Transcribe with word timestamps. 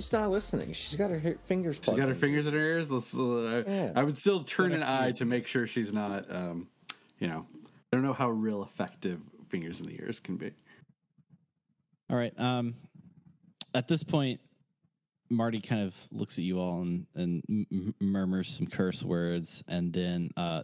She's 0.00 0.12
not 0.14 0.30
listening. 0.30 0.72
She's 0.72 0.96
got 0.96 1.10
her 1.10 1.20
fingers. 1.46 1.76
She's 1.76 1.84
plugged 1.84 1.98
got 1.98 2.08
her 2.08 2.14
in. 2.14 2.18
fingers 2.20 2.46
in 2.46 2.54
her 2.54 2.58
ears. 2.58 2.90
Let's. 2.90 3.14
Uh, 3.16 3.62
Yeah. 3.66 3.92
I 3.94 4.02
would 4.02 4.16
still 4.16 4.44
turn 4.44 4.72
an 4.72 4.82
eye 4.82 5.12
to 5.12 5.26
make 5.26 5.46
sure 5.46 5.66
she's 5.66 5.92
not. 5.92 6.24
Um, 6.34 6.68
you 7.18 7.28
know, 7.28 7.46
I 7.92 7.96
don't 7.96 8.02
know 8.02 8.14
how 8.14 8.30
real 8.30 8.62
effective 8.62 9.20
fingers 9.50 9.80
in 9.80 9.86
the 9.88 9.94
ears 10.00 10.18
can 10.18 10.36
be. 10.36 10.52
All 12.08 12.16
right. 12.16 12.32
Um, 12.40 12.74
at 13.74 13.88
this 13.88 14.02
point, 14.02 14.40
Marty 15.28 15.60
kind 15.60 15.82
of 15.82 15.94
looks 16.10 16.38
at 16.38 16.44
you 16.44 16.58
all 16.58 16.80
and, 16.80 17.06
and 17.14 17.42
m- 17.48 17.66
m- 17.70 17.94
murmurs 18.00 18.48
some 18.56 18.66
curse 18.66 19.02
words, 19.02 19.62
and 19.68 19.92
then 19.92 20.30
uh, 20.36 20.62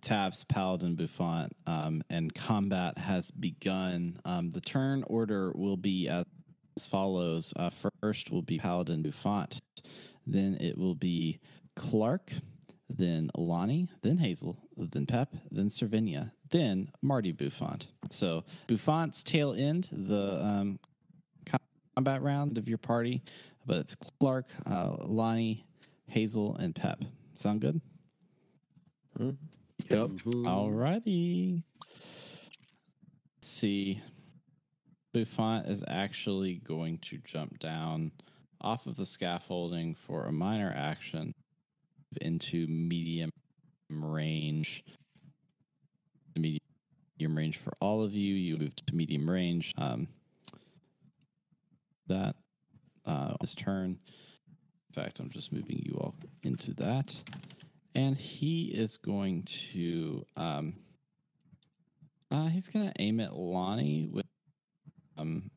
taps 0.00 0.44
Paladin 0.44 0.94
Buffon, 0.94 1.50
um, 1.66 2.02
and 2.08 2.32
combat 2.32 2.96
has 2.98 3.30
begun. 3.32 4.20
Um, 4.24 4.50
the 4.50 4.60
turn 4.60 5.02
order 5.08 5.52
will 5.56 5.76
be 5.76 6.08
as 6.76 6.86
follows: 6.86 7.52
uh, 7.56 7.70
first 8.00 8.30
will 8.30 8.42
be 8.42 8.58
Paladin 8.58 9.02
Buffont, 9.02 9.58
then 10.26 10.56
it 10.60 10.76
will 10.76 10.94
be 10.94 11.40
Clark, 11.76 12.32
then 12.88 13.30
Lonnie, 13.36 13.88
then 14.02 14.18
Hazel, 14.18 14.56
then 14.76 15.06
Pep, 15.06 15.34
then 15.50 15.68
Servinia, 15.68 16.32
then 16.50 16.90
Marty 17.02 17.32
Buffont. 17.32 17.86
So 18.10 18.44
Buffont's 18.68 19.22
tail 19.22 19.54
end 19.56 19.88
the 19.92 20.44
um, 20.44 20.78
combat 21.94 22.22
round 22.22 22.58
of 22.58 22.68
your 22.68 22.78
party, 22.78 23.22
but 23.66 23.78
it's 23.78 23.96
Clark, 24.18 24.46
uh, 24.66 24.96
Lonnie, 25.04 25.64
Hazel, 26.06 26.56
and 26.56 26.74
Pep. 26.74 27.04
Sound 27.34 27.60
good? 27.60 27.80
Yep. 29.18 30.10
Alrighty. 30.26 31.62
Let's 33.36 33.48
see. 33.48 34.02
Buffont 35.14 35.68
is 35.68 35.84
actually 35.88 36.54
going 36.56 36.98
to 36.98 37.18
jump 37.18 37.58
down 37.58 38.12
off 38.60 38.86
of 38.86 38.96
the 38.96 39.06
scaffolding 39.06 39.94
for 39.94 40.26
a 40.26 40.32
minor 40.32 40.72
action 40.76 41.32
into 42.20 42.66
medium 42.66 43.30
range. 43.88 44.84
Medium 46.36 46.60
range 47.36 47.58
for 47.58 47.72
all 47.80 48.02
of 48.02 48.14
you. 48.14 48.34
You 48.34 48.58
moved 48.58 48.86
to 48.86 48.94
medium 48.94 49.28
range. 49.28 49.74
Um, 49.76 50.08
that 52.10 52.36
uh, 53.06 53.34
his 53.40 53.54
turn. 53.54 53.98
In 54.88 55.02
fact, 55.02 55.20
I'm 55.20 55.30
just 55.30 55.52
moving 55.52 55.82
you 55.84 55.96
all 55.98 56.14
into 56.42 56.74
that. 56.74 57.14
And 57.94 58.16
he 58.16 58.66
is 58.66 58.98
going 58.98 59.44
to 59.72 60.24
um 60.36 60.74
uh 62.30 62.46
he's 62.46 62.68
gonna 62.68 62.92
aim 62.98 63.18
at 63.20 63.34
Lonnie 63.34 64.08
with 64.12 64.26
um 65.20 65.50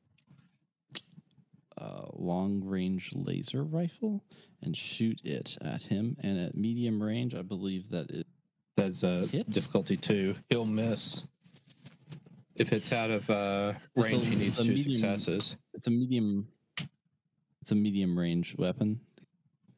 a 1.77 2.05
long 2.13 2.61
range 2.63 3.11
laser 3.15 3.63
rifle 3.63 4.23
and 4.61 4.77
shoot 4.77 5.19
it 5.23 5.57
at 5.61 5.81
him. 5.81 6.15
And 6.21 6.39
at 6.39 6.55
medium 6.55 7.01
range, 7.01 7.33
I 7.35 7.41
believe 7.41 7.89
that 7.89 8.09
is 8.11 8.23
That's 8.77 9.03
uh, 9.03 9.27
Hit? 9.31 9.49
difficulty 9.49 9.97
two. 9.97 10.35
He'll 10.49 10.65
miss. 10.65 11.23
If 12.55 12.71
it's 12.71 12.93
out 12.93 13.09
of 13.09 13.27
uh, 13.29 13.73
range, 13.95 14.25
a- 14.27 14.29
he 14.29 14.35
needs 14.35 14.57
two 14.57 14.69
medium- 14.69 14.93
successes. 14.93 15.57
it's 15.73 15.87
a 15.87 15.91
medium 15.91 16.47
it's 17.61 17.71
a 17.71 17.75
medium 17.75 18.17
range 18.19 18.55
weapon. 18.57 18.99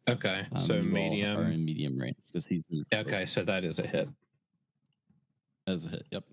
Okay, 0.07 0.45
Um, 0.51 0.57
so 0.59 0.81
medium. 0.83 1.39
are 1.39 1.49
in 1.51 1.63
medium 1.65 1.97
range 1.97 2.17
because 2.27 2.45
he's 2.47 2.63
Okay, 2.93 3.25
so 3.25 3.43
that 3.43 3.63
is 3.63 3.79
a 3.79 3.87
hit. 3.87 4.07
as 5.67 5.85
a 5.85 5.89
hit. 5.89 6.07
Yep. 6.11 6.23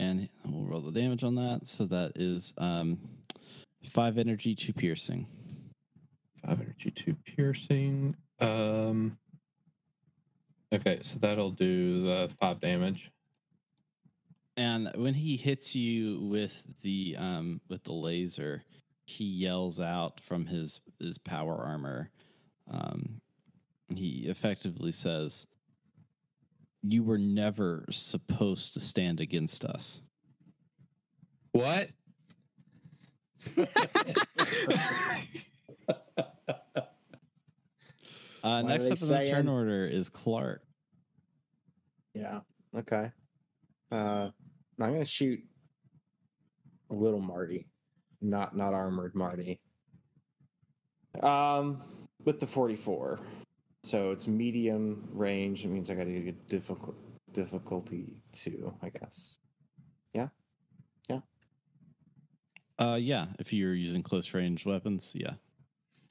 And 0.00 0.28
we'll 0.46 0.64
roll 0.64 0.80
the 0.80 0.98
damage 0.98 1.22
on 1.24 1.34
that. 1.34 1.68
So 1.68 1.84
that 1.84 2.12
is 2.16 2.54
um, 2.56 2.98
five 3.84 4.16
energy, 4.16 4.54
two 4.54 4.72
piercing. 4.72 5.26
Five 6.44 6.60
energy, 6.60 6.90
two 6.90 7.14
piercing. 7.24 8.16
Um. 8.40 9.18
Okay, 10.72 11.00
so 11.02 11.18
that'll 11.18 11.50
do 11.50 12.02
the 12.04 12.32
five 12.40 12.60
damage. 12.60 13.10
And 14.56 14.90
when 14.94 15.14
he 15.14 15.36
hits 15.36 15.74
you 15.74 16.20
with 16.22 16.62
the 16.82 17.16
um, 17.18 17.60
with 17.68 17.84
the 17.84 17.92
laser, 17.92 18.62
he 19.04 19.24
yells 19.24 19.80
out 19.80 20.18
from 20.20 20.46
his 20.46 20.80
his 20.98 21.18
power 21.18 21.54
armor. 21.54 22.10
Um, 22.70 23.20
he 23.94 24.26
effectively 24.28 24.92
says, 24.92 25.46
"You 26.82 27.02
were 27.02 27.18
never 27.18 27.86
supposed 27.90 28.74
to 28.74 28.80
stand 28.80 29.20
against 29.20 29.64
us." 29.64 30.02
What? 31.52 31.90
Uh, 38.42 38.62
next 38.62 38.84
are 38.84 39.06
they 39.06 39.14
up 39.14 39.20
in 39.20 39.26
the 39.26 39.30
turn 39.30 39.48
order 39.48 39.86
is 39.86 40.08
Clark. 40.08 40.62
Yeah. 42.14 42.40
Okay. 42.76 43.10
Uh, 43.92 44.30
I'm 44.80 44.92
gonna 44.92 45.04
shoot 45.04 45.40
a 46.90 46.94
little 46.94 47.20
Marty, 47.20 47.68
not 48.20 48.56
not 48.56 48.72
armored 48.72 49.14
Marty. 49.14 49.60
Um, 51.22 51.82
with 52.24 52.38
the 52.40 52.46
44, 52.46 53.18
so 53.90 54.12
it's 54.12 54.28
medium 54.28 55.08
range. 55.12 55.64
It 55.64 55.68
means 55.68 55.90
I 55.90 55.94
got 55.94 56.04
to 56.04 56.20
get 56.20 56.46
difficult 56.46 56.94
difficulty 57.32 58.14
two, 58.32 58.72
I 58.82 58.90
guess. 58.90 59.40
Yeah, 60.14 60.28
yeah. 61.08 61.20
Uh, 62.78 62.94
yeah, 63.00 63.26
if 63.40 63.52
you're 63.52 63.74
using 63.74 64.02
close 64.02 64.32
range 64.32 64.64
weapons, 64.64 65.10
yeah. 65.14 65.34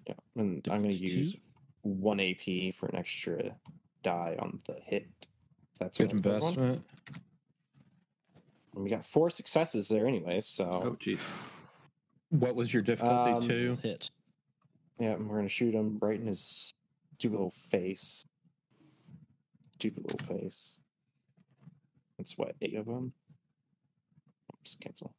Yeah, 0.08 0.16
and 0.36 0.68
I'm 0.70 0.82
gonna 0.82 0.94
use 0.94 1.34
two? 1.34 1.40
one 1.84 2.20
AP 2.20 2.74
for 2.76 2.88
an 2.88 2.96
extra 2.96 3.56
die 4.04 4.36
on 4.40 4.60
the 4.68 4.78
hit. 4.84 5.08
That's 5.80 5.98
Good 5.98 6.08
what 6.08 6.12
I'm 6.16 6.22
going. 6.22 6.36
investment. 6.36 6.86
And 8.76 8.84
we 8.84 8.90
got 8.90 9.06
four 9.06 9.30
successes 9.30 9.88
there, 9.88 10.06
anyway. 10.06 10.42
So 10.42 10.66
oh, 10.86 10.98
jeez. 11.00 11.22
What 12.30 12.56
was 12.56 12.74
your 12.74 12.84
difficulty 12.84 13.32
Um, 13.32 13.42
two? 13.42 13.78
Hit. 13.82 14.10
yeah, 15.00 15.12
and 15.12 15.30
we're 15.30 15.38
gonna 15.38 15.48
shoot 15.50 15.74
him 15.74 15.98
right 16.02 16.20
in 16.20 16.28
his 16.28 16.72
stupid 17.20 17.36
little 17.36 17.52
face. 17.52 18.26
Stupid 19.76 20.04
little 20.04 20.26
face. 20.38 20.80
That's 22.18 22.38
what 22.38 22.56
eight 22.62 22.76
of 22.76 22.86
them. 22.86 23.12
Just 24.64 24.80
cancel. 24.80 25.14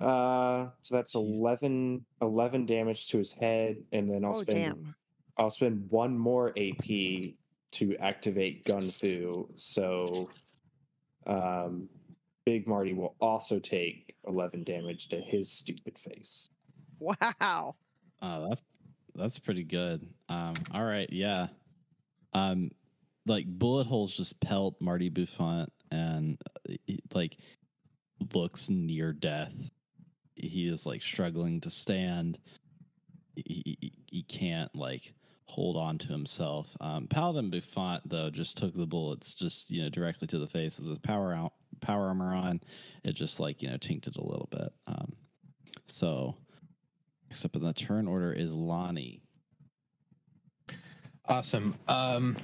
Uh, 0.00 0.68
so 0.80 0.96
that's 0.96 1.14
11, 1.14 2.04
11 2.20 2.66
damage 2.66 3.08
to 3.08 3.18
his 3.18 3.32
head, 3.32 3.76
and 3.92 4.10
then 4.10 4.24
I'll 4.24 4.36
Oh 4.36 4.42
spend 4.42 4.58
damn! 4.58 4.94
I'll 5.36 5.50
spend 5.50 5.86
one 5.90 6.18
more 6.18 6.50
AP 6.58 6.86
to 7.72 7.96
activate 8.00 8.64
Gun 8.64 8.90
Fu. 8.90 9.48
So, 9.54 10.28
um, 11.26 11.88
Big 12.44 12.66
Marty 12.66 12.92
will 12.94 13.14
also 13.20 13.60
take 13.60 14.16
11 14.26 14.64
damage 14.64 15.08
to 15.08 15.20
his 15.20 15.50
stupid 15.50 15.98
face. 15.98 16.50
Wow. 16.98 17.76
Oh, 18.20 18.48
that's 18.48 18.62
that's 19.14 19.38
pretty 19.38 19.64
good. 19.64 20.06
Um, 20.28 20.54
all 20.72 20.84
right, 20.84 21.08
yeah. 21.10 21.48
Um, 22.32 22.70
like 23.26 23.46
bullet 23.46 23.86
holes 23.86 24.16
just 24.16 24.40
pelt 24.40 24.76
Marty 24.80 25.10
Buffont, 25.10 25.68
and 25.90 26.38
uh, 26.68 26.74
like 27.14 27.36
looks 28.34 28.68
near 28.68 29.12
death. 29.12 29.54
He 30.34 30.66
is 30.66 30.86
like 30.86 31.02
struggling 31.02 31.60
to 31.60 31.70
stand. 31.70 32.38
He, 33.36 33.76
he, 33.80 33.92
he 34.10 34.22
can't 34.22 34.74
like 34.74 35.14
hold 35.46 35.76
on 35.76 35.98
to 35.98 36.08
himself. 36.08 36.68
Um, 36.80 37.06
Paladin 37.06 37.50
Buffont 37.50 38.00
though 38.06 38.30
just 38.30 38.56
took 38.56 38.74
the 38.74 38.86
bullets 38.86 39.34
just 39.34 39.70
you 39.70 39.82
know 39.82 39.90
directly 39.90 40.26
to 40.28 40.38
the 40.38 40.46
face 40.46 40.78
with 40.78 40.88
his 40.88 40.98
power 40.98 41.34
out 41.34 41.52
power 41.80 42.08
armor 42.08 42.34
on. 42.34 42.60
It 43.04 43.14
just 43.14 43.38
like 43.40 43.62
you 43.62 43.70
know 43.70 43.76
tinked 43.76 44.06
a 44.06 44.24
little 44.24 44.48
bit. 44.50 44.72
Um, 44.86 45.12
so 45.86 46.36
next 47.32 47.46
up 47.46 47.56
in 47.56 47.62
the 47.62 47.72
turn 47.72 48.06
order 48.06 48.30
is 48.30 48.52
Lonnie. 48.52 49.22
Awesome. 51.24 51.74
Um, 51.88 52.36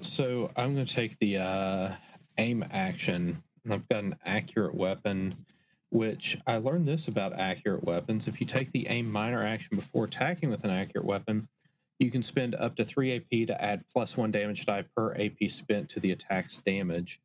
so 0.00 0.50
I'm 0.56 0.72
going 0.72 0.86
to 0.86 0.94
take 0.94 1.18
the 1.18 1.36
uh, 1.36 1.90
aim 2.38 2.64
action. 2.70 3.42
I've 3.70 3.86
got 3.90 4.04
an 4.04 4.16
accurate 4.24 4.74
weapon, 4.74 5.44
which 5.90 6.38
I 6.46 6.56
learned 6.56 6.88
this 6.88 7.08
about 7.08 7.38
accurate 7.38 7.84
weapons. 7.84 8.26
If 8.26 8.40
you 8.40 8.46
take 8.46 8.72
the 8.72 8.88
aim 8.88 9.12
minor 9.12 9.44
action 9.44 9.76
before 9.76 10.06
attacking 10.06 10.48
with 10.48 10.64
an 10.64 10.70
accurate 10.70 11.04
weapon, 11.04 11.46
you 11.98 12.10
can 12.10 12.22
spend 12.22 12.54
up 12.54 12.76
to 12.76 12.86
three 12.86 13.14
AP 13.14 13.48
to 13.48 13.62
add 13.62 13.84
plus 13.92 14.16
one 14.16 14.30
damage 14.30 14.64
die 14.64 14.84
per 14.96 15.14
AP 15.16 15.50
spent 15.50 15.90
to 15.90 16.00
the 16.00 16.12
attack's 16.12 16.56
damage. 16.62 17.20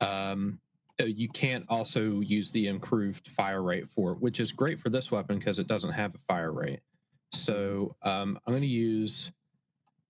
Um, 0.00 0.58
you 1.04 1.28
can't 1.28 1.64
also 1.68 2.20
use 2.20 2.50
the 2.50 2.68
improved 2.68 3.28
fire 3.28 3.62
rate 3.62 3.88
for 3.88 4.12
it, 4.12 4.20
which 4.20 4.40
is 4.40 4.52
great 4.52 4.80
for 4.80 4.88
this 4.88 5.10
weapon 5.10 5.38
because 5.38 5.58
it 5.58 5.66
doesn't 5.66 5.92
have 5.92 6.14
a 6.14 6.18
fire 6.18 6.52
rate. 6.52 6.80
So 7.32 7.96
um, 8.02 8.38
I'm 8.46 8.52
going 8.52 8.62
to 8.62 8.66
use 8.66 9.30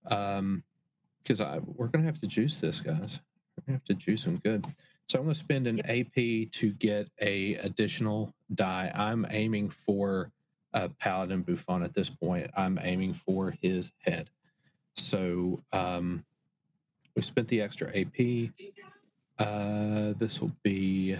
um 0.07 0.63
because 1.21 1.39
I 1.39 1.59
we're 1.63 1.87
gonna 1.87 2.05
have 2.05 2.19
to 2.21 2.27
juice 2.27 2.59
this, 2.59 2.79
guys. 2.79 3.19
We're 3.55 3.63
gonna 3.67 3.77
have 3.77 3.85
to 3.85 3.93
juice 3.93 4.23
them 4.23 4.41
good. 4.43 4.65
So 5.11 5.19
I'm 5.19 5.25
going 5.25 5.33
to 5.33 5.39
spend 5.39 5.67
an 5.67 5.81
AP 5.81 6.51
to 6.53 6.71
get 6.79 7.09
a 7.19 7.55
additional 7.55 8.33
die. 8.55 8.89
I'm 8.95 9.27
aiming 9.29 9.69
for 9.69 10.31
uh, 10.73 10.87
Paladin 10.99 11.41
Buffon 11.41 11.83
at 11.83 11.93
this 11.93 12.09
point. 12.09 12.49
I'm 12.55 12.79
aiming 12.81 13.13
for 13.13 13.53
his 13.61 13.91
head. 13.99 14.29
So 14.95 15.59
um, 15.73 16.23
we 17.13 17.23
spent 17.23 17.49
the 17.49 17.61
extra 17.61 17.89
AP. 17.89 18.51
Uh, 19.41 20.13
this 20.17 20.39
will 20.39 20.51
be 20.63 21.15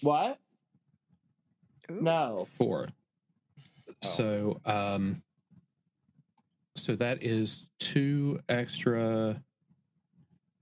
What? 0.00 0.38
Ooh. 1.90 2.00
No. 2.00 2.46
four. 2.56 2.88
So 4.00 4.60
um, 4.64 5.22
so 6.76 6.96
that 6.96 7.22
is 7.22 7.66
two 7.78 8.40
extra 8.48 9.42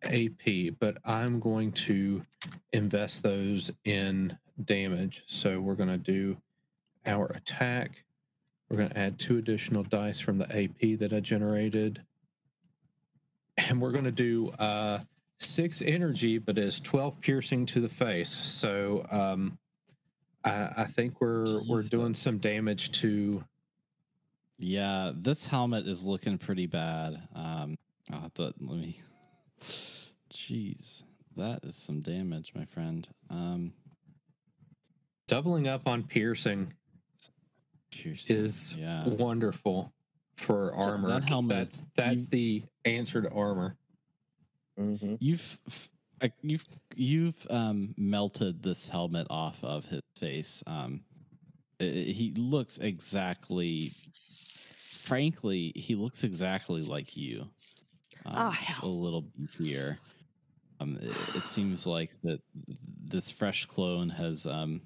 AP, 0.04 0.74
but 0.78 0.98
I'm 1.04 1.38
going 1.40 1.72
to 1.72 2.24
invest 2.72 3.22
those 3.22 3.70
in 3.84 4.36
damage. 4.64 5.24
So 5.26 5.60
we're 5.60 5.74
going 5.74 5.90
to 5.90 5.98
do 5.98 6.36
our 7.06 7.26
attack. 7.26 8.04
We're 8.68 8.78
going 8.78 8.90
to 8.90 8.98
add 8.98 9.18
two 9.18 9.38
additional 9.38 9.82
dice 9.82 10.20
from 10.20 10.38
the 10.38 10.44
AP 10.46 10.98
that 11.00 11.12
I 11.12 11.20
generated. 11.20 12.02
And 13.56 13.80
we're 13.80 13.92
going 13.92 14.04
to 14.04 14.10
do 14.10 14.50
uh, 14.58 15.00
six 15.40 15.82
energy, 15.82 16.38
but 16.38 16.58
it's 16.58 16.80
12 16.80 17.20
piercing 17.20 17.66
to 17.66 17.80
the 17.80 17.88
face. 17.88 18.30
So 18.30 19.04
um, 19.10 19.58
I, 20.44 20.70
I 20.78 20.84
think 20.84 21.20
we're 21.20 21.62
we're 21.68 21.82
doing 21.82 22.14
some 22.14 22.38
damage 22.38 22.92
to. 23.00 23.44
Yeah, 24.58 25.12
this 25.14 25.46
helmet 25.46 25.86
is 25.88 26.04
looking 26.04 26.36
pretty 26.36 26.66
bad. 26.66 27.22
Um, 27.34 27.78
I'll 28.12 28.20
have 28.20 28.34
to 28.34 28.42
let 28.60 28.78
me. 28.78 29.00
Jeez, 30.32 31.02
that 31.36 31.64
is 31.64 31.76
some 31.76 32.00
damage, 32.00 32.52
my 32.54 32.66
friend. 32.66 33.08
Um, 33.30 33.72
Doubling 35.28 35.68
up 35.68 35.86
on 35.88 36.02
piercing 36.02 36.74
piercing, 37.90 38.36
is 38.36 38.74
yeah. 38.76 39.08
wonderful 39.08 39.92
for 40.36 40.74
armor. 40.74 41.08
that 41.08 41.28
helmet 41.28 41.56
that's 41.56 41.78
is- 41.78 41.86
that's 41.96 42.26
the 42.28 42.62
answer 42.84 43.22
to 43.22 43.30
armor. 43.30 43.76
Mm-hmm. 44.80 45.14
You've 45.20 45.58
f- 45.68 45.90
I- 46.22 46.32
you've 46.42 46.64
you've 46.96 47.46
um, 47.50 47.94
melted 47.98 48.62
this 48.62 48.86
helmet 48.88 49.26
off 49.30 49.62
of 49.62 49.84
his 49.86 50.02
face. 50.18 50.62
Um, 50.66 51.02
i- 51.80 51.84
i- 51.84 52.12
he 52.12 52.32
looks 52.36 52.78
exactly. 52.78 53.92
Frankly, 55.04 55.72
he 55.74 55.94
looks 55.94 56.24
exactly 56.24 56.82
like 56.82 57.16
you. 57.16 57.42
Um, 58.26 58.34
Ah, 58.36 58.58
just 58.66 58.82
a 58.82 58.86
little 58.86 59.22
beefier. 59.22 59.96
Um, 60.78 60.98
it, 61.00 61.16
it 61.36 61.46
seems 61.46 61.86
like 61.86 62.10
that 62.22 62.40
this 63.06 63.30
fresh 63.30 63.66
clone 63.66 64.08
has 64.10 64.46
um, 64.46 64.82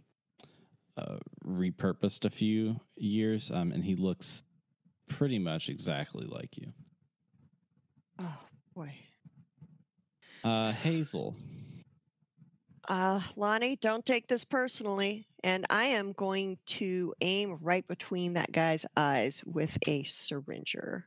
uh, 0.96 1.18
repurposed 1.44 2.24
a 2.24 2.30
few 2.30 2.80
years, 2.96 3.50
um, 3.50 3.72
and 3.72 3.84
he 3.84 3.96
looks 3.96 4.44
pretty 5.08 5.38
much 5.38 5.68
exactly 5.68 6.26
like 6.26 6.56
you. 6.56 6.72
Oh 8.20 8.38
boy. 8.74 8.92
Uh, 10.44 10.72
Hazel. 10.72 11.34
Uh, 12.86 13.20
Lonnie, 13.36 13.76
don't 13.76 14.04
take 14.04 14.28
this 14.28 14.44
personally. 14.44 15.26
And 15.42 15.66
I 15.70 15.86
am 15.86 16.12
going 16.12 16.58
to 16.66 17.14
aim 17.20 17.58
right 17.60 17.86
between 17.86 18.34
that 18.34 18.52
guy's 18.52 18.86
eyes 18.96 19.42
with 19.44 19.76
a 19.86 20.04
syringer. 20.04 21.06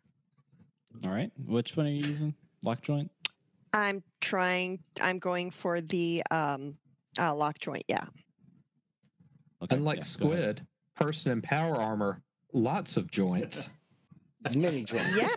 All 1.03 1.11
right. 1.11 1.31
Which 1.45 1.77
one 1.77 1.85
are 1.85 1.89
you 1.89 2.07
using? 2.07 2.33
Lock 2.63 2.81
joint? 2.81 3.11
I'm 3.73 4.03
trying, 4.21 4.79
I'm 5.01 5.19
going 5.19 5.51
for 5.51 5.81
the 5.81 6.23
um, 6.31 6.77
uh, 7.19 7.35
lock 7.35 7.59
joint. 7.59 7.83
Yeah. 7.87 8.05
Okay, 9.61 9.75
Unlike 9.75 9.97
yeah. 9.97 10.03
Squid, 10.03 10.67
person 10.95 11.31
in 11.31 11.41
power 11.41 11.75
armor, 11.75 12.21
lots 12.53 12.97
of 12.97 13.11
joints. 13.11 13.69
Many 14.55 14.83
joints. 14.83 15.17
Yeah. 15.17 15.29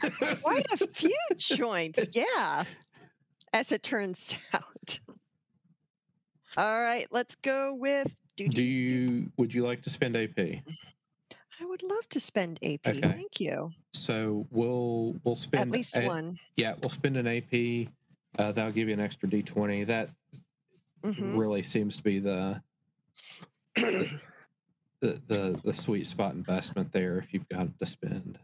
Quite 0.43 0.67
a 0.73 0.87
few 0.87 1.17
joints. 1.37 2.09
Yeah. 2.13 2.65
As 3.53 3.73
it 3.73 3.83
turns 3.83 4.35
out. 4.53 4.99
All 6.57 6.81
right. 6.81 7.07
Let's 7.11 7.35
go 7.37 7.75
with. 7.75 8.09
Do 8.37 8.65
you 8.65 9.31
would 9.37 9.53
you 9.53 9.65
like 9.67 9.83
to 9.83 9.91
spend 9.91 10.17
AP? 10.17 10.39
I 10.39 11.65
would 11.67 11.83
love 11.83 12.09
to 12.11 12.21
spend 12.21 12.59
AP. 12.63 12.87
Okay. 12.87 13.01
Thank 13.01 13.39
you. 13.41 13.71
So 13.93 14.47
we'll 14.51 15.17
we'll 15.25 15.35
spend 15.35 15.63
At 15.63 15.71
least 15.71 15.95
a- 15.97 16.07
one. 16.07 16.39
Yeah, 16.57 16.75
we'll 16.83 16.89
spend 16.91 17.17
an 17.19 17.27
AP. 17.27 17.89
Uh, 18.39 18.53
that'll 18.53 18.73
give 18.73 18.89
you 18.89 18.95
an 18.95 19.01
extra 19.01 19.29
D20. 19.29 19.87
That 19.87 20.09
hmm 21.05 21.37
really 21.39 21.63
seems 21.63 21.97
to 21.97 22.03
be 22.03 22.19
the, 22.19 22.63
the 23.75 24.11
the 25.01 25.61
the 25.65 25.73
sweet 25.75 26.07
spot 26.07 26.35
investment 26.35 26.93
there 26.93 27.19
if 27.19 27.33
you've 27.35 27.49
got 27.49 27.79
to 27.79 27.87
spend. 27.87 28.39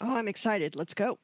Oh, 0.00 0.16
I'm 0.16 0.28
excited. 0.28 0.76
Let's 0.76 0.94
go. 0.94 1.18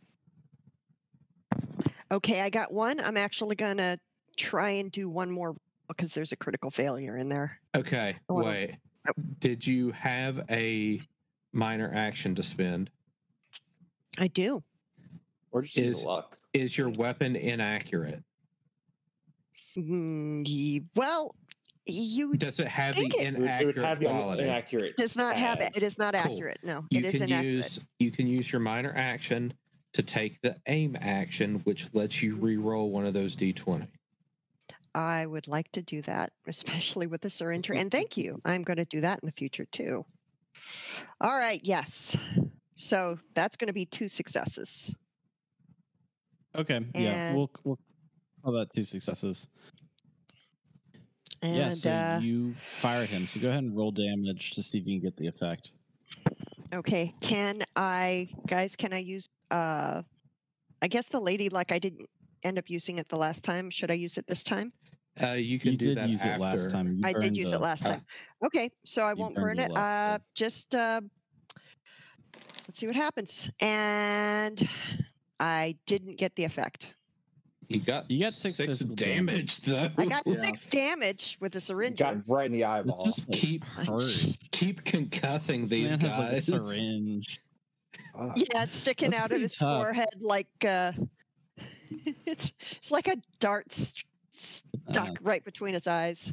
Okay, 2.10 2.40
I 2.40 2.50
got 2.50 2.72
one. 2.72 3.00
I'm 3.00 3.16
actually 3.16 3.56
going 3.56 3.76
to 3.78 3.98
try 4.36 4.70
and 4.70 4.90
do 4.90 5.10
one 5.10 5.30
more 5.30 5.54
because 5.88 6.14
there's 6.14 6.32
a 6.32 6.36
critical 6.36 6.70
failure 6.70 7.16
in 7.16 7.28
there. 7.28 7.58
Okay, 7.76 8.16
I 8.28 8.32
wanna- 8.32 8.46
wait. 8.46 8.76
Did 9.40 9.66
you 9.66 9.90
have 9.92 10.44
a 10.50 11.00
minor 11.52 11.90
action 11.94 12.34
to 12.34 12.42
spend? 12.42 12.90
I 14.18 14.28
do. 14.28 14.62
Or 15.50 15.62
just 15.62 15.78
Is- 15.78 16.04
luck. 16.04 16.38
Is 16.54 16.76
your 16.76 16.88
weapon 16.90 17.36
inaccurate? 17.36 18.22
Mm, 19.76 20.84
well, 20.96 21.34
you 21.88 22.35
Does 22.37 22.61
it 22.61 22.69
have 22.69 22.94
the 22.94 23.02
think 23.02 23.14
it- 23.14 23.20
It 23.20 23.26
it 23.26 23.35
inaccurate 23.37 23.76
have 23.79 23.99
quality? 24.00 24.43
inaccurate. 24.44 24.96
does 24.96 25.17
not 25.17 25.37
have 25.37 25.61
it. 25.61 25.76
It 25.76 25.82
is 25.82 25.99
not 25.99 26.14
Cool. 26.14 26.32
accurate. 26.32 26.58
No, 26.62 26.85
you 26.90 27.00
it 27.00 27.06
is 27.06 27.12
can 27.12 27.23
inaccurate. 27.25 27.52
use 27.52 27.81
you 27.99 28.11
can 28.11 28.26
use 28.26 28.50
your 28.52 28.61
minor 28.61 28.93
action 28.94 29.52
to 29.94 30.02
take 30.02 30.40
the 30.43 30.56
aim 30.67 30.96
action, 31.00 31.56
which 31.61 31.93
lets 31.94 32.23
you 32.23 32.37
re-roll 32.37 32.90
one 32.90 33.06
of 33.06 33.14
those 33.14 33.35
d20. 33.37 33.88
I 34.94 35.26
would 35.26 35.49
like 35.49 35.71
to 35.73 35.83
do 35.83 36.02
that, 36.02 36.30
especially 36.47 37.07
with 37.07 37.21
the 37.21 37.30
syringer. 37.30 37.75
And 37.75 37.90
thank 37.90 38.16
you. 38.16 38.40
I'm 38.45 38.62
going 38.62 38.76
to 38.78 38.85
do 38.85 39.00
that 39.02 39.21
in 39.23 39.26
the 39.26 39.33
future 39.33 39.66
too. 39.66 40.04
All 41.21 41.37
right. 41.37 41.61
Yes. 41.62 42.16
So 42.75 43.18
that's 43.35 43.57
going 43.57 43.66
to 43.68 43.73
be 43.73 43.87
two 43.87 44.09
successes. 44.09 44.95
Okay. 46.57 46.80
yeah. 46.95 47.35
We'll, 47.35 47.50
we'll 47.64 47.78
call 48.42 48.52
that 48.54 48.73
two 48.73 48.83
successes. 48.85 49.47
And 51.42 51.57
yeah. 51.57 51.71
So 51.73 51.90
uh, 51.90 52.21
you 52.23 52.54
fired 52.80 53.09
him. 53.09 53.26
So 53.28 53.40
go 53.40 53.49
ahead 53.49 53.62
and 53.62 53.76
roll 53.76 53.90
damage 53.92 54.52
to 54.52 54.62
see 54.62 54.78
if 54.78 54.87
you 54.87 54.99
can 54.99 55.04
get 55.09 55.16
the 55.16 55.26
effect. 55.28 55.71
Okay, 56.75 57.14
can 57.21 57.62
I, 57.76 58.28
guys? 58.47 58.76
Can 58.76 58.92
I 58.92 58.99
use? 58.99 59.28
uh 59.50 60.02
I 60.83 60.87
guess 60.88 61.09
the 61.09 61.18
lady 61.21 61.49
like 61.49 61.73
I 61.73 61.78
didn't 61.78 62.07
end 62.45 62.59
up 62.59 62.68
using 62.68 62.99
it 62.99 63.09
the 63.09 63.16
last 63.16 63.42
time. 63.45 63.71
Should 63.71 63.90
I 63.90 63.95
use 63.95 64.16
it 64.18 64.26
this 64.26 64.45
time? 64.45 64.71
Uh, 65.21 65.33
you 65.33 65.59
can 65.59 65.73
You 65.73 65.78
do 65.78 65.87
did 65.87 65.99
that 65.99 66.09
use 66.09 66.21
after. 66.23 66.35
it 66.35 66.40
last 66.40 66.71
time. 66.71 66.92
You 66.95 67.00
I 67.04 67.12
did 67.14 67.37
use 67.37 67.50
the- 67.50 67.57
it 67.57 67.61
last 67.61 67.85
uh, 67.87 67.90
time. 67.92 68.04
Okay, 68.45 68.71
so 68.85 69.02
I 69.02 69.14
won't 69.14 69.35
burn 69.35 69.59
it. 69.59 69.75
Uh, 69.76 70.18
just 70.35 70.75
uh, 70.75 71.00
let's 72.68 72.78
see 72.78 72.87
what 72.87 72.95
happens. 72.95 73.50
And 73.61 74.68
I 75.40 75.76
didn't 75.87 76.16
get 76.16 76.37
the 76.37 76.45
effect. 76.45 76.95
You 77.68 77.80
got 77.80 78.10
You 78.10 78.20
got 78.25 78.32
six 78.32 78.56
physical 78.56 78.94
damage 78.94 79.58
though. 79.58 79.88
I 79.98 80.06
got 80.06 80.22
Yeah. 80.26 80.40
six 80.40 80.66
damage 80.66 81.37
with 81.40 81.52
the 81.52 81.60
syringe. 81.60 81.98
Got 81.98 82.26
right 82.28 82.46
in 82.46 82.52
the 82.52 82.62
It 82.62 82.64
eyeball. 82.64 83.04
just 83.04 83.30
Keep 83.30 83.64
hurt. 83.64 84.10
keep 84.52 84.84
concussing 84.84 85.68
these 85.68 85.90
Man 85.90 85.98
guys. 85.98 86.10
has 86.10 86.18
like 86.18 86.32
a 86.32 86.40
syringe. 86.64 87.40
Fuck. 88.16 88.32
Yeah, 88.37 88.62
it's 88.64 88.76
sticking 88.76 89.14
out 89.14 89.32
of 89.32 89.40
his 89.42 89.54
tough. 89.56 89.82
forehead 89.82 90.08
like 90.22 90.48
uh, 90.66 90.92
it's, 92.26 92.52
it's 92.70 92.90
like 92.90 93.06
a 93.08 93.16
dart 93.38 93.70
st- 93.72 94.04
stuck 94.90 95.08
Uh, 95.10 95.14
right 95.22 95.44
between 95.44 95.75
his 95.75 95.87
eyes. 95.87 96.32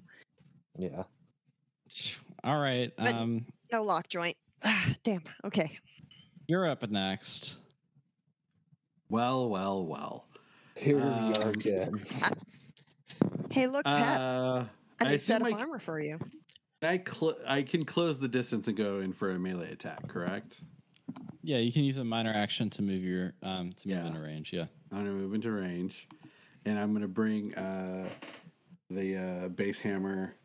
Yeah. 0.78 1.04
All 2.46 2.60
right. 2.62 2.94
But- 2.98 3.14
Um, 3.14 3.46
No 3.74 3.84
lock 3.84 4.08
joint. 4.08 4.38
Ah, 4.64 4.96
damn. 5.04 5.22
Okay. 5.44 5.78
you're 6.48 6.66
up 6.66 6.90
next. 6.90 7.56
Well, 9.10 9.50
well, 9.50 9.86
well. 9.86 10.28
Here 10.76 10.98
we 10.98 11.02
Um, 11.04 11.34
are 11.42 11.50
again. 11.52 12.02
Hey, 13.50 13.68
look, 13.68 13.86
Pat. 13.86 14.20
Uh, 14.20 14.66
a 15.02 15.06
I 15.06 15.12
new 15.12 15.18
set 15.18 15.42
of 15.42 15.48
assume 15.48 15.58
I- 15.58 15.62
armor 15.62 15.80
for 15.80 16.00
you. 16.00 16.20
I 16.82 17.02
cl- 17.08 17.38
I 17.48 17.64
can 17.64 17.84
close 17.86 18.20
the 18.20 18.28
distance 18.28 18.68
and 18.68 18.78
go 18.78 19.00
in 19.00 19.12
for 19.14 19.32
a 19.32 19.40
melee 19.40 19.72
attack, 19.72 20.08
correct? 20.08 20.62
Yeah, 21.42 21.58
you 21.58 21.72
can 21.72 21.84
use 21.84 21.98
a 21.98 22.04
minor 22.04 22.32
action 22.34 22.70
to 22.72 22.82
move 22.84 23.02
your 23.04 23.34
um 23.42 23.72
to 23.74 23.88
move 23.88 23.98
Yeah. 23.98 24.08
into 24.08 24.20
range. 24.20 24.54
Yeah. 24.54 24.66
I'm 24.92 25.00
gonna 25.00 25.12
move 25.12 25.34
into 25.34 25.52
range, 25.52 26.08
and 26.66 26.78
I'm 26.78 26.94
gonna 26.94 27.08
bring 27.08 27.56
uh, 27.56 28.08
the 28.92 29.18
uh, 29.18 29.48
base 29.50 29.80
hammer. 29.80 30.36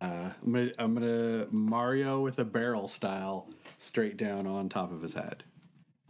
Uh, 0.00 0.30
I'm 0.44 0.52
gonna 0.52 0.70
I'm 0.78 0.94
gonna 0.94 1.46
Mario 1.52 2.20
with 2.22 2.38
a 2.40 2.44
barrel 2.44 2.88
style 2.88 3.48
straight 3.78 4.16
down 4.16 4.46
on 4.48 4.68
top 4.68 4.90
of 4.90 5.00
his 5.00 5.14
head. 5.14 5.44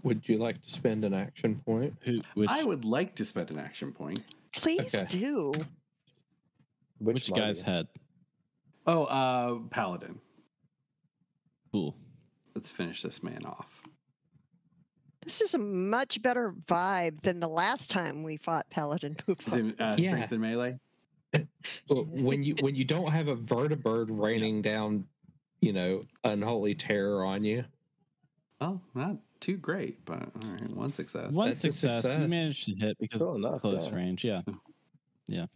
Would 0.05 0.29
you 0.29 0.37
like 0.37 0.63
to 0.63 0.71
spend 0.71 1.05
an 1.05 1.15
action 1.15 1.57
point? 1.67 1.95
Who? 2.03 2.21
Which, 2.35 2.51
I 2.51 2.63
would 2.63 2.85
like 2.85 3.17
to 3.17 3.25
spend 3.25 3.51
an 3.51 3.59
action 3.59 3.91
point. 3.93 4.23
Please 4.53 4.95
Okay. 4.95 5.07
do. 5.09 5.53
which, 6.99 7.33
guy's 7.33 7.59
Marty? 7.59 7.71
head? 7.71 7.87
Oh, 8.87 9.05
uh, 9.05 9.59
Paladin. 9.71 10.21
Cool. 11.73 11.97
Let's 12.55 12.69
finish 12.69 13.03
this 13.03 13.23
man 13.23 13.45
off. 13.47 13.81
This 15.23 15.41
is 15.41 15.55
a 15.55 15.59
much 15.59 16.21
better 16.21 16.53
vibe 16.67 17.23
than 17.23 17.41
the 17.41 17.49
last 17.49 17.91
time 17.91 18.23
we 18.23 18.37
fought 18.37 18.69
Paladin 18.69 19.17
who 19.27 19.35
Is 19.47 19.53
it, 19.55 19.81
uh, 19.81 19.95
Yeah. 19.99 20.11
strength 20.11 20.33
and 20.33 20.41
melee? 20.41 20.79
Well, 21.89 22.05
when 22.11 22.45
you 22.45 22.55
when 22.61 22.75
you 22.77 22.85
don't 22.85 23.11
have 23.11 23.27
a 23.29 23.35
vertibird 23.35 24.07
raining 24.11 24.61
down, 24.63 25.07
you 25.61 25.73
know, 25.73 26.03
unholy 26.23 26.75
terror 26.75 27.25
on 27.25 27.43
you. 27.43 27.65
Oh, 28.61 28.81
not 28.95 29.17
too 29.45 29.57
great, 29.59 30.05
but 30.07 30.23
all 30.43 30.51
right, 30.51 30.71
one 30.75 30.93
success. 30.93 31.31
One 31.31 31.49
That's 31.49 31.61
success. 31.61 32.03
success. 32.03 32.19
You 32.21 32.29
managed 32.29 32.65
to 32.67 32.75
hit 32.75 32.97
because 32.99 33.19
Still 33.21 33.35
enough, 33.37 33.61
close 33.61 33.87
yeah. 33.87 33.95
range. 33.95 34.25
Yeah. 34.25 34.41
Yeah. 35.29 35.47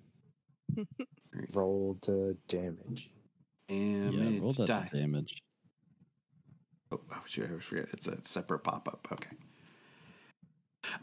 roll 1.54 1.97
to 2.02 2.37
damage. 2.49 3.11
And 3.68 4.12
yeah. 4.12 4.40
Roll 4.40 4.52
that 4.54 4.66
die. 4.66 4.87
to 4.87 5.00
damage. 5.00 5.42
Oh, 6.92 7.00
oh, 7.12 7.16
shoot, 7.26 7.47
I 7.47 7.49
always 7.49 7.64
forget. 7.64 7.87
It's 7.92 8.07
a 8.09 8.18
separate 8.25 8.61
pop 8.61 8.88
up. 8.88 9.09
Okay. 9.12 9.37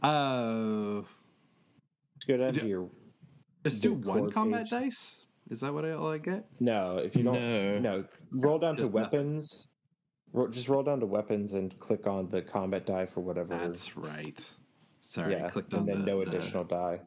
Uh, 0.01 1.01
Let's 2.15 2.25
go 2.27 2.38
down 2.38 2.54
Yeah. 2.56 2.62
to 2.62 2.68
your. 2.68 2.89
let's 3.63 3.80
do 3.80 3.94
one 3.94 4.32
combat 4.32 4.63
page. 4.63 4.70
dice. 4.70 5.25
Is 5.50 5.60
that 5.60 5.74
what 5.74 5.86
I, 5.86 5.92
all 5.92 6.12
I 6.12 6.18
get? 6.18 6.46
No, 6.60 6.98
if 6.98 7.15
you 7.15 7.24
don't. 7.24 7.36
No. 7.39 7.80
No, 7.80 8.06
roll 8.32 8.58
down 8.58 8.77
to 8.77 8.84
Just 8.84 8.96
nothing. 8.96 9.20
weapons. 9.20 9.68
Ro- 10.34 10.50
just 10.50 10.67
roll 10.70 10.84
down 10.84 11.00
to 11.00 11.05
weapons 11.05 11.53
and 11.53 11.77
click 11.79 12.08
on 12.08 12.29
the 12.29 12.41
combat 12.41 12.86
die 12.86 13.05
for 13.05 13.22
whatever. 13.22 13.58
That's 13.58 13.96
right. 13.96 14.38
Sorry, 15.08 15.36
I 15.36 15.39
yeah, 15.39 15.50
clicked 15.50 15.74
and 15.74 15.82
on 15.82 15.86
then 15.88 16.00
the, 16.00 16.05
no 16.05 16.24
the- 16.24 16.29
additional 16.29 16.63
die. 16.63 17.00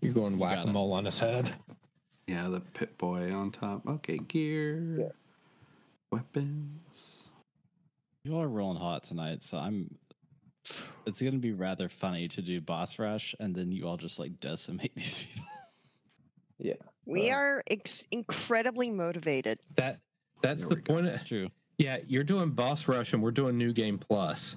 You're 0.00 0.12
going 0.14 0.38
got 0.38 0.56
whack 0.56 0.66
a 0.66 0.70
mole 0.70 0.92
on 0.92 1.04
his 1.04 1.18
head. 1.18 1.50
yeah, 2.26 2.48
the 2.48 2.60
pit 2.60 2.98
boy 2.98 3.32
on 3.32 3.50
top. 3.52 3.86
Okay, 3.86 4.18
gear, 4.18 4.96
Yeah. 4.98 5.08
weapons. 6.10 7.28
You 8.24 8.38
are 8.38 8.48
rolling 8.48 8.78
hot 8.78 9.04
tonight, 9.04 9.42
so 9.42 9.58
I'm. 9.58 9.94
It's 11.06 11.22
gonna 11.22 11.38
be 11.38 11.52
rather 11.52 11.88
funny 11.88 12.26
to 12.28 12.42
do 12.42 12.60
boss 12.60 12.98
rush, 12.98 13.36
and 13.38 13.54
then 13.54 13.70
you 13.70 13.86
all 13.86 13.96
just 13.96 14.18
like 14.18 14.40
decimate 14.40 14.92
these 14.96 15.22
people. 15.32 15.48
Yeah, 16.58 16.74
we 17.04 17.30
Uh, 17.30 17.36
are 17.36 17.62
ex- 17.68 18.04
incredibly 18.10 18.90
motivated. 18.90 19.60
That 19.76 20.00
that's 20.42 20.66
the 20.66 20.76
point. 20.76 21.06
That's 21.06 21.22
true. 21.22 21.48
Yeah, 21.78 21.98
you're 22.06 22.24
doing 22.24 22.50
boss 22.50 22.88
rush, 22.88 23.12
and 23.12 23.22
we're 23.22 23.30
doing 23.32 23.58
new 23.58 23.72
game 23.72 23.98
plus. 23.98 24.56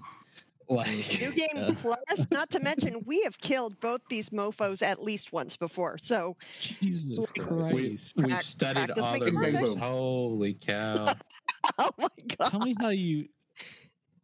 Like, 0.71 0.87
New 1.19 1.31
game 1.33 1.47
Yeah. 1.55 1.71
plus, 1.75 2.27
not 2.31 2.51
to 2.51 2.59
mention 2.59 3.01
we 3.05 3.23
have 3.23 3.37
killed 3.39 3.79
both 3.79 4.01
these 4.09 4.29
mofos 4.29 4.83
at 4.83 5.01
least 5.01 5.33
once 5.33 5.57
before. 5.57 5.97
So 5.97 6.37
Jesus 6.59 7.17
Like, 7.17 7.47
Christ! 7.47 7.73
we, 7.73 7.99
we've 8.17 8.29
Prac- 8.29 8.43
studied 8.43 8.75
practice 8.85 9.03
other 9.03 9.31
making 9.31 9.53
moves. 9.61 9.73
Holy 9.75 10.53
cow! 10.53 11.15
oh 11.79 11.89
my 11.97 12.07
god. 12.37 12.49
Tell 12.51 12.59
me 12.59 12.75
how 12.79 12.89
you 12.89 13.27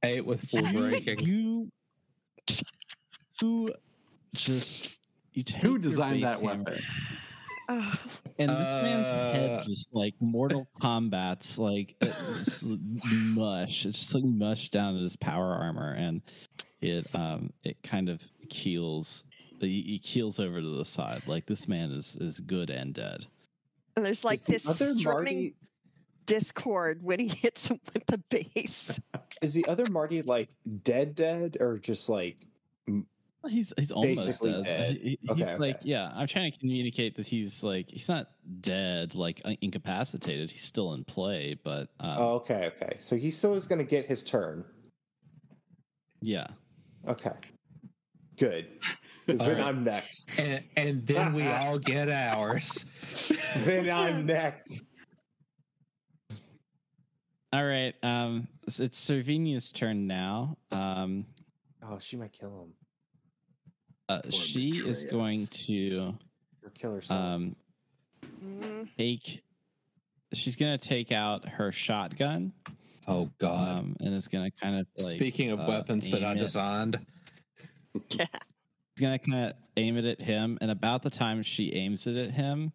ate 0.04 0.24
with 0.24 0.48
full 0.48 0.62
breaking. 0.72 1.20
you 1.20 1.72
who 3.42 3.72
just 4.36 4.96
you 5.34 5.42
take 5.42 5.64
Who 5.64 5.80
designed 5.80 6.22
base 6.22 6.24
that 6.24 6.42
hammer, 6.42 6.64
weapon? 6.64 6.84
Oh, 7.68 7.96
And 8.40 8.50
this 8.50 8.58
man's 8.84 9.08
Uh, 9.08 9.32
head 9.34 9.64
just 9.66 9.94
like 9.94 10.14
Mortal 10.20 10.68
Kombat's 10.82 11.58
like 11.58 11.96
uh, 12.02 12.12
it's 12.42 12.64
mush. 13.04 13.86
It's 13.86 14.00
just 14.00 14.14
like 14.14 14.24
mush 14.26 14.70
down 14.70 14.96
to 14.96 15.00
this 15.02 15.16
power 15.16 15.54
armor, 15.54 15.92
and 15.94 16.22
it 16.82 17.08
um 17.16 17.52
it 17.64 17.82
kind 17.84 18.10
of 18.10 18.22
keels. 18.50 19.24
He, 19.62 19.82
he 19.84 20.00
keels 20.00 20.38
over 20.40 20.60
to 20.62 20.78
the 20.78 20.86
side. 20.86 21.24
Like 21.28 21.46
this 21.46 21.68
man 21.68 21.92
is 21.92 22.16
is 22.20 22.40
good 22.42 22.70
and 22.70 22.94
dead. 22.94 23.26
and 23.96 24.06
there's 24.06 24.24
like 24.26 24.40
Is 24.40 24.46
this 24.46 24.68
other 24.68 24.94
strumming 24.98 25.36
Marty. 25.38 25.56
discord 26.26 27.02
when 27.02 27.20
he 27.22 27.28
hits 27.30 27.70
him 27.70 27.80
with 27.94 28.06
the 28.08 28.18
base. 28.30 29.00
Is 29.42 29.54
the 29.54 29.66
other 29.68 29.86
Marty 29.90 30.22
like 30.22 30.50
dead, 30.84 31.16
dead, 31.16 31.58
or 31.60 31.78
just 31.78 32.10
like? 32.10 32.38
He's 33.48 33.74
he's 33.78 33.92
almost 33.92 34.26
Basically 34.26 34.52
dead. 34.54 34.64
dead. 34.64 34.98
He- 35.02 35.20
he's 35.22 35.30
Okay, 35.32 35.58
like 35.58 35.76
okay. 35.78 35.80
yeah. 35.90 36.12
I'm 36.16 36.28
trying 36.28 36.52
to 36.52 36.58
communicate 36.58 37.16
that 37.16 37.28
he's 37.28 37.64
like 37.64 37.90
he's 37.90 38.08
not 38.10 38.28
dead, 38.62 39.16
like 39.16 39.42
uh, 39.46 39.54
incapacitated. 39.62 40.50
He's 40.52 40.64
still 40.64 40.94
in 40.94 41.04
play, 41.04 41.58
but 41.64 41.90
um, 42.00 42.18
Oh, 42.18 42.30
okay, 42.36 42.72
okay. 42.76 42.98
So 43.00 43.16
he 43.16 43.32
still 43.32 43.56
is 43.56 43.68
going 43.68 43.80
to 43.80 43.86
get 43.86 44.06
his 44.06 44.24
turn. 44.24 44.66
yeah. 46.22 46.48
Okay, 47.08 47.32
good. 48.38 48.68
Because 49.26 49.40
then 49.48 49.58
Alright. 49.60 49.66
I'm 49.76 49.84
next. 49.84 50.40
and, 50.40 50.64
and 50.76 51.06
then 51.06 51.34
we 51.34 51.46
all 51.48 51.78
get 51.78 52.10
ours. 52.10 52.86
then 53.64 53.90
I'm 53.90 54.26
next. 54.38 54.84
All 57.54 57.64
right. 57.66 57.94
Um, 58.04 58.48
it's, 58.68 58.80
it's 58.80 59.00
Servinia's 59.00 59.72
turn 59.72 60.08
now. 60.08 60.58
Um, 60.72 61.26
Oh, 61.88 62.00
she 62.00 62.18
might 62.18 62.34
kill 62.34 62.50
him 62.64 62.74
uh, 64.10 64.22
she 64.30 64.78
is 64.86 65.06
going 65.06 65.48
to 65.48 66.16
or 66.64 66.70
kill 66.72 66.94
herself. 66.94 67.20
um 67.20 67.56
Mm, 68.44 68.88
take. 68.98 69.42
She's 70.34 70.56
gonna 70.56 70.78
take 70.78 71.12
out 71.12 71.48
her 71.48 71.72
shotgun. 71.72 72.54
Oh 73.08 73.30
God! 73.38 73.80
Um, 73.80 73.96
and 74.00 74.14
it's 74.14 74.28
gonna 74.28 74.52
kind 74.62 74.80
of 74.80 74.88
like. 74.98 75.16
Speaking 75.16 75.52
of 75.52 75.60
uh, 75.60 75.66
weapons 75.68 76.10
that 76.10 76.24
I 76.24 76.32
aim 76.32 76.38
designed, 76.38 77.00
yeah. 78.10 78.26
She's 78.98 79.02
gonna 79.02 79.20
kind 79.20 79.46
of 79.46 79.54
aim 79.78 79.98
it 79.98 80.06
at 80.06 80.22
him, 80.22 80.58
and 80.62 80.72
about 80.72 81.04
the 81.04 81.10
time 81.10 81.44
she 81.44 81.74
aims 81.74 82.08
it 82.08 82.16
at 82.18 82.32
him, 82.32 82.74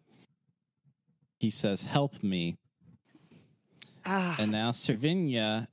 he 1.39 1.49
says, 1.49 1.83
"Help 1.83 2.21
me!" 2.23 2.57
Ah, 4.05 4.35
And 4.39 4.51
now 4.51 4.71
Servinia 4.71 5.67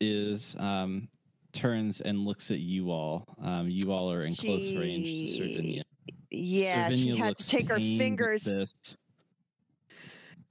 is 0.00 0.54
um 0.58 1.08
turns 1.52 2.00
and 2.00 2.18
looks 2.24 2.50
at 2.50 2.60
you 2.60 2.90
all. 2.90 3.24
Um, 3.42 3.68
you 3.68 3.92
all 3.92 4.12
are 4.12 4.20
in 4.20 4.34
close 4.34 4.76
range 4.76 5.36
to 5.38 5.42
Servinia. 5.42 5.82
yeah, 6.30 6.90
she 6.90 7.16
had 7.16 7.36
to 7.36 7.48
take 7.48 7.68
her 7.68 7.78
fingers. 7.78 8.42
This. 8.42 8.74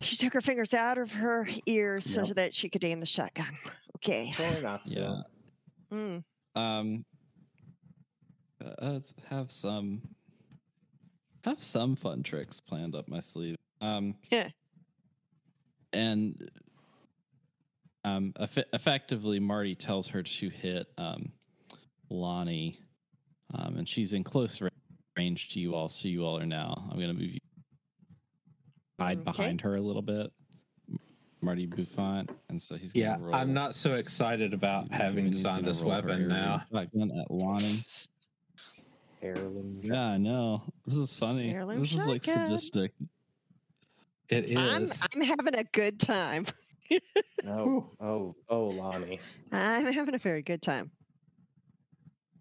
She 0.01 0.15
took 0.15 0.33
her 0.33 0.41
fingers 0.41 0.73
out 0.73 0.97
of 0.97 1.11
her 1.11 1.47
ears 1.65 2.05
so 2.05 2.25
that 2.35 2.53
she 2.53 2.69
could 2.69 2.83
aim 2.83 2.99
the 2.99 3.05
shotgun. 3.05 3.47
Okay. 3.95 4.31
Controlling 4.35 4.65
opposite. 4.65 4.99
Yeah. 4.99 5.21
Mm. 5.91 6.23
Um, 6.55 7.05
uh, 8.63 8.69
let's 8.81 9.13
have 9.29 9.51
some 9.51 10.01
have 11.43 11.63
some 11.63 11.95
fun 11.95 12.21
tricks 12.23 12.59
planned 12.61 12.93
up 12.93 13.07
my 13.07 13.19
sleeve. 13.19 13.55
Um, 13.81 14.15
Yeah. 14.31 14.49
and 15.93 16.49
um, 18.07 18.33
eff- 18.39 18.57
effectively, 18.73 19.39
Marty 19.39 19.75
tells 19.75 20.07
her 20.07 20.23
to 20.23 20.49
hit 20.49 20.87
um, 20.97 21.31
Lonnie, 22.09 22.79
um, 23.53 23.77
and 23.77 23.87
she's 23.87 24.13
in 24.13 24.23
close 24.23 24.61
range 25.17 25.49
to 25.49 25.59
you 25.59 25.75
all. 25.75 25.89
So 25.89 26.07
you 26.07 26.25
all 26.25 26.37
are 26.37 26.45
now. 26.45 26.87
I'm 26.89 26.97
going 26.97 27.09
to 27.09 27.13
move 27.13 27.33
you 27.33 27.39
hide 28.99 29.19
Okay. 29.19 29.23
behind 29.23 29.61
her 29.61 29.75
a 29.75 29.81
little 29.81 30.01
bit. 30.01 30.31
Marty 31.39 31.67
Buffont, 31.67 32.29
and 32.49 32.59
so 32.59 32.75
he's 32.75 32.91
gonna 32.91 33.05
yeah, 33.05 33.17
roll. 33.19 33.35
I'm 33.35 33.53
not 33.53 33.75
so 33.75 33.93
excited 33.93 34.55
about 34.55 34.87
so 34.87 34.97
having 34.97 35.25
he's 35.25 35.35
designed 35.35 35.61
gonna 35.61 35.67
this 35.67 35.81
roll 35.83 35.91
her 35.91 35.97
weapon 35.97 36.23
area 36.23 36.27
now. 36.27 36.63
Shotgun 36.73 37.11
at 37.11 37.29
Lonnie. 37.29 37.85
Heirloom. 39.21 39.79
Yeah, 39.83 40.01
I 40.01 40.17
know. 40.17 40.63
This 40.85 40.95
is 40.95 41.13
funny. 41.13 41.53
Heirloom 41.53 41.81
this 41.81 41.93
is 41.93 42.07
like 42.07 42.25
sadistic. 42.25 42.91
It 44.29 44.45
is. 44.45 44.57
I'm. 44.57 44.87
I'm 45.21 45.27
having 45.27 45.55
a 45.59 45.63
good 45.65 45.99
time. 45.99 46.47
Oh, 47.47 47.89
oh, 48.01 48.35
oh, 48.49 48.67
Lonnie. 48.67 49.19
I'm 49.51 49.91
having 49.91 50.15
a 50.15 50.19
very 50.19 50.41
good 50.41 50.61
time. 50.61 50.91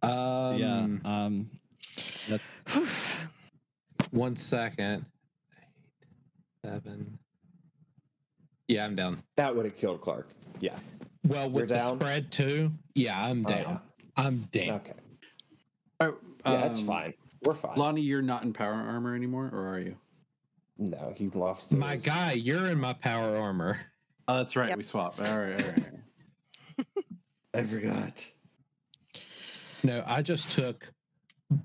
Um, 0.02 0.56
yeah. 0.58 0.86
Um. 1.04 1.50
That's 2.28 2.42
One 4.10 4.36
second. 4.36 5.06
Eight, 5.58 6.70
seven. 6.70 7.18
Yeah, 8.68 8.84
I'm 8.84 8.96
down. 8.96 9.22
That 9.36 9.54
would 9.54 9.64
have 9.64 9.76
killed 9.76 10.00
Clark. 10.00 10.28
Yeah. 10.60 10.76
Well, 11.26 11.48
with 11.50 11.68
You're 11.70 11.78
the 11.78 11.84
down? 11.84 11.96
spread 11.96 12.30
too. 12.32 12.72
Yeah, 12.94 13.20
I'm 13.24 13.44
Oh, 13.46 13.48
down. 13.48 13.60
yeah. 13.60 13.78
I'm 14.16 14.38
down. 14.52 14.70
Okay. 14.76 14.92
Oh, 16.00 16.14
Yeah, 16.44 16.60
that's 16.60 16.80
um, 16.80 16.86
fine. 16.86 17.14
We're 17.44 17.54
fine. 17.54 17.76
Lonnie, 17.76 18.00
you're 18.02 18.22
not 18.22 18.42
in 18.44 18.52
power 18.52 18.72
armor 18.72 19.14
anymore, 19.14 19.50
or 19.52 19.68
are 19.74 19.78
you? 19.80 19.96
no, 20.78 21.12
he 21.16 21.28
lost. 21.28 21.74
My 21.76 21.94
his- 21.94 22.04
guy, 22.04 22.32
you're 22.32 22.66
in 22.66 22.78
my 22.80 22.92
power 22.92 23.36
armor. 23.36 23.80
Oh, 24.28 24.36
that's 24.38 24.56
right. 24.56 24.68
Yep. 24.68 24.78
We 24.78 24.82
swap. 24.84 25.14
All 25.20 25.38
right, 25.38 25.62
all 25.62 25.72
right. 25.72 26.84
I 27.54 27.62
forgot. 27.62 28.26
No, 29.84 30.02
I 30.06 30.22
just 30.22 30.50
took 30.50 30.86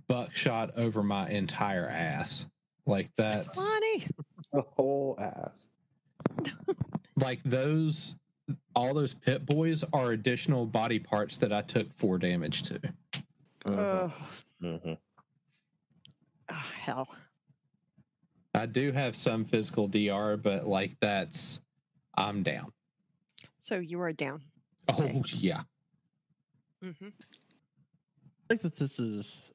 buckshot 0.08 0.77
over 0.77 1.01
my 1.03 1.27
entire 1.30 1.88
ass. 1.88 2.46
Like 2.86 3.10
that's 3.18 3.58
Lonnie. 3.58 4.08
the 4.53 4.62
whole 4.62 5.18
ass. 5.20 5.70
like 7.18 7.41
those 7.44 8.15
all 8.75 8.94
those 8.94 9.13
pit 9.13 9.46
boys 9.46 9.84
are 9.94 10.12
additional 10.12 10.65
body 10.65 11.00
parts 11.00 11.38
that 11.38 11.51
I 11.51 11.62
took 11.62 11.91
four 11.94 12.18
damage 12.18 12.63
to. 12.63 12.80
Uh, 13.65 14.10
Oh, 14.13 14.13
Mhm. 14.62 14.98
oh, 16.50 16.53
hell. 16.53 17.08
I 18.53 18.65
do 18.65 18.91
have 18.91 19.15
some 19.15 19.46
physical 19.46 19.88
DR, 19.88 20.38
but 20.38 20.68
like 20.68 21.00
that's 21.00 21.60
I'm 22.15 22.44
down. 22.44 22.72
So 23.62 23.75
you 23.80 24.01
are 24.01 24.13
down. 24.13 24.41
Oh 24.89 25.01
Okay. 25.03 25.22
yeah. 25.38 25.62
hmm 26.82 26.89
I 27.10 28.53
like 28.56 28.62
that 28.63 28.75
this 28.75 29.00
is 29.00 29.51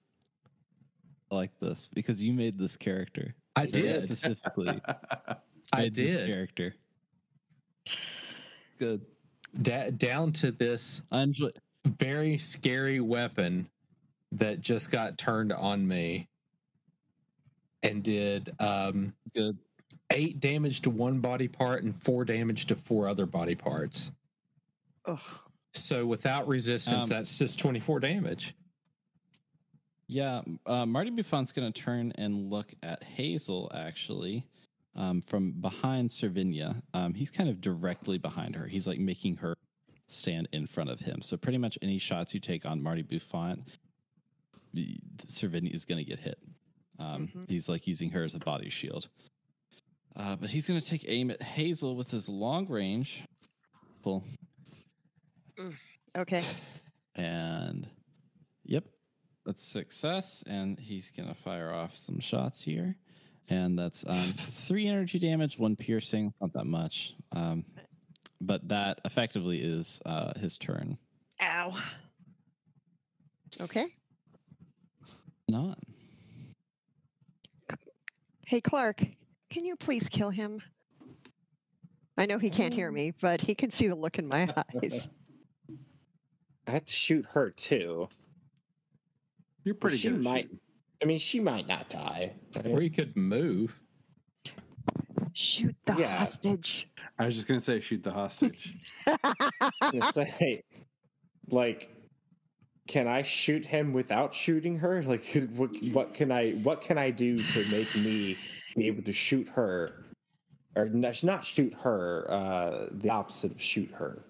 I 1.30 1.34
like 1.34 1.58
this 1.60 1.88
because 1.92 2.22
you 2.22 2.32
made 2.32 2.56
this 2.58 2.76
character. 2.76 3.34
I 3.56 3.66
did. 3.66 4.02
specifically. 4.02 4.80
I 5.72 5.82
made 5.82 5.94
this 5.94 6.16
did. 6.18 6.30
character. 6.32 6.74
Good. 8.78 9.00
Da- 9.62 9.90
down 9.90 10.32
to 10.34 10.50
this 10.50 11.02
I 11.10 11.22
enjoy. 11.22 11.50
very 11.84 12.38
scary 12.38 13.00
weapon 13.00 13.68
that 14.32 14.60
just 14.60 14.90
got 14.90 15.18
turned 15.18 15.52
on 15.52 15.86
me 15.86 16.28
and 17.82 18.02
did 18.02 18.54
um 18.60 19.12
Good. 19.34 19.58
Eight 20.10 20.40
damage 20.40 20.82
to 20.82 20.90
one 20.90 21.20
body 21.20 21.48
part 21.48 21.82
and 21.82 21.94
four 22.02 22.24
damage 22.24 22.66
to 22.66 22.76
four 22.76 23.08
other 23.08 23.26
body 23.26 23.54
parts. 23.54 24.12
Ugh. 25.06 25.18
So 25.74 26.06
without 26.06 26.48
resistance, 26.48 27.04
Um, 27.04 27.08
that's 27.10 27.38
just 27.38 27.58
24 27.58 28.00
damage. 28.00 28.54
Yeah, 30.08 30.42
uh, 30.66 30.86
Marty 30.86 31.10
Buffon's 31.10 31.50
going 31.52 31.70
to 31.72 31.82
turn 31.82 32.12
and 32.16 32.48
look 32.48 32.72
at 32.82 33.02
Hazel 33.02 33.70
actually 33.74 34.46
um, 34.94 35.20
from 35.20 35.52
behind 35.60 36.10
Servinia. 36.10 36.80
Um, 36.94 37.12
he's 37.12 37.30
kind 37.30 37.50
of 37.50 37.60
directly 37.60 38.16
behind 38.16 38.54
her. 38.54 38.66
He's 38.66 38.86
like 38.86 39.00
making 39.00 39.36
her 39.38 39.56
stand 40.08 40.48
in 40.52 40.66
front 40.66 40.90
of 40.90 41.00
him. 41.00 41.20
So 41.22 41.36
pretty 41.36 41.58
much 41.58 41.76
any 41.82 41.98
shots 41.98 42.32
you 42.32 42.40
take 42.40 42.64
on 42.64 42.80
Marty 42.82 43.02
Buffon, 43.02 43.64
y- 44.72 44.96
Servinia 45.26 45.74
is 45.74 45.84
going 45.84 45.98
to 46.02 46.08
get 46.08 46.20
hit. 46.20 46.38
Um, 47.00 47.26
Mhm. 47.28 47.48
He's 47.50 47.68
like 47.68 47.86
using 47.88 48.10
her 48.10 48.22
as 48.22 48.34
a 48.36 48.38
body 48.38 48.70
shield. 48.70 49.08
Uh, 50.16 50.36
but 50.36 50.48
he's 50.48 50.66
going 50.66 50.80
to 50.80 50.86
take 50.86 51.04
aim 51.08 51.30
at 51.30 51.42
Hazel 51.42 51.94
with 51.94 52.10
his 52.10 52.28
long 52.28 52.66
range. 52.68 53.22
Pull. 54.02 54.24
Okay. 56.16 56.42
And 57.18 57.88
yep, 58.62 58.84
that's 59.46 59.64
success. 59.64 60.44
And 60.46 60.78
he's 60.78 61.10
gonna 61.10 61.32
fire 61.32 61.72
off 61.72 61.96
some 61.96 62.20
shots 62.20 62.60
here. 62.60 62.94
And 63.48 63.78
that's 63.78 64.04
um, 64.06 64.16
three 64.36 64.86
energy 64.86 65.18
damage, 65.18 65.58
one 65.58 65.76
piercing, 65.76 66.34
not 66.42 66.52
that 66.52 66.66
much. 66.66 67.14
Um, 67.32 67.64
but 68.38 68.68
that 68.68 69.00
effectively 69.06 69.62
is 69.62 70.02
uh, 70.04 70.38
his 70.38 70.58
turn. 70.58 70.98
Ow. 71.40 71.74
Okay. 73.62 73.86
Not. 75.48 75.78
Hey, 78.44 78.60
Clark, 78.60 79.02
can 79.50 79.64
you 79.64 79.76
please 79.76 80.08
kill 80.08 80.30
him? 80.30 80.60
I 82.18 82.26
know 82.26 82.38
he 82.38 82.50
can't 82.50 82.72
hear 82.74 82.88
um. 82.88 82.94
me, 82.94 83.12
but 83.20 83.40
he 83.40 83.54
can 83.54 83.70
see 83.70 83.88
the 83.88 83.94
look 83.94 84.18
in 84.18 84.26
my 84.26 84.52
eyes. 84.82 85.08
I 86.66 86.70
had 86.72 86.86
to 86.86 86.92
shoot 86.92 87.26
her 87.32 87.50
too. 87.50 88.08
You're 89.64 89.74
pretty 89.74 89.98
she 89.98 90.08
good. 90.08 90.16
At 90.18 90.22
might- 90.22 90.42
shooting. 90.44 90.60
I 91.02 91.04
mean, 91.04 91.18
she 91.18 91.40
might 91.40 91.68
not 91.68 91.90
die. 91.90 92.32
right? 92.56 92.66
Or 92.68 92.80
you 92.80 92.88
could 92.90 93.14
move. 93.16 93.78
Shoot 95.34 95.76
the 95.84 95.94
Yeah. 95.98 96.16
hostage. 96.16 96.86
I 97.18 97.26
was 97.26 97.34
just 97.34 97.46
gonna 97.46 97.60
say 97.60 97.80
shoot 97.80 98.02
the 98.02 98.12
hostage. 98.12 98.74
gonna 99.06 100.12
say, 100.14 100.62
like, 101.50 101.90
can 102.88 103.06
I 103.06 103.20
shoot 103.22 103.66
him 103.66 103.92
without 103.92 104.32
shooting 104.32 104.78
her? 104.78 105.02
Like, 105.02 105.26
what, 105.54 105.70
what 105.92 106.14
can 106.14 106.32
I 106.32 106.52
what 106.52 106.80
can 106.80 106.96
I 106.96 107.10
do 107.10 107.42
to 107.46 107.64
make 107.68 107.94
me 107.94 108.38
be 108.76 108.86
able 108.86 109.02
to 109.02 109.12
shoot 109.12 109.48
her, 109.48 110.04
or 110.76 110.88
not, 110.88 111.22
not 111.24 111.44
shoot 111.44 111.72
her? 111.82 112.26
Uh, 112.30 112.86
the 112.92 113.10
opposite 113.10 113.52
of 113.52 113.60
shoot 113.60 113.90
her. 113.92 114.22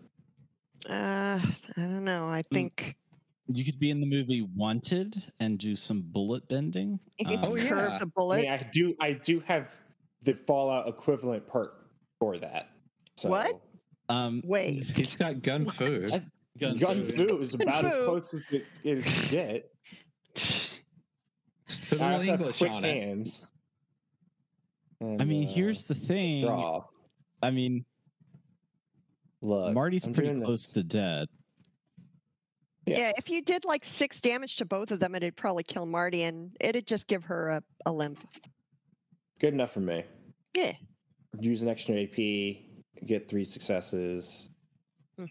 uh, 0.89 1.41
I 1.41 1.47
don't 1.77 2.05
know. 2.05 2.29
I 2.29 2.43
think 2.53 2.97
You 3.49 3.65
could 3.65 3.79
be 3.79 3.91
in 3.91 4.01
the 4.01 4.07
movie 4.07 4.49
Wanted 4.57 5.23
and 5.41 5.59
do 5.59 5.77
some 5.77 6.03
bullet 6.03 6.49
bending. 6.49 6.99
Um, 7.25 7.39
Oh, 7.45 7.57
curve 7.57 7.63
yeah. 7.65 7.99
the 7.99 8.11
I 8.33 8.37
mean, 8.43 8.51
I 8.51 8.69
do 8.73 8.95
I 9.01 9.13
do 9.13 9.41
have 9.47 9.73
the 10.23 10.35
Fallout 10.35 10.89
equivalent 10.89 11.47
perk 11.49 11.89
for 12.19 12.39
that. 12.39 12.71
So, 13.17 13.29
What? 13.31 13.61
um, 14.09 14.43
Wait. 14.45 14.85
He's 14.97 15.15
got 15.17 15.43
gun 15.43 15.67
food. 15.69 16.13
I- 16.13 16.23
gun 16.59 16.79
Gun 16.79 17.05
food. 17.05 17.29
fu 17.29 17.37
is 17.39 17.55
about 17.55 17.85
as 17.85 17.95
close 17.97 18.33
as 18.35 18.47
it, 18.51 18.65
it 18.83 19.05
can 19.05 19.29
get. 19.31 19.71
Just 20.35 21.89
put 21.89 22.01
a 22.01 22.05
I 22.05 22.17
little 22.17 22.21
also 22.21 22.31
have 22.31 22.41
English 22.41 22.59
quick 22.59 22.71
on 22.73 22.85
it. 22.85 23.29
Hands. 25.01 25.21
I 25.21 25.25
mean, 25.25 25.49
uh, 25.49 25.53
here's 25.53 25.85
the 25.85 25.95
thing. 25.95 26.41
draw. 26.43 26.85
I 27.43 27.51
mean, 27.51 27.85
Look, 29.43 29.75
Marty's 29.75 30.05
I'm 30.07 30.13
pretty 30.15 30.41
close 30.41 30.65
this. 30.65 30.73
to 30.75 30.83
dead. 30.83 31.29
Yeah. 32.87 32.99
Yeah, 32.99 33.13
if 33.19 33.29
you 33.29 33.43
did 33.43 33.65
like 33.65 33.85
six 33.85 34.21
damage 34.21 34.57
to 34.57 34.65
both 34.65 34.91
of 34.93 35.01
them, 35.01 35.15
it'd 35.15 35.37
probably 35.37 35.65
kill 35.65 35.87
Marty 35.87 36.23
and 36.23 36.57
it'd 36.61 36.87
just 36.87 37.07
give 37.09 37.25
her 37.25 37.49
a, 37.49 37.63
a 37.85 37.93
limp. 37.93 38.19
Good 39.41 39.53
enough 39.55 39.73
for 39.73 39.81
me. 39.81 40.05
Yeah. 40.55 40.73
Use 41.41 41.63
an 41.63 41.69
extra 41.69 42.01
AP, 42.03 42.17
get 43.07 43.29
three 43.29 43.45
successes. 43.45 44.49
Mhm. 45.21 45.29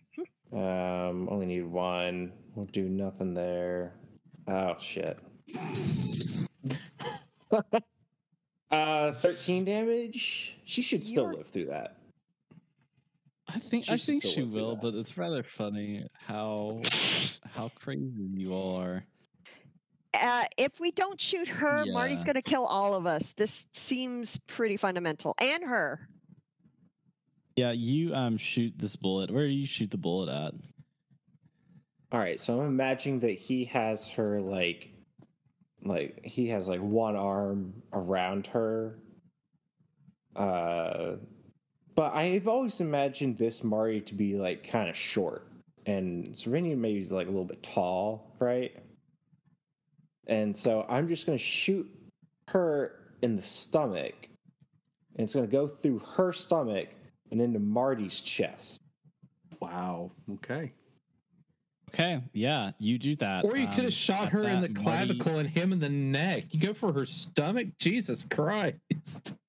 Um, 0.54 1.28
only 1.30 1.46
need 1.48 1.64
one. 1.66 2.34
We'll 2.54 2.66
do 2.68 2.88
nothing 2.88 3.34
there. 3.34 3.96
Oh 4.48 4.76
shit. 4.80 5.20
uh, 8.72 9.14
thirteen 9.14 9.66
damage. 9.66 10.56
She 10.66 10.82
should 10.82 11.06
still 11.06 11.26
You're- 11.26 11.38
live 11.38 11.48
through 11.48 11.66
that. 11.68 11.98
I 13.48 13.60
think 13.60 13.86
She 13.86 13.92
I 13.94 13.98
think 13.98 14.24
she 14.24 14.42
will, 14.42 14.76
but 14.76 14.96
it's 14.96 15.18
rather 15.20 15.44
funny 15.44 16.08
how 16.18 16.82
how 17.48 17.70
crazy 17.76 18.12
you 18.36 18.52
all 18.54 18.78
are. 18.82 19.06
Uh, 20.16 20.46
if 20.58 20.80
we 20.80 20.90
don't 20.92 21.22
shoot 21.22 21.48
her, 21.48 21.86
Marty's 21.88 22.24
going 22.24 22.36
to 22.36 22.42
kill 22.42 22.66
all 22.66 22.96
of 22.96 23.06
us. 23.06 23.34
This 23.34 23.64
seems 23.74 24.40
pretty 24.48 24.78
fundamental. 24.78 25.36
And 25.40 25.64
her. 25.64 26.08
Yeah, 27.56 27.72
you 27.72 28.16
um 28.16 28.38
shoot 28.38 28.74
this 28.78 28.96
bullet. 28.96 29.30
Where 29.30 29.46
do 29.46 29.54
you 29.54 29.68
shoot 29.68 29.92
the 29.92 29.98
bullet 29.98 30.30
at? 30.30 30.54
All 32.12 32.20
right, 32.20 32.40
so 32.40 32.60
I'm 32.62 32.68
imagining 32.68 33.20
that 33.20 33.34
he 33.34 33.66
has 33.66 34.08
her 34.10 34.42
like, 34.42 34.90
like 35.86 36.22
he 36.24 36.48
has 36.50 36.68
like 36.68 36.82
one 36.82 37.16
arm 37.16 37.82
around 37.94 38.48
her. 38.48 38.98
Uh, 40.36 41.16
but 41.96 42.14
I've 42.14 42.48
always 42.48 42.82
imagined 42.82 43.38
this 43.38 43.64
Marty 43.64 44.02
to 44.02 44.14
be 44.14 44.36
like 44.36 44.70
kind 44.70 44.90
of 44.90 44.98
short, 44.98 45.48
and 45.86 46.38
Serenia 46.38 46.76
maybe 46.76 47.00
is 47.00 47.12
like 47.12 47.28
a 47.28 47.30
little 47.30 47.46
bit 47.46 47.64
tall, 47.64 48.36
right? 48.40 48.76
And 50.28 50.56
so 50.56 50.86
I'm 50.90 51.08
just 51.08 51.26
gonna 51.26 51.38
shoot 51.38 51.88
her 52.50 53.00
in 53.22 53.36
the 53.36 53.42
stomach, 53.42 54.28
and 55.16 55.24
it's 55.24 55.36
gonna 55.36 55.48
go 55.48 55.68
through 55.68 56.00
her 56.18 56.34
stomach 56.34 56.90
and 57.32 57.40
into 57.40 57.60
Marty's 57.60 58.22
chest. 58.22 58.82
Wow. 59.62 60.12
Okay. 60.34 60.74
Okay, 61.96 62.22
yeah, 62.34 62.72
you 62.78 63.00
do 63.00 63.16
that. 63.16 63.46
Or 63.46 63.56
you 63.56 63.68
could 63.68 63.80
Um, 63.80 63.84
have 63.86 63.94
shot 63.94 64.30
her 64.30 64.44
in 64.44 64.60
the 64.60 64.68
that, 64.68 64.82
Marty- 64.82 64.84
clavicle 65.18 65.40
and 65.40 65.50
him 65.50 65.72
in 65.72 65.80
the 65.80 65.88
neck. 65.88 66.54
You 66.54 66.60
go 66.60 66.74
for 66.74 66.92
her 66.92 67.06
stomach? 67.06 67.70
Jesus 67.80 68.24
Christ. 68.24 69.34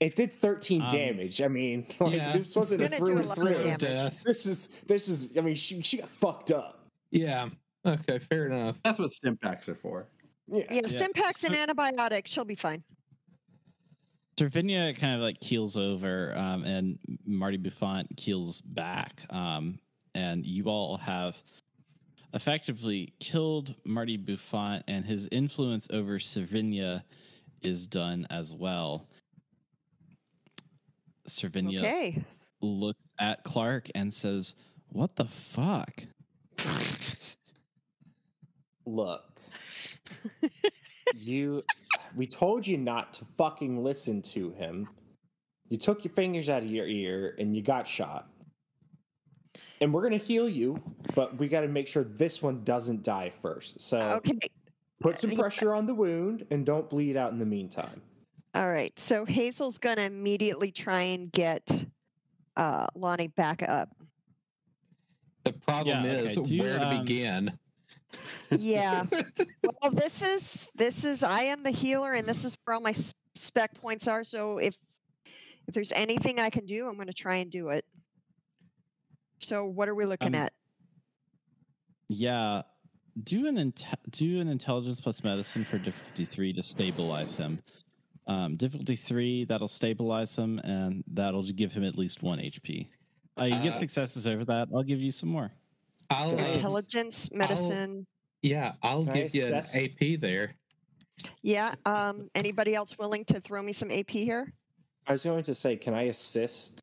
It 0.00 0.14
did 0.14 0.32
13 0.32 0.80
Um, 0.82 0.90
damage. 0.90 1.42
I 1.42 1.48
mean, 1.48 1.84
like, 2.00 2.14
Yeah. 2.14 2.30
this 2.32 2.54
wasn't 2.54 2.82
a 2.82 2.84
It's 2.84 3.00
gonna 3.00 3.24
through 3.24 3.56
and 3.56 3.80
through. 3.80 3.88
Death. 3.88 4.22
This 4.24 4.46
is 4.46 4.68
this 4.86 5.08
is. 5.08 5.36
I 5.36 5.40
mean, 5.40 5.56
she 5.56 5.82
she 5.82 5.96
got 5.96 6.08
fucked 6.08 6.52
up. 6.52 6.86
Yeah. 7.10 7.48
Okay, 7.84 8.20
fair 8.20 8.46
enough. 8.46 8.80
That's 8.84 9.00
what 9.00 9.10
stim 9.10 9.36
packs 9.38 9.68
are 9.68 9.74
for. 9.74 10.06
Yeah. 10.46 10.62
Yeah, 10.70 10.80
Yeah. 10.84 10.88
stim 10.88 11.12
packs 11.14 11.42
and 11.42 11.52
antibiotics. 11.56 12.30
She'll 12.30 12.44
be 12.44 12.54
fine. 12.54 12.84
Servinia 14.36 14.96
kind 14.96 15.16
of 15.16 15.20
like 15.22 15.40
keels 15.40 15.76
over, 15.76 16.32
um, 16.38 16.62
and 16.62 16.96
Marty 17.26 17.56
Buffon 17.56 18.06
keels 18.16 18.60
back. 18.60 19.22
Um, 19.30 19.80
and 20.14 20.46
you 20.46 20.66
all 20.66 20.96
have 20.98 21.36
effectively 22.34 23.12
killed 23.20 23.74
Marty 23.84 24.16
Buffon, 24.16 24.82
and 24.88 25.04
his 25.04 25.28
influence 25.32 25.88
over 25.90 26.18
Servinia 26.18 27.02
is 27.62 27.86
done 27.86 28.26
as 28.30 28.52
well. 28.52 29.06
Servinia 31.28 31.80
Okay. 31.80 32.22
looks 32.60 33.04
at 33.20 33.44
Clark 33.44 33.88
and 33.94 34.12
says, 34.12 34.54
What 34.90 35.16
the 35.16 35.26
fuck? 35.26 36.04
Look, 38.86 39.22
you. 41.14 41.62
We 42.16 42.26
told 42.26 42.66
you 42.66 42.78
not 42.78 43.12
to 43.14 43.26
fucking 43.36 43.84
listen 43.84 44.22
to 44.22 44.50
him. 44.52 44.88
You 45.68 45.76
took 45.76 46.04
your 46.04 46.12
fingers 46.14 46.48
out 46.48 46.62
of 46.62 46.70
your 46.70 46.86
ear 46.86 47.34
and 47.38 47.54
you 47.54 47.62
got 47.62 47.86
shot. 47.86 48.30
And 49.80 49.92
we're 49.92 50.02
gonna 50.02 50.16
heal 50.16 50.48
you, 50.48 50.82
but 51.14 51.36
we 51.38 51.48
got 51.48 51.62
to 51.62 51.68
make 51.68 51.88
sure 51.88 52.04
this 52.04 52.42
one 52.42 52.64
doesn't 52.64 53.02
die 53.02 53.30
first. 53.30 53.80
So 53.80 53.98
Okay. 53.98 54.38
put 55.00 55.18
some 55.18 55.30
pressure 55.30 55.74
on 55.74 55.86
the 55.86 55.94
wound 55.94 56.46
and 56.50 56.64
don't 56.66 56.88
bleed 56.88 57.16
out 57.16 57.32
in 57.32 57.38
the 57.38 57.46
meantime. 57.46 58.02
All 58.54 58.70
right. 58.70 58.96
So 58.98 59.24
Hazel's 59.24 59.78
gonna 59.78 60.02
immediately 60.02 60.72
try 60.72 61.02
and 61.02 61.30
get 61.30 61.86
uh, 62.56 62.86
Lonnie 62.94 63.28
back 63.28 63.62
up. 63.62 63.88
The 65.44 65.52
problem 65.52 66.04
Yeah, 66.04 66.12
is 66.12 66.36
okay, 66.36 66.56
do, 66.56 66.62
where 66.62 66.78
to 66.78 66.84
um, 66.86 67.04
begin. 67.04 67.58
Yeah. 68.50 69.06
well, 69.82 69.92
this 69.92 70.22
is 70.22 70.68
this 70.74 71.04
is 71.04 71.22
I 71.22 71.42
am 71.42 71.62
the 71.62 71.70
healer, 71.70 72.14
and 72.14 72.26
this 72.26 72.44
is 72.44 72.56
where 72.64 72.74
all 72.74 72.80
my 72.80 72.94
spec 73.36 73.74
points 73.74 74.08
are. 74.08 74.24
So 74.24 74.58
if 74.58 74.76
if 75.68 75.74
there's 75.74 75.92
anything 75.92 76.40
I 76.40 76.50
can 76.50 76.64
do, 76.64 76.88
I'm 76.88 76.94
going 76.94 77.08
to 77.08 77.14
try 77.14 77.36
and 77.36 77.50
do 77.50 77.68
it. 77.68 77.84
So 79.40 79.64
what 79.64 79.88
are 79.88 79.94
we 79.94 80.04
looking 80.04 80.28
Um, 80.28 80.34
at? 80.34 80.52
Yeah, 82.08 82.62
do 83.22 83.46
an 83.46 83.56
inte- 83.56 83.96
do 84.10 84.40
an 84.40 84.48
intelligence 84.48 85.00
plus 85.00 85.22
medicine 85.22 85.64
for 85.64 85.78
difficulty 85.78 86.24
three 86.24 86.52
to 86.52 86.62
stabilize 86.62 87.36
him. 87.36 87.60
Um, 88.26 88.56
difficulty 88.56 88.96
three 88.96 89.44
that'll 89.44 89.68
stabilize 89.68 90.34
him, 90.36 90.58
and 90.60 91.04
that'll 91.08 91.42
give 91.42 91.72
him 91.72 91.84
at 91.84 91.96
least 91.96 92.22
one 92.22 92.38
HP. 92.38 92.86
Uh, 93.40 93.44
you 93.44 93.54
get 93.62 93.74
Uh, 93.74 93.78
successes 93.78 94.26
over 94.26 94.44
that. 94.46 94.68
I'll 94.74 94.82
give 94.82 95.00
you 95.00 95.10
some 95.12 95.28
more. 95.28 95.52
I'll, 96.10 96.30
Can 96.30 96.40
I- 96.40 96.48
Intelligence, 96.48 97.30
medicine. 97.32 98.06
yeah, 98.42 98.74
I'll 98.82 99.04
Can 99.04 99.12
I 99.12 99.22
give 99.22 99.34
you 99.34 99.46
an 99.46 99.54
AP 99.54 100.16
there. 100.16 100.54
Yeah. 101.42 101.74
Um. 101.84 102.30
Anybody 102.34 102.74
else 102.74 102.96
willing 102.98 103.24
to 103.26 103.40
throw 103.40 103.62
me 103.62 103.72
some 103.72 103.90
AP 103.90 104.10
here? 104.10 104.52
I 105.06 105.12
was 105.12 105.24
going 105.24 105.42
to 105.44 105.54
say, 105.54 105.76
can 105.76 105.94
I 105.94 106.02
assist 106.02 106.82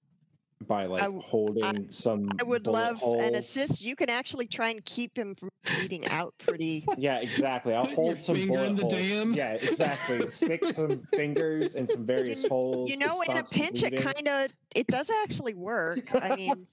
by 0.68 0.86
like 0.86 1.02
w- 1.04 1.22
holding 1.22 1.92
some? 1.92 2.30
I 2.40 2.44
would 2.44 2.68
love 2.68 2.98
holes? 2.98 3.22
an 3.22 3.36
assist. 3.36 3.82
You 3.82 3.96
can 3.96 4.10
actually 4.10 4.48
try 4.48 4.70
and 4.70 4.84
keep 4.86 5.18
him 5.18 5.36
from 5.36 5.50
bleeding 5.78 6.06
out 6.08 6.34
pretty. 6.40 6.84
Yeah, 6.98 7.20
exactly. 7.20 7.74
I'll 7.74 7.86
Put 7.88 7.96
hold 7.96 8.22
some 8.22 8.36
finger 8.36 8.60
in 8.64 8.76
the 8.76 8.82
holes. 8.84 8.94
dam. 8.94 9.34
Yeah, 9.34 9.54
exactly. 9.54 10.28
Stick 10.28 10.64
some 10.66 11.02
fingers 11.14 11.76
in 11.76 11.88
some 11.88 12.06
various 12.06 12.48
holes. 12.48 12.90
You 12.90 12.98
know, 12.98 13.22
in 13.22 13.32
a 13.38 13.46
stop 13.46 13.48
some 13.48 13.62
pinch, 13.62 13.84
it 13.84 14.02
kind 14.02 14.28
of 14.28 14.52
it 14.76 14.88
does 14.88 15.10
actually 15.24 15.54
work. 15.54 16.14
I 16.14 16.36
mean, 16.36 16.68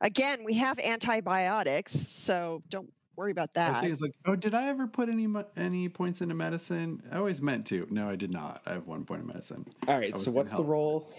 again, 0.00 0.44
we 0.44 0.54
have 0.54 0.78
antibiotics, 0.78 1.92
so 1.92 2.62
don't 2.70 2.92
worry 3.16 3.30
about 3.32 3.48
I 3.56 3.68
was 3.68 3.72
that. 3.72 3.72
thinking, 3.80 3.92
it's 3.92 4.02
like, 4.02 4.12
oh, 4.26 4.36
did 4.36 4.52
I 4.54 4.68
ever 4.68 4.86
put 4.86 5.08
any 5.08 5.26
any 5.56 5.88
points 5.88 6.20
into 6.20 6.34
medicine? 6.34 7.02
I 7.10 7.16
always 7.16 7.40
meant 7.40 7.66
to. 7.68 7.86
No, 7.90 8.10
I 8.10 8.16
did 8.16 8.30
not. 8.30 8.60
I 8.66 8.74
have 8.74 8.86
one 8.86 9.04
point 9.06 9.22
in 9.22 9.26
medicine. 9.28 9.64
All 9.88 9.94
I 9.94 9.98
right. 9.98 10.12
was 10.12 10.22
So 10.24 10.30
what's 10.30 10.50
the 10.50 10.56
help. 10.58 10.68
roll? 10.68 11.10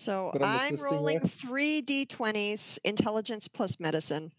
So 0.00 0.30
I'm 0.32 0.42
I'm 0.42 0.76
rolling 0.90 1.20
with? 1.20 1.30
three 1.34 1.82
d20s, 1.82 2.78
intelligence 2.84 3.48
plus 3.48 3.78
medicine. 3.78 4.32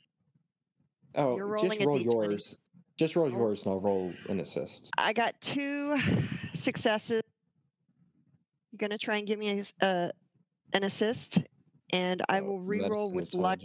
Oh, 1.13 1.36
You're 1.38 1.45
rolling 1.45 1.69
just 1.78 1.86
roll 1.86 2.00
D20. 2.00 2.04
yours. 2.06 2.58
Just 2.97 3.15
roll 3.15 3.28
Oh. 3.28 3.38
yours, 3.38 3.62
and 3.63 3.74
I'll 3.74 3.80
roll 3.80 4.12
an 4.28 4.39
assist. 4.39 4.89
I 4.97 5.13
got 5.13 5.39
two 5.39 6.00
successes. 6.56 7.21
You're 8.71 8.78
gonna 8.80 8.97
try 8.97 9.17
and 9.17 9.28
give 9.28 9.38
me 9.38 9.63
a, 9.82 9.86
uh, 9.86 10.10
an 10.74 10.84
assist, 10.84 11.43
and 11.93 12.24
I 12.28 12.39
Oh, 12.39 12.43
will 12.45 12.62
re-roll 12.62 13.12
with 13.12 13.36
luck. 13.36 13.60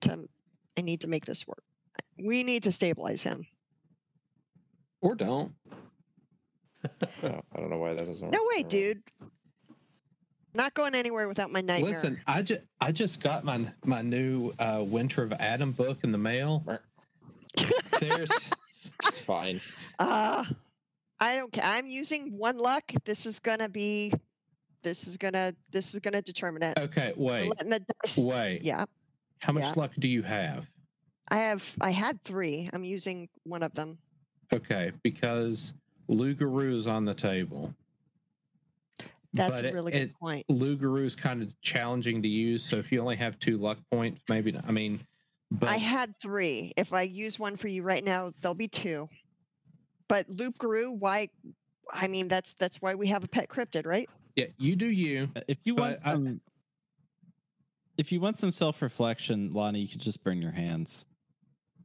To 0.00 0.28
I 0.76 0.80
need 0.80 1.02
to 1.02 1.08
make 1.08 1.24
this 1.26 1.46
work. 1.46 1.62
We 2.18 2.42
need 2.42 2.64
to 2.64 2.72
stabilize 2.72 3.22
him. 3.22 3.46
Or 5.00 5.14
don't. 5.14 5.52
Oh, 7.22 7.40
I 7.52 7.60
don't 7.60 7.70
know 7.70 7.78
why 7.78 7.94
that 7.94 8.06
doesn't. 8.06 8.26
Work. 8.26 8.32
No 8.34 8.42
work. 8.42 8.56
way, 8.56 8.62
dude. 8.64 9.02
Not 10.54 10.74
going 10.74 10.94
anywhere 10.94 11.28
without 11.28 11.50
my 11.50 11.60
nightmare. 11.60 11.92
Listen, 11.92 12.20
I 12.26 12.42
just 12.42 12.62
I 12.80 12.92
just 12.92 13.22
got 13.22 13.44
my 13.44 13.60
my 13.84 14.02
new 14.02 14.52
uh, 14.58 14.84
Winter 14.86 15.22
of 15.22 15.32
Atom 15.32 15.72
book 15.72 15.98
in 16.04 16.12
the 16.12 16.18
mail. 16.18 16.64
There's 18.00 18.50
It's 19.04 19.20
fine. 19.20 19.60
Uh 19.98 20.44
I 21.20 21.36
don't 21.36 21.52
care. 21.52 21.64
I'm 21.64 21.86
using 21.86 22.36
one 22.38 22.56
luck. 22.56 22.84
This 23.04 23.26
is 23.26 23.38
gonna 23.40 23.68
be 23.68 24.12
this 24.82 25.06
is 25.06 25.16
gonna 25.16 25.54
this 25.70 25.94
is 25.94 26.00
gonna 26.00 26.22
determine 26.22 26.62
it. 26.62 26.78
okay. 26.78 27.12
Wait, 27.16 27.50
the 27.58 27.84
dice- 28.04 28.16
wait. 28.16 28.62
Yeah. 28.62 28.84
How 29.40 29.52
much 29.52 29.64
yeah. 29.64 29.72
luck 29.76 29.92
do 29.98 30.08
you 30.08 30.22
have? 30.22 30.68
I 31.28 31.38
have 31.38 31.64
I 31.80 31.90
had 31.90 32.22
three. 32.24 32.70
I'm 32.72 32.84
using 32.84 33.28
one 33.44 33.62
of 33.62 33.74
them. 33.74 33.98
Okay, 34.52 34.92
because 35.02 35.74
Lugaroo 36.08 36.74
is 36.74 36.86
on 36.86 37.04
the 37.04 37.14
table. 37.14 37.74
That's 39.34 39.60
But 39.60 39.70
a 39.70 39.72
really 39.72 39.92
it- 39.92 39.98
good 40.08 40.14
point. 40.18 40.46
Lugaroo 40.48 41.04
is 41.04 41.14
kind 41.14 41.42
of 41.42 41.60
challenging 41.60 42.22
to 42.22 42.28
use, 42.28 42.64
so 42.64 42.76
if 42.76 42.90
you 42.90 43.00
only 43.00 43.16
have 43.16 43.38
two 43.38 43.58
luck 43.58 43.78
points, 43.92 44.20
maybe 44.28 44.52
not. 44.52 44.64
I 44.66 44.72
mean, 44.72 45.00
but 45.50 45.68
I 45.68 45.76
had 45.76 46.14
three. 46.20 46.72
If 46.76 46.92
I 46.92 47.02
use 47.02 47.38
one 47.38 47.56
for 47.56 47.68
you 47.68 47.82
right 47.82 48.04
now, 48.04 48.32
there'll 48.40 48.54
be 48.54 48.68
two. 48.68 49.08
But 50.08 50.28
Lugaroo, 50.30 50.98
why 50.98 51.28
I 51.92 52.08
mean 52.08 52.28
that's 52.28 52.54
that's 52.58 52.80
why 52.82 52.94
we 52.94 53.06
have 53.08 53.24
a 53.24 53.28
pet 53.28 53.48
cryptid, 53.48 53.86
right? 53.86 54.08
yeah, 54.36 54.46
you 54.58 54.76
do 54.76 54.86
you. 54.88 55.28
Uh, 55.36 55.40
If 55.48 55.58
you 55.64 55.74
want 55.74 55.98
But 56.02 56.08
I- 56.10 56.12
some, 56.14 56.40
if 57.98 58.12
you 58.12 58.20
want 58.20 58.38
some 58.38 58.50
self 58.50 58.80
reflection, 58.82 59.52
Lonnie, 59.52 59.80
you 59.80 59.88
can 59.88 60.00
just 60.00 60.22
burn 60.24 60.40
your 60.40 60.52
hands. 60.52 61.04